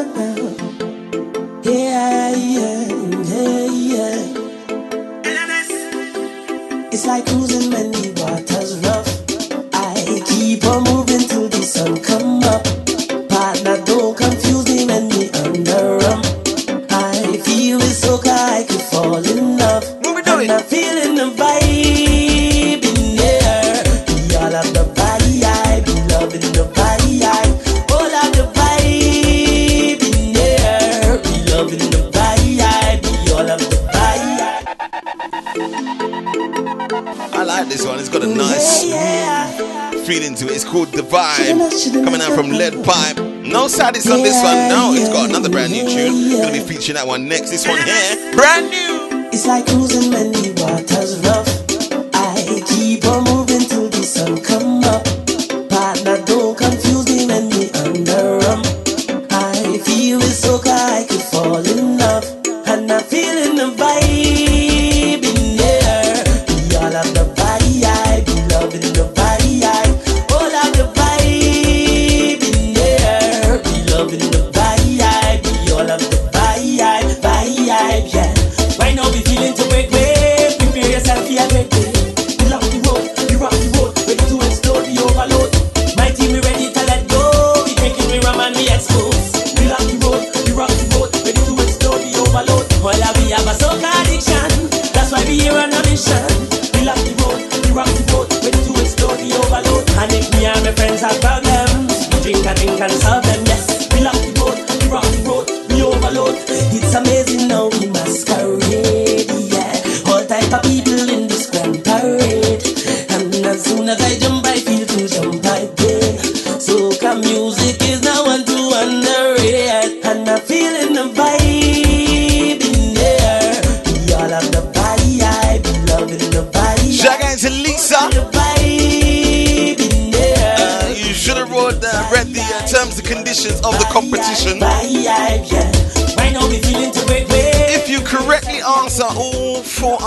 Yeah, 1.64 2.30
yeah, 2.36 2.88
yeah, 3.32 3.66
yeah. 3.72 4.46
It's 6.92 7.06
like 7.06 7.24
cruising 7.26 7.72
when 7.72 7.92
the 7.92 8.12
water's 8.20 8.78
rough. 8.84 9.08
I 9.72 10.20
keep 10.26 10.64
on 10.66 10.84
moving 10.84 11.26
till 11.28 11.48
the 11.48 11.62
sun 11.62 12.00
come 12.02 12.42
up. 12.44 12.62
Partner, 13.28 13.82
don't 13.86 14.16
confuse 14.16 14.66
me 14.68 14.84
when 14.86 15.08
we 15.08 15.30
under 15.30 15.96
rum. 15.98 16.20
I 16.90 17.40
feel 17.44 17.80
it 17.80 17.94
so 17.94 18.20
I 18.24 18.66
could 18.68 18.82
fall 18.82 19.16
in 19.24 19.56
love. 19.56 19.84
And 20.04 20.52
I'm 20.52 20.62
feeling 20.64 21.14
the 21.16 21.30
vibe 21.34 21.65
like 37.60 37.68
this 37.68 37.86
one. 37.86 37.98
It's 37.98 38.08
got 38.08 38.22
a 38.22 38.26
nice 38.26 38.82
feeling 40.06 40.34
to 40.34 40.46
it. 40.46 40.52
It's 40.52 40.64
called 40.64 40.88
The 40.92 41.02
Vibe. 41.02 42.04
Coming 42.04 42.20
out 42.20 42.34
from 42.34 42.50
Lead 42.50 42.84
Pipe. 42.84 43.16
No 43.16 43.68
sadness 43.68 44.10
on 44.10 44.22
this 44.22 44.42
one. 44.42 44.68
No, 44.68 44.92
it's 44.94 45.08
got 45.08 45.30
another 45.30 45.48
brand 45.48 45.72
new 45.72 45.88
tune. 45.88 46.40
Gonna 46.40 46.52
be 46.52 46.60
featuring 46.60 46.96
that 46.96 47.06
one 47.06 47.28
next. 47.28 47.50
This 47.50 47.66
one 47.66 47.78
here, 47.78 48.34
brand 48.34 48.70
new. 48.70 49.28
It's 49.32 49.46
like 49.46 49.66
cruising 49.66 50.10
the 50.10 50.54
water's 50.60 51.18
rough. 51.20 51.65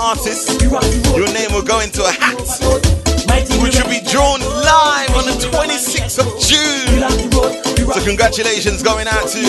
Four 0.10 0.18
artists, 0.18 0.62
your 1.16 1.32
name 1.34 1.52
will 1.52 1.64
go 1.64 1.80
into 1.82 2.04
a 2.04 2.12
hat, 2.12 2.40
which 3.62 3.76
will 3.78 3.90
be 3.90 4.02
drawn 4.10 4.40
live 4.42 5.10
on 5.16 5.26
the 5.26 5.38
26th 5.38 6.20
of 6.20 6.28
June. 6.42 7.02
So 7.94 8.04
congratulations 8.04 8.84
going 8.84 9.08
out 9.08 9.28
to 9.30 9.40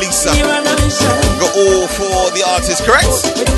Lisa. 0.00 0.32
Got 1.40 1.56
all 1.56 1.86
four 1.86 2.30
the 2.32 2.44
artists 2.46 2.84
correct. 2.84 3.12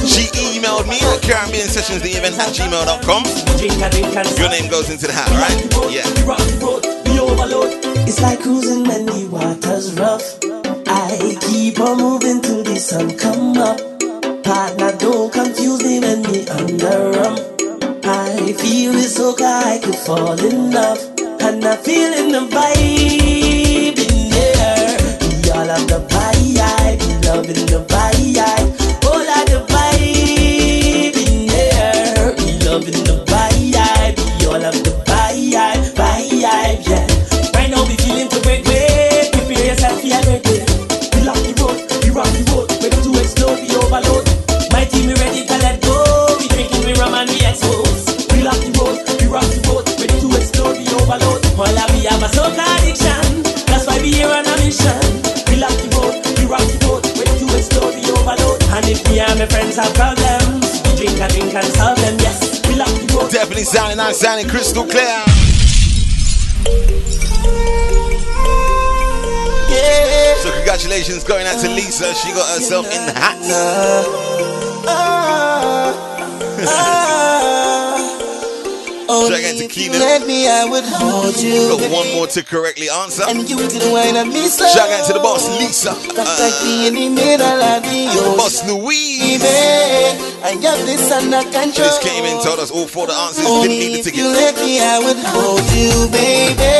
She 0.06 0.28
emailed 0.38 0.88
me 0.88 1.00
at 1.00 1.22
Caribbean 1.22 1.68
Sessions 1.68 2.02
the 2.02 2.10
event 2.10 2.38
at 2.38 2.52
gmail.com. 2.54 3.24
Your 4.38 4.50
name 4.50 4.70
goes 4.70 4.90
into 4.90 5.06
the 5.06 5.12
hat, 5.12 5.30
right? 5.30 5.92
Yeah. 5.92 6.04
It's 8.06 8.20
like 8.20 8.40
cruising 8.42 8.84
when 8.84 9.06
the 9.06 9.28
water's 9.30 9.94
rough. 9.94 10.38
I 10.86 11.36
keep 11.40 11.80
on 11.80 11.98
moving 11.98 12.40
till 12.42 12.62
the 12.62 12.76
sun 12.76 13.16
come 13.16 13.56
up. 13.56 13.93
Under 16.64 17.10
rum. 17.18 17.36
I 18.04 18.52
feel 18.58 18.94
it 18.94 19.10
so 19.10 19.34
I 19.38 19.80
could 19.82 19.94
fall 19.94 20.38
in 20.38 20.70
love. 20.70 21.00
And 21.40 21.64
I 21.64 21.76
feel 21.76 22.12
in 22.20 22.32
the 22.32 22.44
vibe 22.54 23.98
in 24.06 24.30
there. 24.30 24.96
We 25.42 25.50
all 25.50 25.68
have 25.74 25.86
the 25.88 26.00
vibe, 26.08 27.24
loving 27.24 27.66
the 27.66 27.84
vibe. 27.88 28.63
Me 59.76 59.82
and 59.82 59.90
my 59.90 59.94
friends 59.94 59.94
have 59.94 59.94
problems, 59.94 60.82
drink 60.96 61.20
and 61.20 61.32
drink 61.32 61.54
and 61.54 61.66
solve 61.74 61.96
them. 61.98 62.16
Yes, 62.18 62.60
we 62.68 62.74
lock 62.76 62.88
the 62.88 63.14
road. 63.14 63.30
Definitely 63.30 63.64
sounding 63.64 63.96
nice, 63.96 64.18
sounding 64.18 64.48
crystal 64.48 64.84
clear. 64.84 65.22
Yeah. 69.70 70.34
So 70.42 70.50
congratulations 70.52 71.24
going 71.24 71.46
out 71.46 71.58
to 71.60 71.68
Lisa. 71.68 72.14
She 72.14 72.32
got 72.32 72.48
herself 72.54 72.86
in 72.86 73.06
the 73.06 73.12
hat. 73.12 73.38
Ah, 73.42 74.86
ah, 74.86 75.94
ah, 76.66 77.43
I 79.14 79.40
get 79.40 79.58
to 79.58 79.68
Keenan? 79.68 80.00
Let 80.00 80.26
me, 80.26 80.48
I 80.48 80.64
would 80.64 80.84
hold 80.84 81.38
you. 81.38 81.70
Got 81.70 81.90
one 81.90 82.10
more 82.14 82.26
to 82.26 82.42
correctly 82.42 82.90
answer. 82.90 83.22
And 83.28 83.48
you 83.48 83.56
didn't 83.56 83.92
wine 83.92 84.16
at 84.16 84.26
me 84.26 84.50
so. 84.50 84.66
Shout 84.66 84.90
out 84.90 85.06
to 85.06 85.12
the 85.14 85.20
boss, 85.20 85.46
Lisa. 85.60 85.94
That's 86.14 86.40
uh, 86.40 86.44
like 86.44 86.58
in 86.88 86.94
the 86.94 87.08
middle 87.14 87.62
of 87.62 87.82
the 87.86 88.10
ocean. 88.10 88.36
Boss 88.36 88.66
Louise. 88.66 89.42
I 90.42 90.58
got 90.60 90.76
this 90.84 91.10
under 91.14 91.42
control. 91.54 91.86
Just 91.86 92.02
came 92.02 92.24
in, 92.24 92.42
told 92.42 92.58
us 92.58 92.70
all 92.70 92.86
four 92.86 93.06
the 93.06 93.14
answers, 93.14 93.46
Only 93.46 93.68
didn't 93.68 93.92
need 93.92 94.04
the 94.04 94.10
if 94.10 94.16
you 94.16 94.28
let 94.28 94.54
me, 94.58 94.82
I 94.82 94.98
would 94.98 95.20
hold 95.30 95.64
you, 95.70 96.10
baby. 96.10 96.74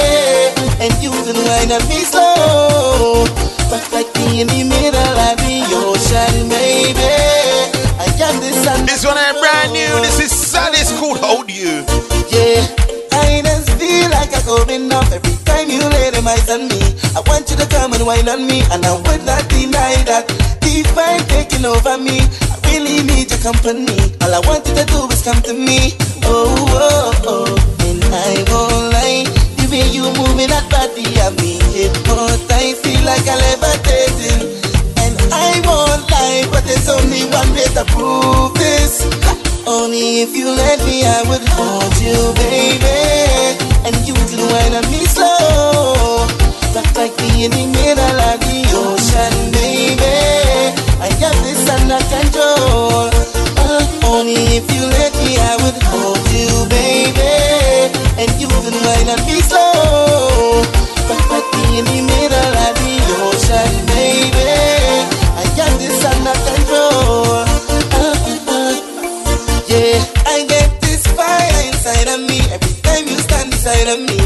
And 0.82 0.92
you 0.98 1.10
can 1.22 1.38
wine 1.38 1.70
at 1.70 1.86
me 1.88 2.02
slow. 2.02 3.24
But 3.70 3.86
like 3.92 4.10
in 4.34 4.48
the 4.48 4.64
middle 4.66 5.18
of 5.30 5.36
the 5.38 5.64
ocean, 5.70 6.48
baby. 6.50 7.74
I 7.96 8.06
got 8.18 8.34
this 8.40 8.66
under 8.66 8.86
This 8.86 9.04
one 9.04 9.16
ain't 9.16 9.38
brand 9.40 9.72
new. 9.72 10.02
This 10.02 10.20
is 10.20 10.30
sad. 10.30 10.72
It's 10.74 10.92
called 10.98 11.18
Hold 11.18 11.50
You. 11.50 11.84
Going 14.56 14.92
off 14.92 15.10
every 15.12 15.34
time 15.44 15.68
you 15.68 15.82
lay 15.82 16.10
them 16.10 16.26
eyes 16.28 16.48
on 16.50 16.68
me. 16.68 16.82
I 17.18 17.20
want 17.26 17.50
you 17.50 17.56
to 17.56 17.66
come 17.66 17.92
and 17.92 18.06
wine 18.06 18.28
on 18.28 18.46
me, 18.46 18.62
and 18.70 18.84
I 18.86 18.94
would 18.94 19.22
not 19.26 19.42
deny 19.50 19.98
that. 20.06 20.30
Deep 20.62 20.86
vibe 20.94 21.26
taking 21.28 21.64
over 21.64 21.98
me. 21.98 22.22
I 22.52 22.56
really 22.70 23.02
need 23.02 23.30
your 23.30 23.42
company. 23.42 23.98
All 24.22 24.30
I 24.30 24.40
want 24.46 24.62
you 24.68 24.74
to 24.78 24.86
do 24.86 25.00
is 25.10 25.22
come 25.22 25.40
to 25.50 25.54
me. 25.54 25.98
Oh, 26.22 26.54
oh, 26.70 27.10
oh. 27.26 27.50
And 27.88 28.02
I 28.04 28.32
won't 28.50 28.94
lie. 28.94 29.26
The 29.58 29.64
way 29.70 29.86
you 29.90 30.06
moving 30.22 30.50
that 30.54 30.66
body, 30.70 31.06
I 31.18 31.34
mean, 31.42 31.62
hypnotized. 31.74 32.78
Feel 32.86 33.02
like 33.02 33.26
I'm 33.26 33.38
levitating. 33.42 34.54
And 35.02 35.16
I 35.34 35.50
won't 35.66 36.06
lie, 36.10 36.46
but 36.52 36.62
there's 36.62 36.88
only 36.88 37.26
one 37.26 37.50
way 37.58 37.66
to 37.74 37.84
prove 37.90 38.54
this. 38.54 39.02
Only 39.66 40.22
if 40.22 40.36
you 40.36 40.46
let 40.46 40.78
me, 40.86 41.02
I 41.02 41.22
would 41.26 41.42
hold 41.58 41.94
you, 41.98 42.18
baby. 42.38 43.63
And 43.86 43.96
you 44.08 44.14
can 44.14 44.40
wine 44.40 44.74
on 44.74 44.84
me 44.90 45.04
slow. 45.04 46.26
Not 46.74 46.88
like 46.96 47.14
me 47.20 47.44
in 47.44 47.50
the 47.50 47.66
middle 47.66 48.20
of 48.30 48.40
the 48.40 48.60
ocean, 48.80 49.52
baby. 49.52 50.72
I 51.04 51.10
got 51.20 51.36
this 51.44 51.68
under 51.68 52.00
control. 52.08 53.12
Uh, 53.60 53.84
only 54.08 54.40
if 54.56 54.64
you 54.72 54.82
let 54.98 55.12
me, 55.20 55.36
I 55.36 55.54
would 55.62 55.78
hold 55.84 56.24
you, 56.32 56.66
baby. 56.72 57.92
And 58.16 58.30
you 58.40 58.48
can 58.48 58.72
wine 58.72 59.08
on 59.12 59.26
me 59.26 59.40
slow. 59.42 59.63
Of 73.88 74.00
me. 74.00 74.16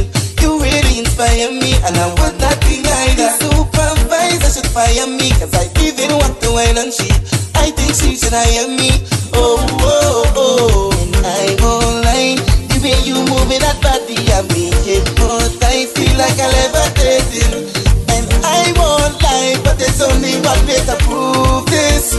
You 0.41 0.61
really 0.63 0.99
inspire 1.03 1.51
me, 1.51 1.75
and 1.83 1.97
I 1.97 2.07
would 2.19 2.37
not 2.39 2.59
deny 2.63 3.09
that. 3.19 3.39
Supervisor 3.43 4.51
should 4.55 4.71
fire 4.71 5.07
me, 5.07 5.31
cause 5.35 5.55
I 5.55 5.67
even 5.83 6.15
want 6.19 6.41
to 6.43 6.53
wine 6.53 6.79
and 6.79 6.93
she. 6.93 7.11
I 7.59 7.71
think 7.75 7.95
she 7.99 8.15
should 8.15 8.35
hire 8.35 8.69
me. 8.71 9.03
Oh, 9.35 9.59
oh, 9.83 10.33
oh. 10.37 10.95
And 10.95 11.27
I 11.27 11.59
won't 11.59 12.07
lie, 12.07 12.39
the 12.71 12.77
way 12.83 12.99
you 13.03 13.19
moving 13.27 13.63
that 13.67 13.79
body, 13.83 14.19
I 14.31 14.47
mean, 14.55 14.75
hypnotized. 14.87 15.63
I 15.65 15.87
feel 15.91 16.15
like 16.15 16.39
I'm 16.39 16.51
levitating. 16.55 17.67
And 18.15 18.27
I 18.47 18.71
won't 18.79 19.19
lie, 19.23 19.59
but 19.65 19.79
there's 19.79 20.01
only 20.01 20.39
one 20.47 20.63
way 20.67 20.79
to 20.87 20.97
prove 21.03 21.67
this. 21.67 22.15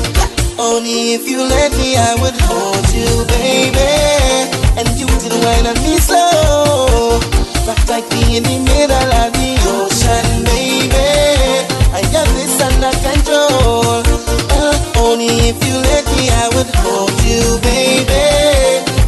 Only 0.59 1.15
if 1.15 1.23
you 1.27 1.39
let 1.39 1.71
me, 1.79 1.95
I 1.95 2.19
would 2.19 2.35
hold 2.43 2.83
you, 2.91 3.23
baby. 3.31 3.87
And 4.75 4.87
you 4.99 5.07
can 5.07 5.33
wine 5.39 5.67
on 5.67 5.77
me 5.83 5.97
slow. 6.03 6.28
Rock 7.69 7.87
like 7.87 8.09
me 8.09 8.37
in 8.37 8.41
the 8.41 8.57
middle 8.65 9.11
of 9.21 9.31
the 9.31 9.51
ocean, 9.77 10.43
baby. 10.43 11.69
I 11.93 12.01
got 12.11 12.25
this 12.33 12.59
under 12.65 12.89
control. 13.05 14.01
Uh, 14.57 14.73
only 14.97 15.27
if 15.49 15.63
you 15.67 15.75
let 15.77 16.03
me, 16.17 16.29
I 16.31 16.49
would 16.55 16.73
hold 16.81 17.13
you, 17.29 17.59
baby. 17.61 18.25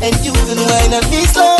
And 0.05 0.13
you 0.23 0.33
can 0.45 0.59
wine 0.69 0.93
on 0.93 1.09
me 1.09 1.25
slow. 1.25 1.50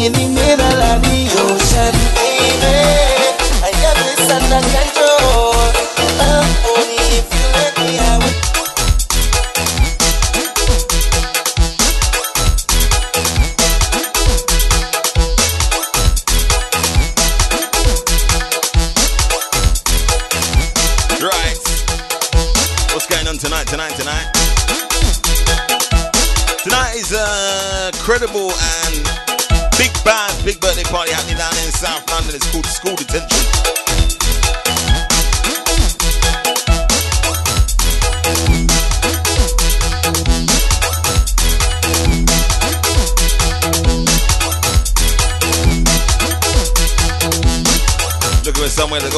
Rock 0.00 0.16
like 0.16 0.22
me 0.22 0.50
in 0.52 0.58
the 0.58 1.09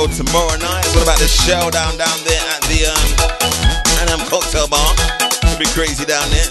tomorrow 0.08 0.56
night. 0.58 0.82
What 0.96 1.04
about 1.04 1.18
the 1.18 1.28
shell 1.28 1.70
down 1.70 1.96
down 1.96 2.18
there 2.26 2.42
at 2.42 2.62
the 2.66 2.90
um 2.90 3.08
Anam 4.02 4.18
cocktail 4.26 4.66
bar? 4.66 4.90
It'll 5.46 5.58
be 5.58 5.68
crazy 5.76 6.02
down 6.04 6.26
there. 6.34 6.50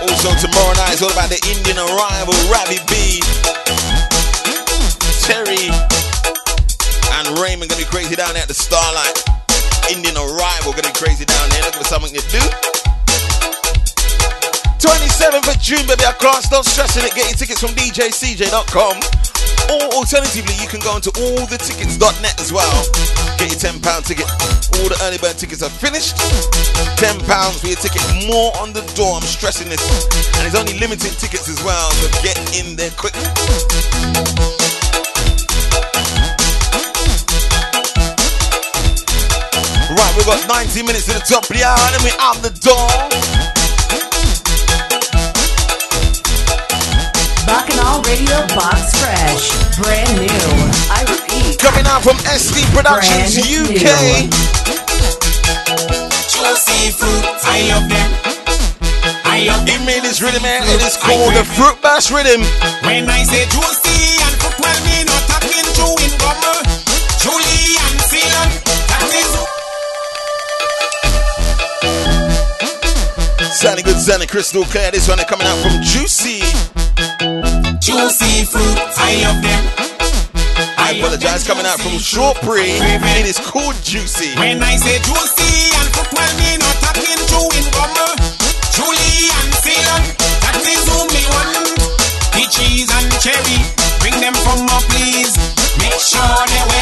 Also 0.00 0.32
tomorrow 0.40 0.72
night 0.80 0.94
is 0.96 1.02
all 1.02 1.12
about 1.12 1.28
the 1.28 1.40
Indian 1.52 1.76
arrival, 1.84 2.32
Ravi 2.48 2.80
B, 2.88 3.20
Terry, 5.26 5.68
and 7.18 7.24
Raymond 7.36 7.68
gonna 7.68 7.82
be 7.82 7.90
crazy 7.90 8.16
down 8.16 8.32
there 8.32 8.42
at 8.42 8.48
the 8.48 8.56
Starlight. 8.56 9.20
Indian 9.92 10.16
arrival 10.16 10.72
gonna 10.72 10.88
be 10.88 10.96
crazy 10.96 11.26
down 11.26 11.48
there. 11.50 11.60
Looking 11.66 11.82
for 11.82 11.90
something 11.92 12.14
to 12.14 12.24
do. 12.32 12.42
27th 14.80 15.44
of 15.44 15.58
June, 15.60 15.84
baby, 15.86 16.08
I 16.08 16.14
can't 16.16 16.42
stop 16.42 16.64
stressing 16.64 17.04
it. 17.04 17.12
Get 17.14 17.28
your 17.28 17.36
tickets 17.36 17.60
from 17.60 17.76
djcj.com. 17.76 19.31
Or 19.70 19.92
alternatively, 19.94 20.54
you 20.58 20.66
can 20.66 20.80
go 20.80 20.90
onto 20.90 21.10
allthetickets.net 21.12 22.40
as 22.40 22.52
well. 22.52 22.72
Get 23.38 23.50
your 23.52 23.60
£10 23.60 23.82
ticket. 24.06 24.26
All 24.80 24.88
the 24.88 24.98
early 25.04 25.18
bird 25.18 25.38
tickets 25.38 25.62
are 25.62 25.70
finished. 25.70 26.16
£10 26.98 27.60
for 27.60 27.66
your 27.66 27.76
ticket. 27.76 28.02
More 28.26 28.56
on 28.58 28.72
the 28.72 28.82
door. 28.96 29.16
I'm 29.16 29.22
stressing 29.22 29.68
this. 29.68 29.82
And 30.38 30.46
it's 30.46 30.56
only 30.56 30.78
limited 30.78 31.12
tickets 31.18 31.48
as 31.48 31.62
well, 31.62 31.90
so 31.92 32.08
get 32.22 32.36
in 32.58 32.76
there 32.76 32.90
quick. 32.96 33.14
Right, 39.92 40.16
we've 40.16 40.26
got 40.26 40.40
90 40.48 40.82
minutes 40.82 41.06
to 41.06 41.12
the 41.12 41.24
top 41.28 41.44
of 41.44 41.54
the 41.54 41.62
hour. 41.62 41.76
Let 41.92 42.02
me 42.02 42.10
out 42.18 42.36
the 42.40 42.50
door. 42.50 43.51
Bacchanal 47.52 48.00
Radio 48.08 48.40
Box 48.56 48.96
Fresh. 48.96 49.52
Brand 49.76 50.08
new. 50.16 50.48
I 50.88 51.04
repeat. 51.04 51.60
Coming 51.60 51.84
out 51.84 52.00
from 52.00 52.16
SD 52.24 52.64
Productions 52.72 53.36
Brand 53.36 53.68
UK. 53.68 54.32
Juicy 56.32 56.96
fruit, 56.96 57.28
I 57.44 57.68
love 57.68 57.92
them. 57.92 58.08
I 59.28 59.44
love 59.44 59.68
He 59.68 59.76
made 59.84 60.00
this 60.00 60.24
rhythm, 60.24 60.40
man. 60.40 60.64
It 60.64 60.80
is 60.80 60.96
called 60.96 61.36
the 61.36 61.44
Fruit 61.44 61.76
Bash 61.82 62.10
Rhythm. 62.10 62.40
When 62.88 63.04
I 63.12 63.20
say 63.20 63.44
juicy 63.52 64.16
and 64.24 64.32
fruit, 64.40 64.56
well, 64.56 64.80
me 64.88 65.04
not 65.04 65.20
talking 65.28 65.68
chewing 65.76 66.16
gum. 66.16 66.40
Julie 67.20 67.76
and 67.76 68.00
Ceylon, 68.08 68.48
that 68.88 69.04
is 69.12 69.28
Sounding 73.60 73.84
good, 73.84 74.00
sounding 74.00 74.28
crystal 74.28 74.64
clear. 74.64 74.90
This 74.90 75.06
one 75.06 75.20
is 75.20 75.26
coming 75.26 75.46
out 75.46 75.60
from 75.60 75.82
Juicy. 75.82 76.40
Juicy 77.82 78.46
fruit, 78.46 78.78
I 78.94 79.18
love 79.26 79.42
them. 79.42 79.62
I 80.78 80.94
apologize, 81.02 81.42
coming 81.42 81.66
out 81.66 81.80
from 81.82 81.98
Shortbury. 81.98 82.78
It 83.18 83.26
is 83.26 83.42
called 83.42 83.74
Juicy. 83.82 84.38
When 84.38 84.62
I 84.62 84.78
say 84.78 85.02
juicy 85.02 85.74
and 85.74 85.88
fruit, 85.90 86.14
well, 86.14 86.32
me 86.38 86.62
not 86.62 86.78
talking 86.78 87.18
chewing 87.26 87.68
gum. 87.74 87.90
Julie 88.70 89.34
and 89.34 89.50
Ceylon, 89.66 90.02
that 90.46 90.62
is 90.62 90.86
who 90.86 91.10
me 91.10 91.26
want. 91.34 91.74
Peaches 92.30 92.86
and 92.86 93.10
cherry, 93.18 93.58
bring 93.98 94.14
them 94.22 94.34
from 94.46 94.62
up, 94.70 94.86
please. 94.86 95.34
Make 95.82 95.98
sure 95.98 96.38
they 96.46 96.62
well 96.70 96.81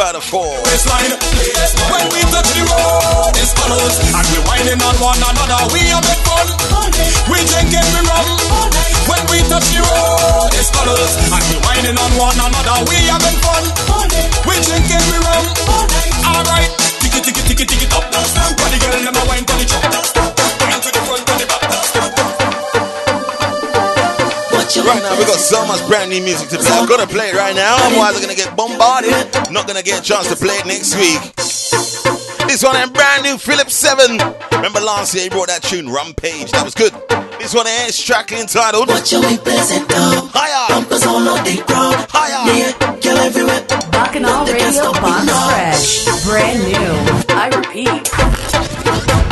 Two 0.00 0.06
out 0.06 0.14
of 0.14 0.24
four. 0.24 0.46
baseline. 0.64 1.19
Right 24.90 25.02
now, 25.02 25.14
we 25.16 25.24
got 25.24 25.38
so 25.38 25.64
much 25.66 25.86
brand 25.86 26.10
new 26.10 26.20
music 26.20 26.48
to 26.50 26.58
play. 26.58 26.66
I'm 26.66 26.88
gonna 26.88 27.06
play 27.06 27.30
it 27.30 27.36
right 27.36 27.54
now, 27.54 27.78
otherwise, 27.78 28.16
I'm 28.16 28.22
gonna 28.22 28.34
get 28.34 28.56
bombarded. 28.56 29.14
Not 29.52 29.68
gonna 29.68 29.84
get 29.86 30.00
a 30.00 30.02
chance 30.02 30.26
to 30.30 30.34
play 30.34 30.58
it 30.58 30.66
next 30.66 30.98
week. 30.98 31.22
This 32.50 32.64
one 32.64 32.74
and 32.74 32.92
brand 32.92 33.22
new 33.22 33.38
Philip 33.38 33.70
7. 33.70 34.18
Remember 34.50 34.80
last 34.80 35.14
year 35.14 35.22
he 35.22 35.30
brought 35.30 35.46
that 35.46 35.62
tune, 35.62 35.88
Rampage. 35.88 36.50
That 36.50 36.64
was 36.64 36.74
good. 36.74 36.90
This 37.38 37.54
one 37.54 37.66
here 37.66 37.86
is 37.86 37.96
trackly 38.02 38.40
entitled 38.40 38.88
Watch 38.88 39.12
your 39.12 39.22
way, 39.22 39.38
pleasant 39.38 39.88
dog. 39.88 40.28
Higher. 40.34 40.66
Bumpers 40.74 41.06
all 41.06 41.22
on 41.22 41.44
the 41.44 41.62
ground. 41.70 41.94
Higher. 42.10 42.42
Yeah, 42.50 42.74
girl 42.98 43.18
everywhere. 43.22 43.62
Bacchanal 43.94 44.44
They 44.44 44.58
can't 44.58 44.74
Radio 44.74 44.90
Box. 44.98 45.30
Fresh. 45.54 46.26
Brand 46.26 46.58
new. 46.66 46.90
I 47.30 47.46
repeat. 47.54 48.10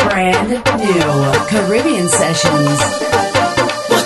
Brand 0.06 0.50
new. 0.78 1.48
Caribbean 1.50 2.06
Sessions. 2.06 3.37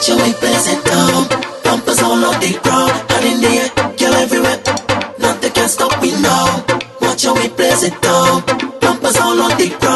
Watch 0.02 0.08
your 0.08 0.18
way, 0.18 0.32
pleasant 0.32 0.84
dog. 0.84 1.30
Bumpers 1.62 2.02
all 2.02 2.24
on 2.24 2.40
the 2.40 2.58
ground. 2.64 2.90
And 3.10 3.24
in 3.24 3.40
the 3.40 3.50
air, 3.62 3.70
girl 3.96 4.14
everywhere. 4.14 4.58
Nothing 5.20 5.52
can 5.52 5.68
stop 5.68 6.02
me 6.02 6.10
now. 6.20 6.64
Watch 7.00 7.22
your 7.22 7.36
way, 7.36 7.48
pleasant 7.48 8.02
dog. 8.02 8.44
Bumpers 8.80 9.16
all 9.18 9.40
on 9.40 9.56
the 9.56 9.68
ground. 9.78 9.91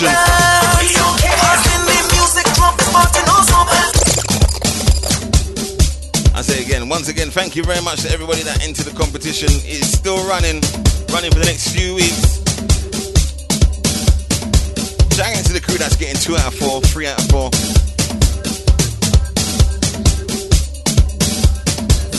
The. 0.00 0.40
I 6.34 6.42
say 6.42 6.62
again, 6.62 6.88
once 6.88 7.08
again, 7.08 7.30
thank 7.30 7.54
you 7.54 7.62
very 7.64 7.82
much 7.82 8.02
to 8.02 8.10
everybody 8.10 8.42
that 8.42 8.64
entered 8.64 8.86
the 8.86 8.96
competition. 8.96 9.48
It 9.50 9.82
is 9.82 9.92
still 9.92 10.26
running, 10.26 10.62
running 11.12 11.30
for 11.32 11.38
the 11.38 11.46
next 11.46 11.74
few 11.74 11.94
weeks. 11.94 12.40
Shout 15.14 15.36
out 15.36 15.44
to 15.44 15.52
the 15.52 15.60
crew 15.60 15.76
that's 15.76 15.96
getting 15.96 16.16
two 16.16 16.36
out 16.36 16.52
of 16.52 16.58
four, 16.58 16.80
three 16.80 17.06
out 17.06 17.18
of 17.18 17.28
four. 17.28 17.50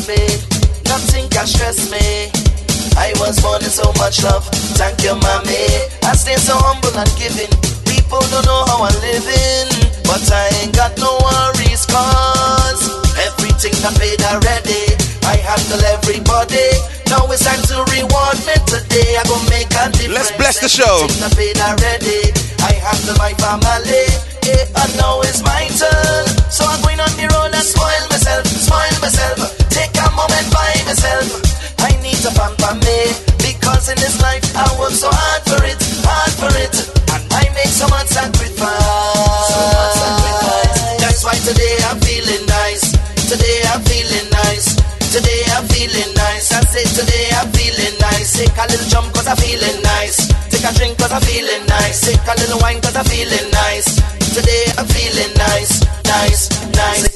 me. 0.07 0.21
Nothing 0.85 1.29
can 1.29 1.47
stress 1.47 1.89
me. 1.91 2.29
I 2.97 3.13
was 3.19 3.39
born 3.41 3.63
in 3.63 3.69
so 3.69 3.91
much 3.97 4.23
love. 4.23 4.45
Thank 4.77 5.03
you, 5.03 5.15
mommy. 5.15 5.65
I 6.03 6.13
stay 6.15 6.35
so 6.35 6.53
humble 6.55 6.97
and 6.97 7.11
giving. 7.17 7.60
People 8.11 8.27
don't 8.27 8.43
know 8.43 8.67
how 8.67 8.83
I'm 8.83 8.91
living. 8.99 9.71
But 10.03 10.19
I 10.27 10.51
ain't 10.59 10.75
got 10.75 10.91
no 10.99 11.15
worries, 11.23 11.87
cause 11.87 12.83
everything 13.15 13.71
I 13.87 13.87
paid 13.95 14.19
already. 14.27 14.99
I 15.23 15.39
handle 15.39 15.79
everybody. 15.95 16.75
Now 17.07 17.23
it's 17.31 17.47
time 17.47 17.63
to 17.71 17.87
reward 17.87 18.35
me 18.43 18.59
today. 18.67 19.15
I 19.15 19.23
gonna 19.23 19.47
make 19.47 19.71
a 19.79 19.87
difference. 19.95 20.11
Let's 20.11 20.31
bless 20.35 20.59
the 20.59 20.67
show. 20.67 21.07
I 21.23 21.31
paid 21.39 21.55
already. 21.55 22.35
I 22.59 22.75
handle 22.83 23.15
my 23.15 23.31
family. 23.39 24.03
Yeah, 24.43 24.67
and 24.83 24.91
now 24.99 25.23
it's 25.23 25.39
my 25.47 25.71
turn. 25.71 26.27
So 26.51 26.67
I'm 26.67 26.83
going 26.83 26.99
on 26.99 27.15
the 27.15 27.31
road 27.31 27.55
and 27.55 27.63
spoil 27.63 28.03
myself, 28.11 28.43
spoil 28.43 28.91
myself. 28.99 29.39
Take 29.71 29.95
a 29.95 30.11
moment 30.19 30.51
by 30.51 30.83
myself. 30.83 31.31
I 31.79 31.95
need 32.03 32.19
to 32.27 32.31
pamper 32.35 32.75
me 32.75 33.15
because 33.39 33.87
in 33.87 33.95
this 34.03 34.19
life 34.19 34.43
I 34.51 34.67
work 34.75 34.91
so 34.91 35.07
hard 35.07 35.47
for 35.47 35.63
it, 35.63 35.79
hard 36.03 36.33
for 36.35 36.51
it, 36.59 36.75
That's 40.99 41.23
why 41.23 41.35
today 41.47 41.77
I'm 41.87 41.99
feeling 42.03 42.45
nice. 42.45 42.91
Today 43.31 43.63
I'm 43.71 43.81
feeling 43.87 44.27
nice. 44.31 44.75
Today 45.15 45.43
I'm 45.55 45.63
feeling 45.71 46.13
nice. 46.15 46.51
I 46.51 46.59
say 46.67 46.83
today 46.91 47.31
I'm 47.39 47.47
feeling 47.55 47.95
nice. 47.99 48.35
Take 48.37 48.57
a 48.57 48.67
little 48.67 48.99
I'm 49.27 49.37
feeling 49.37 49.81
nice. 49.81 50.27
Take 50.51 50.63
a 50.67 50.71
I'm 51.13 51.21
feeling 51.21 51.65
nice. 51.67 52.01
Take 52.01 52.27
a 52.27 52.35
little 52.35 52.59
I'm 52.63 53.05
feeling 53.05 53.51
nice. 53.51 53.95
Today 54.35 54.65
I'm 54.77 54.85
feeling 54.87 55.33
nice, 55.35 55.81
nice, 56.03 56.49
nice. 56.75 57.07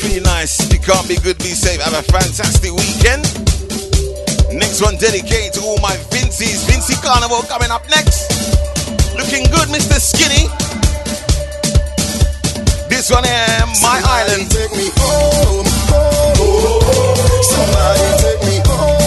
Feel 0.00 0.22
nice. 0.22 0.68
Can't 0.84 1.08
be 1.08 1.16
good, 1.16 1.38
be 1.38 1.52
safe. 1.52 1.80
Have 1.80 1.94
a 1.94 2.02
fantastic 2.02 2.72
weekend. 2.72 3.57
Next 4.52 4.80
one 4.80 4.96
dedicated 4.96 5.52
to 5.54 5.60
all 5.60 5.78
my 5.80 5.94
Vincies. 6.08 6.64
Vincy 6.66 6.96
Carnival 7.02 7.42
coming 7.42 7.70
up 7.70 7.88
next. 7.90 8.32
Looking 9.14 9.44
good, 9.50 9.68
Mr. 9.68 10.00
Skinny. 10.00 10.48
This 12.88 13.10
one 13.10 13.24
here, 13.24 13.64
My 13.82 14.00
Island. 14.04 14.50
Take 14.50 14.72
me 14.72 14.90
home, 14.96 15.66
home. 15.92 17.42
Somebody 17.42 18.08
take 18.22 18.97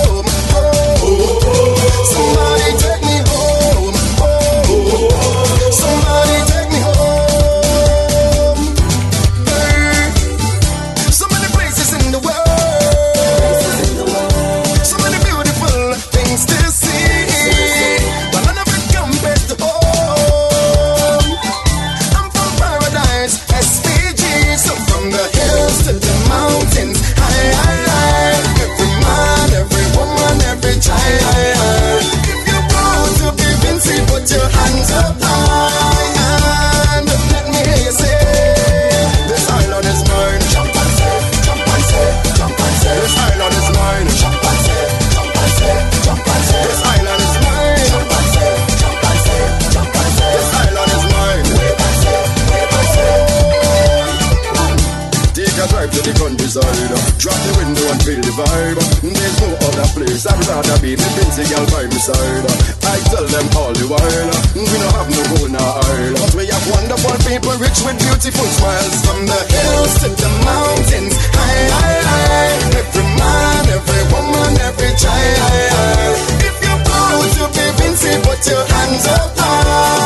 countryside. 56.51 57.19
Drop 57.19 57.37
the 57.47 57.53
window 57.63 57.85
and 57.91 58.01
feel 58.03 58.21
the 58.21 58.33
vibe. 58.35 58.79
There's 59.01 59.37
no 59.39 59.49
other 59.55 59.87
place 59.95 60.25
I'd 60.27 60.39
rather 60.47 60.77
be. 60.81 60.95
Me 60.95 61.07
Vincy 61.15 61.47
girl 61.47 61.65
by 61.71 61.85
my 61.87 61.99
side. 61.99 62.45
I 62.83 62.97
tell 63.11 63.25
them 63.27 63.47
all 63.55 63.73
the 63.73 63.87
while. 63.87 64.31
We 64.55 64.65
don't 64.67 64.95
have 64.95 65.09
no 65.09 65.21
gold 65.31 65.51
nor 65.51 65.63
oil. 65.63 66.13
But 66.19 66.33
we 66.35 66.45
have 66.51 66.65
wonderful 66.67 67.15
people 67.27 67.55
rich 67.61 67.79
with 67.85 67.97
beautiful 67.99 68.47
smiles. 68.59 68.99
From 69.05 69.25
the 69.25 69.39
hills 69.47 69.93
to 70.03 70.09
the 70.11 70.29
mountains. 70.43 71.15
High, 71.31 71.67
high, 71.71 72.01
high. 72.03 72.79
Every 72.79 73.07
man, 73.15 73.63
every 73.71 74.03
woman, 74.11 74.51
every 74.59 74.91
child. 74.99 76.17
If 76.43 76.55
you're 76.59 76.81
proud 76.83 77.27
to 77.39 77.45
be 77.55 77.65
Vincy, 77.79 78.13
put 78.27 78.41
your 78.47 78.63
hands 78.65 79.05
up 79.07 79.37
high. 79.37 80.00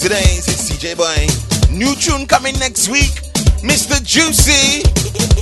Today. 0.00 0.20
He 0.20 0.40
said, 0.40 0.56
CJ 0.56 0.96
Boy, 0.96 1.76
new 1.76 1.94
tune 1.94 2.26
coming 2.26 2.58
next 2.58 2.88
week. 2.88 3.12
Mr. 3.62 4.02
Juicy. 4.02 5.39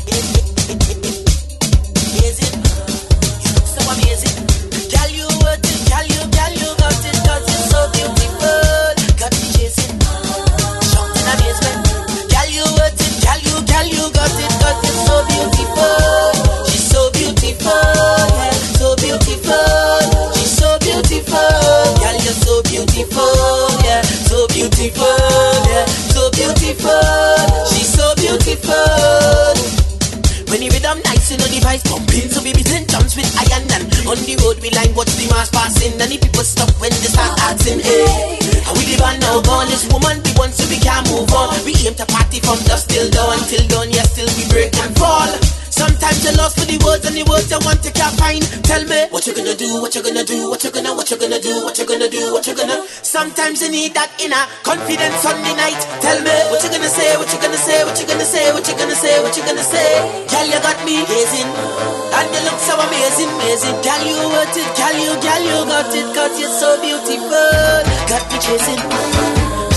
On 34.08 34.16
the 34.16 34.40
road 34.40 34.56
we 34.64 34.72
line 34.72 34.96
watch 34.96 35.12
the 35.20 35.28
mass 35.28 35.52
passing 35.52 35.92
And 36.00 36.08
the 36.08 36.16
people 36.16 36.40
stop 36.40 36.72
when 36.80 36.88
they 36.88 37.12
start 37.12 37.36
asking 37.44 37.84
Hey, 37.84 38.40
how 38.64 38.72
we 38.72 38.88
live 38.88 39.04
on 39.04 39.20
now 39.20 39.44
gone? 39.44 39.68
This 39.68 39.84
woman 39.92 40.16
we 40.24 40.32
one 40.40 40.48
so 40.48 40.64
we 40.72 40.80
can't 40.80 41.04
move 41.12 41.28
on. 41.36 41.52
We 41.68 41.76
aim 41.84 41.92
to 42.00 42.08
party 42.08 42.40
from 42.40 42.56
dusk 42.64 42.88
till 42.88 43.04
dawn. 43.12 43.36
Till 43.52 43.68
dawn, 43.68 43.92
yes, 43.92 44.16
till 44.16 44.24
we 44.40 44.48
break 44.48 44.72
and 44.80 44.96
fall. 44.96 45.28
Sometimes 45.68 46.24
you're 46.24 46.34
lost 46.40 46.58
for 46.58 46.66
the 46.66 46.80
words 46.80 47.04
and 47.04 47.14
the 47.14 47.22
words 47.28 47.52
you 47.52 47.60
want 47.62 47.84
to 47.84 47.92
can't 47.92 48.16
find 48.18 48.42
Tell 48.64 48.82
me 48.88 49.06
what 49.12 49.28
you 49.28 49.36
gonna 49.36 49.54
do, 49.54 49.78
what 49.84 49.94
you 49.94 50.02
gonna 50.02 50.24
do, 50.24 50.48
what 50.50 50.64
you 50.64 50.72
gonna, 50.72 50.90
what 50.96 51.06
you 51.12 51.16
gonna 51.20 51.38
do, 51.38 51.54
what 51.62 51.78
you 51.78 51.86
gonna 51.86 52.08
do, 52.08 52.32
what 52.32 52.46
you 52.48 52.54
Sometimes 53.08 53.64
you 53.64 53.72
need 53.72 53.96
that 53.96 54.12
inner 54.20 54.44
confidence 54.60 55.24
on 55.24 55.40
the 55.40 55.52
night. 55.56 55.80
Tell 56.04 56.20
me 56.20 56.28
what 56.52 56.60
you 56.60 56.68
gonna 56.68 56.92
say, 56.92 57.16
what 57.16 57.24
you 57.32 57.40
gonna 57.40 57.56
say, 57.56 57.80
what 57.80 57.96
you 57.96 58.04
gonna 58.04 58.20
say, 58.20 58.52
what 58.52 58.68
you 58.68 58.76
gonna 58.76 58.92
say, 58.92 59.16
what 59.24 59.32
you 59.32 59.40
gonna 59.48 59.64
say? 59.64 59.96
Girl, 60.28 60.44
you 60.44 60.60
got 60.60 60.76
me 60.84 61.00
gazing. 61.08 61.48
And 61.48 62.28
you 62.28 62.40
look 62.44 62.60
so 62.60 62.76
amazing, 62.76 63.32
amazing. 63.32 63.80
Girl, 63.80 64.04
you 64.04 64.12
worth 64.28 64.52
it, 64.52 64.68
girl, 64.76 64.92
you, 64.92 65.16
girl, 65.24 65.40
you 65.40 65.56
got 65.72 65.88
it. 65.88 66.04
Cause 66.12 66.36
you're 66.36 66.52
so 66.52 66.76
beautiful. 66.84 67.80
Got 68.12 68.28
me 68.28 68.36
chasing. 68.44 68.82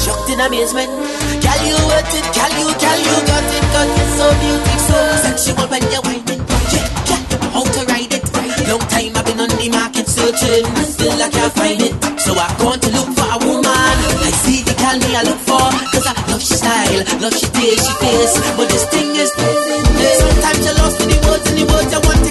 Shocked 0.03 0.27
in 0.27 0.43
amazement. 0.43 0.91
Girl, 1.39 1.61
you 1.63 1.79
worth 1.87 2.11
it, 2.11 2.27
girl, 2.35 2.51
you, 2.51 2.67
girl, 2.83 2.99
you 2.99 3.15
got 3.31 3.47
it. 3.47 3.63
Cause 3.71 3.91
you're 3.95 4.13
so 4.19 4.27
beautiful. 4.43 4.75
So 4.91 4.97
Sexual 5.23 5.71
when 5.71 5.87
you're 5.87 6.03
whining. 6.03 6.43
Yeah, 6.75 6.83
yeah, 7.07 7.23
how 7.55 7.63
to 7.63 7.81
ride 7.95 8.11
it? 8.11 8.27
Long 8.67 8.83
time 8.91 9.15
I've 9.15 9.23
been 9.23 9.39
on 9.39 9.49
the 9.55 9.67
market 9.71 10.07
searching. 10.07 10.67
Still 10.83 11.15
I 11.15 11.31
can't 11.31 11.53
find 11.55 11.79
it. 11.79 11.95
So 12.19 12.35
I've 12.35 12.57
gone 12.59 12.79
to 12.79 12.89
look 12.91 13.20
me 15.11 15.17
I 15.17 15.23
look 15.23 15.39
for. 15.43 15.67
Cause 15.91 16.07
I 16.07 16.13
love 16.31 16.41
she 16.41 16.55
style, 16.55 17.03
love 17.19 17.35
she 17.35 17.47
taste, 17.51 17.88
she 17.88 17.93
face. 17.99 18.33
But 18.55 18.69
this 18.69 18.85
thing 18.85 19.11
is, 19.15 19.31
Sometimes 19.31 20.65
you're 20.65 20.75
lost 20.75 21.01
in 21.01 21.09
the 21.09 21.19
words 21.27 21.45
in 21.51 21.55
the 21.59 21.65
words 21.71 21.91
you 21.91 22.01
want 22.07 22.21
to 22.25 22.30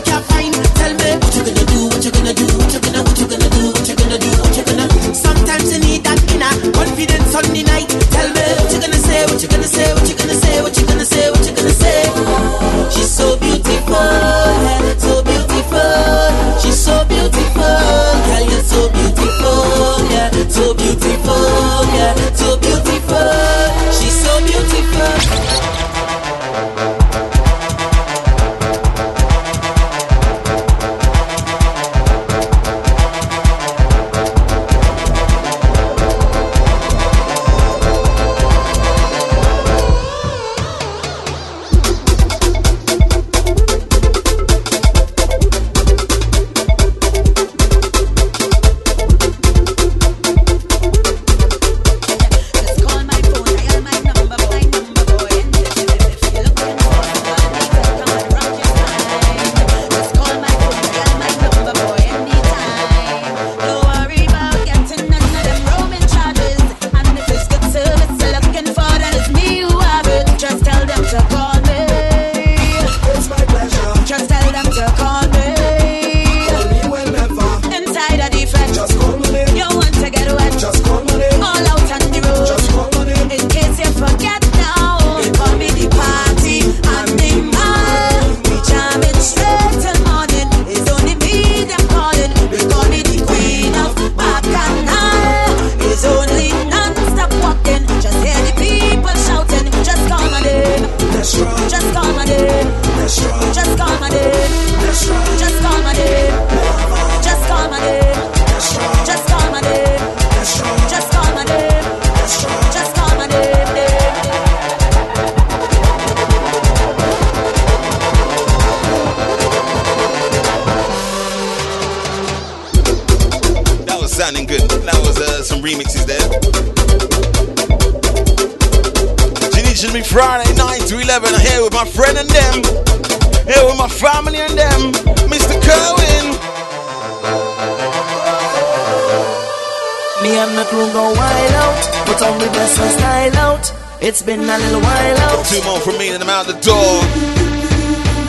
on 142.51 142.57
the 142.57 142.91
style 142.99 143.37
out. 143.37 143.73
It's 144.01 144.23
been 144.23 144.41
a 144.41 144.59
little 144.59 144.81
while 144.81 145.19
out. 145.19 145.47
Two 145.47 145.63
more 145.65 145.81
from 145.81 145.99
me 145.99 146.09
and 146.11 146.23
I'm 146.23 146.31
out 146.31 146.47
the 146.47 146.59
door. 146.61 147.01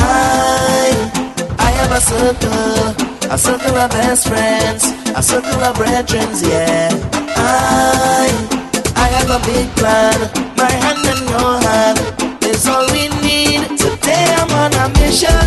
I, 0.04 0.92
I 1.58 1.72
have 1.80 1.92
a 1.92 2.02
circle, 2.02 3.32
a 3.32 3.38
circle 3.38 3.76
of 3.78 3.90
best 3.92 4.28
friends, 4.28 4.86
a 5.16 5.22
circle 5.24 5.62
of 5.64 5.76
brethren, 5.76 6.28
yeah. 6.44 6.90
I, 7.38 8.28
I 8.96 9.08
have 9.18 9.30
a 9.30 9.40
big 9.46 9.70
plan, 9.80 10.20
my 10.58 10.72
hand 10.84 11.06
in 11.12 11.22
your 11.30 11.56
hand 11.68 12.00
is 12.44 12.68
all 12.68 12.86
we 12.92 13.08
need. 13.22 13.78
Today 13.78 14.26
I'm 14.40 14.52
on 14.62 14.74
a 14.74 14.90
mission. 15.00 15.46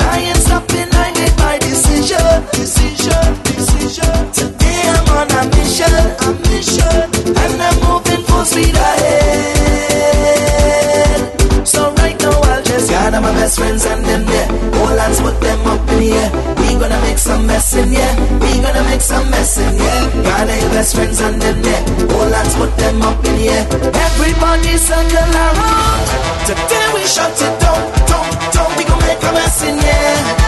I 0.00 0.18
ain't 0.18 0.36
stopping, 0.38 0.90
I 0.92 1.12
made 1.16 1.36
my 1.38 1.58
decision, 1.58 2.44
decision, 2.52 3.24
decision. 3.44 4.32
Today 4.32 4.82
I'm 4.94 5.08
on 5.16 5.30
a 5.30 5.42
mission, 5.56 5.94
a 6.26 6.30
mission, 6.50 7.02
and 7.02 7.11
So 11.64 11.88
right 11.94 12.20
now 12.20 12.36
I'll 12.36 12.62
just 12.62 12.90
gather 12.90 13.18
my 13.18 13.32
best 13.32 13.58
friends 13.58 13.86
and 13.86 14.04
them 14.04 14.26
there. 14.26 14.48
All 14.76 14.98
hands 14.98 15.20
put 15.22 15.40
them 15.40 15.66
up 15.66 15.80
in 15.88 15.98
the 16.00 16.12
air. 16.12 16.30
We 16.60 16.78
gonna 16.78 17.00
make 17.00 17.16
some 17.16 17.46
mess 17.46 17.72
in. 17.74 17.88
We 17.88 18.60
gonna 18.60 18.84
make 18.84 19.00
some 19.00 19.30
mess 19.30 19.56
in. 19.56 19.78
Gather 20.22 20.56
your 20.58 20.68
best 20.68 20.94
friends 20.94 21.20
and 21.22 21.40
them 21.40 21.62
there. 21.62 21.82
All 22.12 22.28
hands 22.28 22.54
put 22.54 22.76
them 22.76 23.00
up 23.00 23.24
in 23.24 23.36
the 23.36 23.48
air. 23.48 23.66
Everybody 24.06 24.76
circle 24.76 25.32
around. 25.32 26.06
Today 26.44 26.86
we 26.92 27.06
shut 27.06 27.32
it 27.32 27.58
down, 27.58 27.80
down, 28.04 28.28
down. 28.52 28.76
We 28.76 28.84
gonna 28.84 29.06
make 29.06 29.22
a 29.22 29.32
mess 29.32 29.62
in 29.64 29.78
here. 29.78 30.41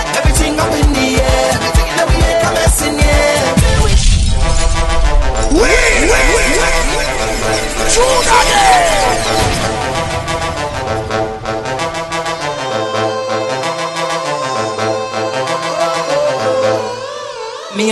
Me 7.95 8.01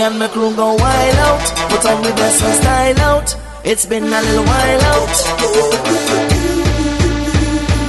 and 0.01 0.19
my 0.19 0.27
crew 0.27 0.53
go 0.55 0.75
wild 0.75 1.15
out, 1.19 1.39
put 1.69 1.85
on 1.85 2.01
the 2.03 2.09
best 2.15 2.43
and 2.43 2.55
style 2.61 2.99
out. 2.99 3.35
It's 3.63 3.85
been 3.85 4.03
a 4.03 4.21
little 4.21 4.43
while 4.43 4.81
out. 4.91 5.15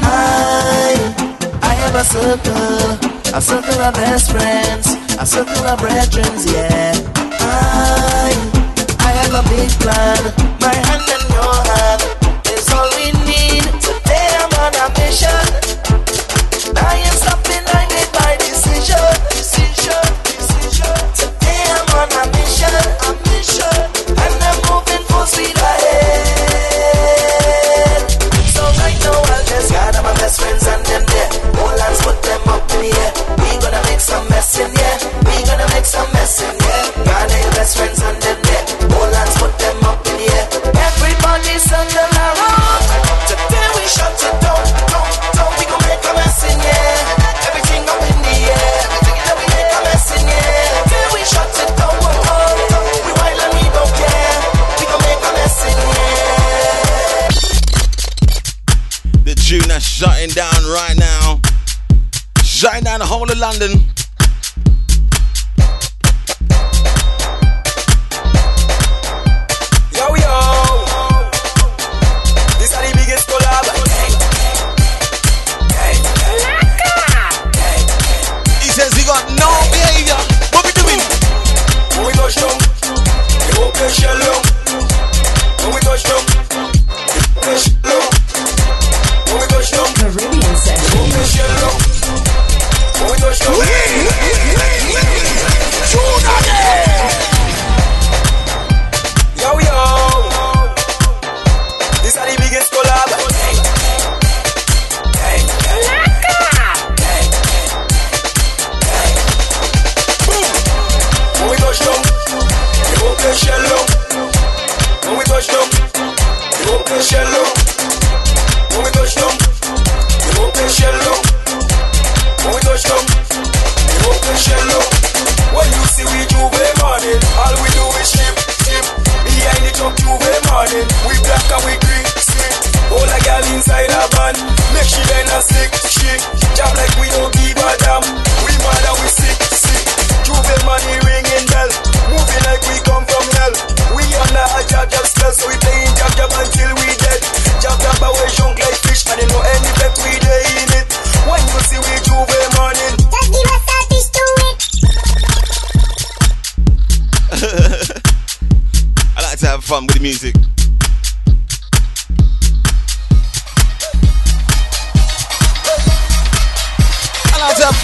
I, 0.04 0.94
I 1.62 1.74
have 1.74 1.94
a 1.96 2.04
circle, 2.04 3.34
a 3.34 3.40
circle 3.40 3.80
of 3.80 3.94
best 3.94 4.30
friends, 4.30 4.86
a 5.18 5.26
circle 5.26 5.66
of 5.66 5.80
brethren, 5.80 6.32
yeah. 6.46 6.94
I, 7.40 8.30
I 9.00 9.10
have 9.18 9.34
a 9.34 9.42
big 9.48 9.70
plan, 9.80 10.22
my 10.60 10.93
shutting 59.94 60.30
down 60.30 60.64
right 60.66 60.96
now. 60.96 61.40
Shutting 62.42 62.84
down 62.84 62.98
the 62.98 63.06
whole 63.06 63.30
of 63.30 63.38
London. 63.38 63.93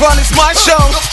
fun, 0.01 0.19
it's 0.19 0.35
my 0.35 0.53
show. 0.55 1.10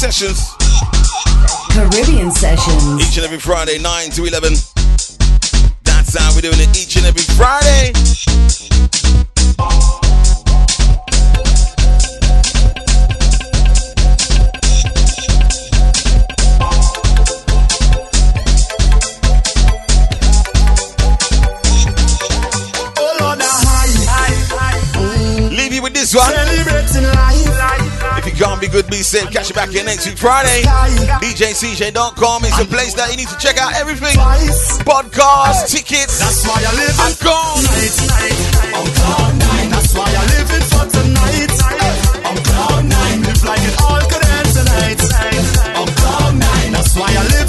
Sessions. 0.00 0.56
Caribbean 1.72 2.30
Sessions. 2.30 3.06
Each 3.06 3.18
and 3.18 3.26
every 3.26 3.38
Friday, 3.38 3.78
9 3.78 4.10
to 4.12 4.24
11. 4.24 4.54
That's 5.84 6.16
how 6.18 6.34
we're 6.34 6.40
doing 6.40 6.56
it 6.56 6.74
each 6.74 6.96
and 6.96 7.04
every 7.04 7.20
Friday. 7.36 7.92
John 28.40 28.58
be 28.58 28.68
Good, 28.68 28.88
be 28.88 29.02
safe. 29.02 29.30
Catch 29.30 29.50
you 29.50 29.54
back 29.54 29.68
here 29.68 29.84
next 29.84 30.06
week, 30.06 30.16
Friday. 30.16 30.62
DJ 31.20 31.52
CJ, 31.52 31.92
don't. 31.92 32.16
It's 32.42 32.58
a 32.58 32.64
place 32.64 32.94
that 32.94 33.10
you 33.10 33.18
need 33.18 33.28
to 33.28 33.36
check 33.36 33.60
out 33.60 33.74
everything. 33.76 34.16
Podcast, 34.80 35.68
tickets. 35.68 36.16
That's 36.16 36.48
why 36.48 36.56
I 36.56 36.72
live 36.72 36.96
I'm 36.96 37.12
I'm. 39.12 39.36
That's 39.68 39.92
why 39.92 40.08
I 40.08 40.24
live 40.32 40.48
for 40.72 40.88
tonight. 40.88 41.52
I'm. 42.24 42.40
Live 43.20 43.44
like 43.44 43.60
it 43.60 43.76
all 43.84 44.00
could 44.08 44.24
end 44.24 44.48
tonight. 44.56 45.04
I'm. 45.76 46.40
That's 46.72 46.96
why 46.96 47.12
I 47.12 47.22
live. 47.28 47.39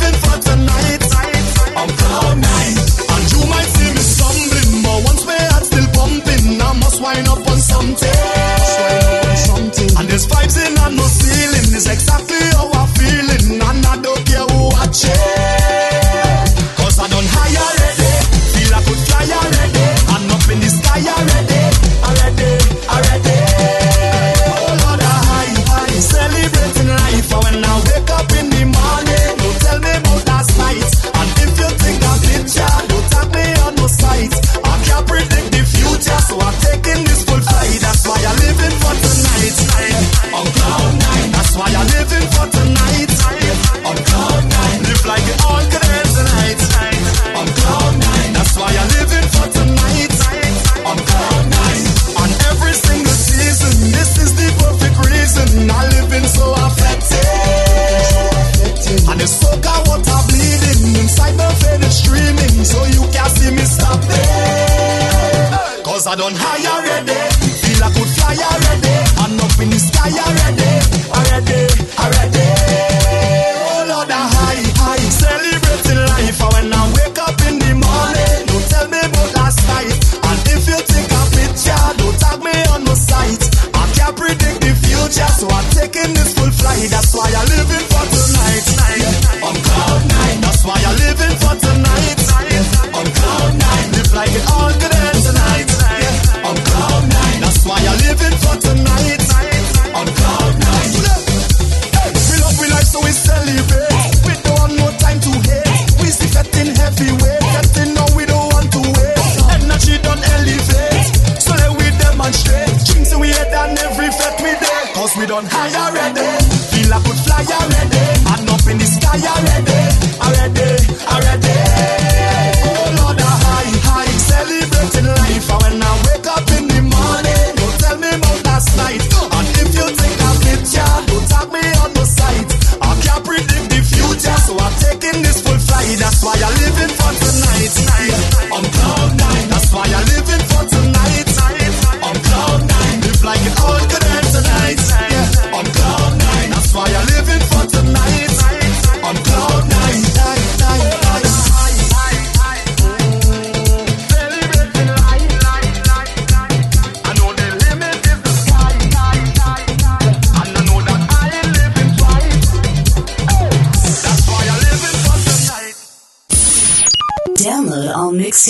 just 85.11 85.43
one 85.43 85.65
taking 85.71 86.13
this 86.13 86.33
full 86.33 86.51
flight. 86.51 86.89
That's 86.89 87.13
why 87.13 87.27
I 87.27 87.43
live 87.51 87.69
in 87.69 87.83
for 87.91 88.10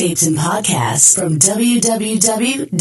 and 0.01 0.35
podcasts 0.35 1.15
from 1.15 1.37
www.djcj.com. 1.37 2.71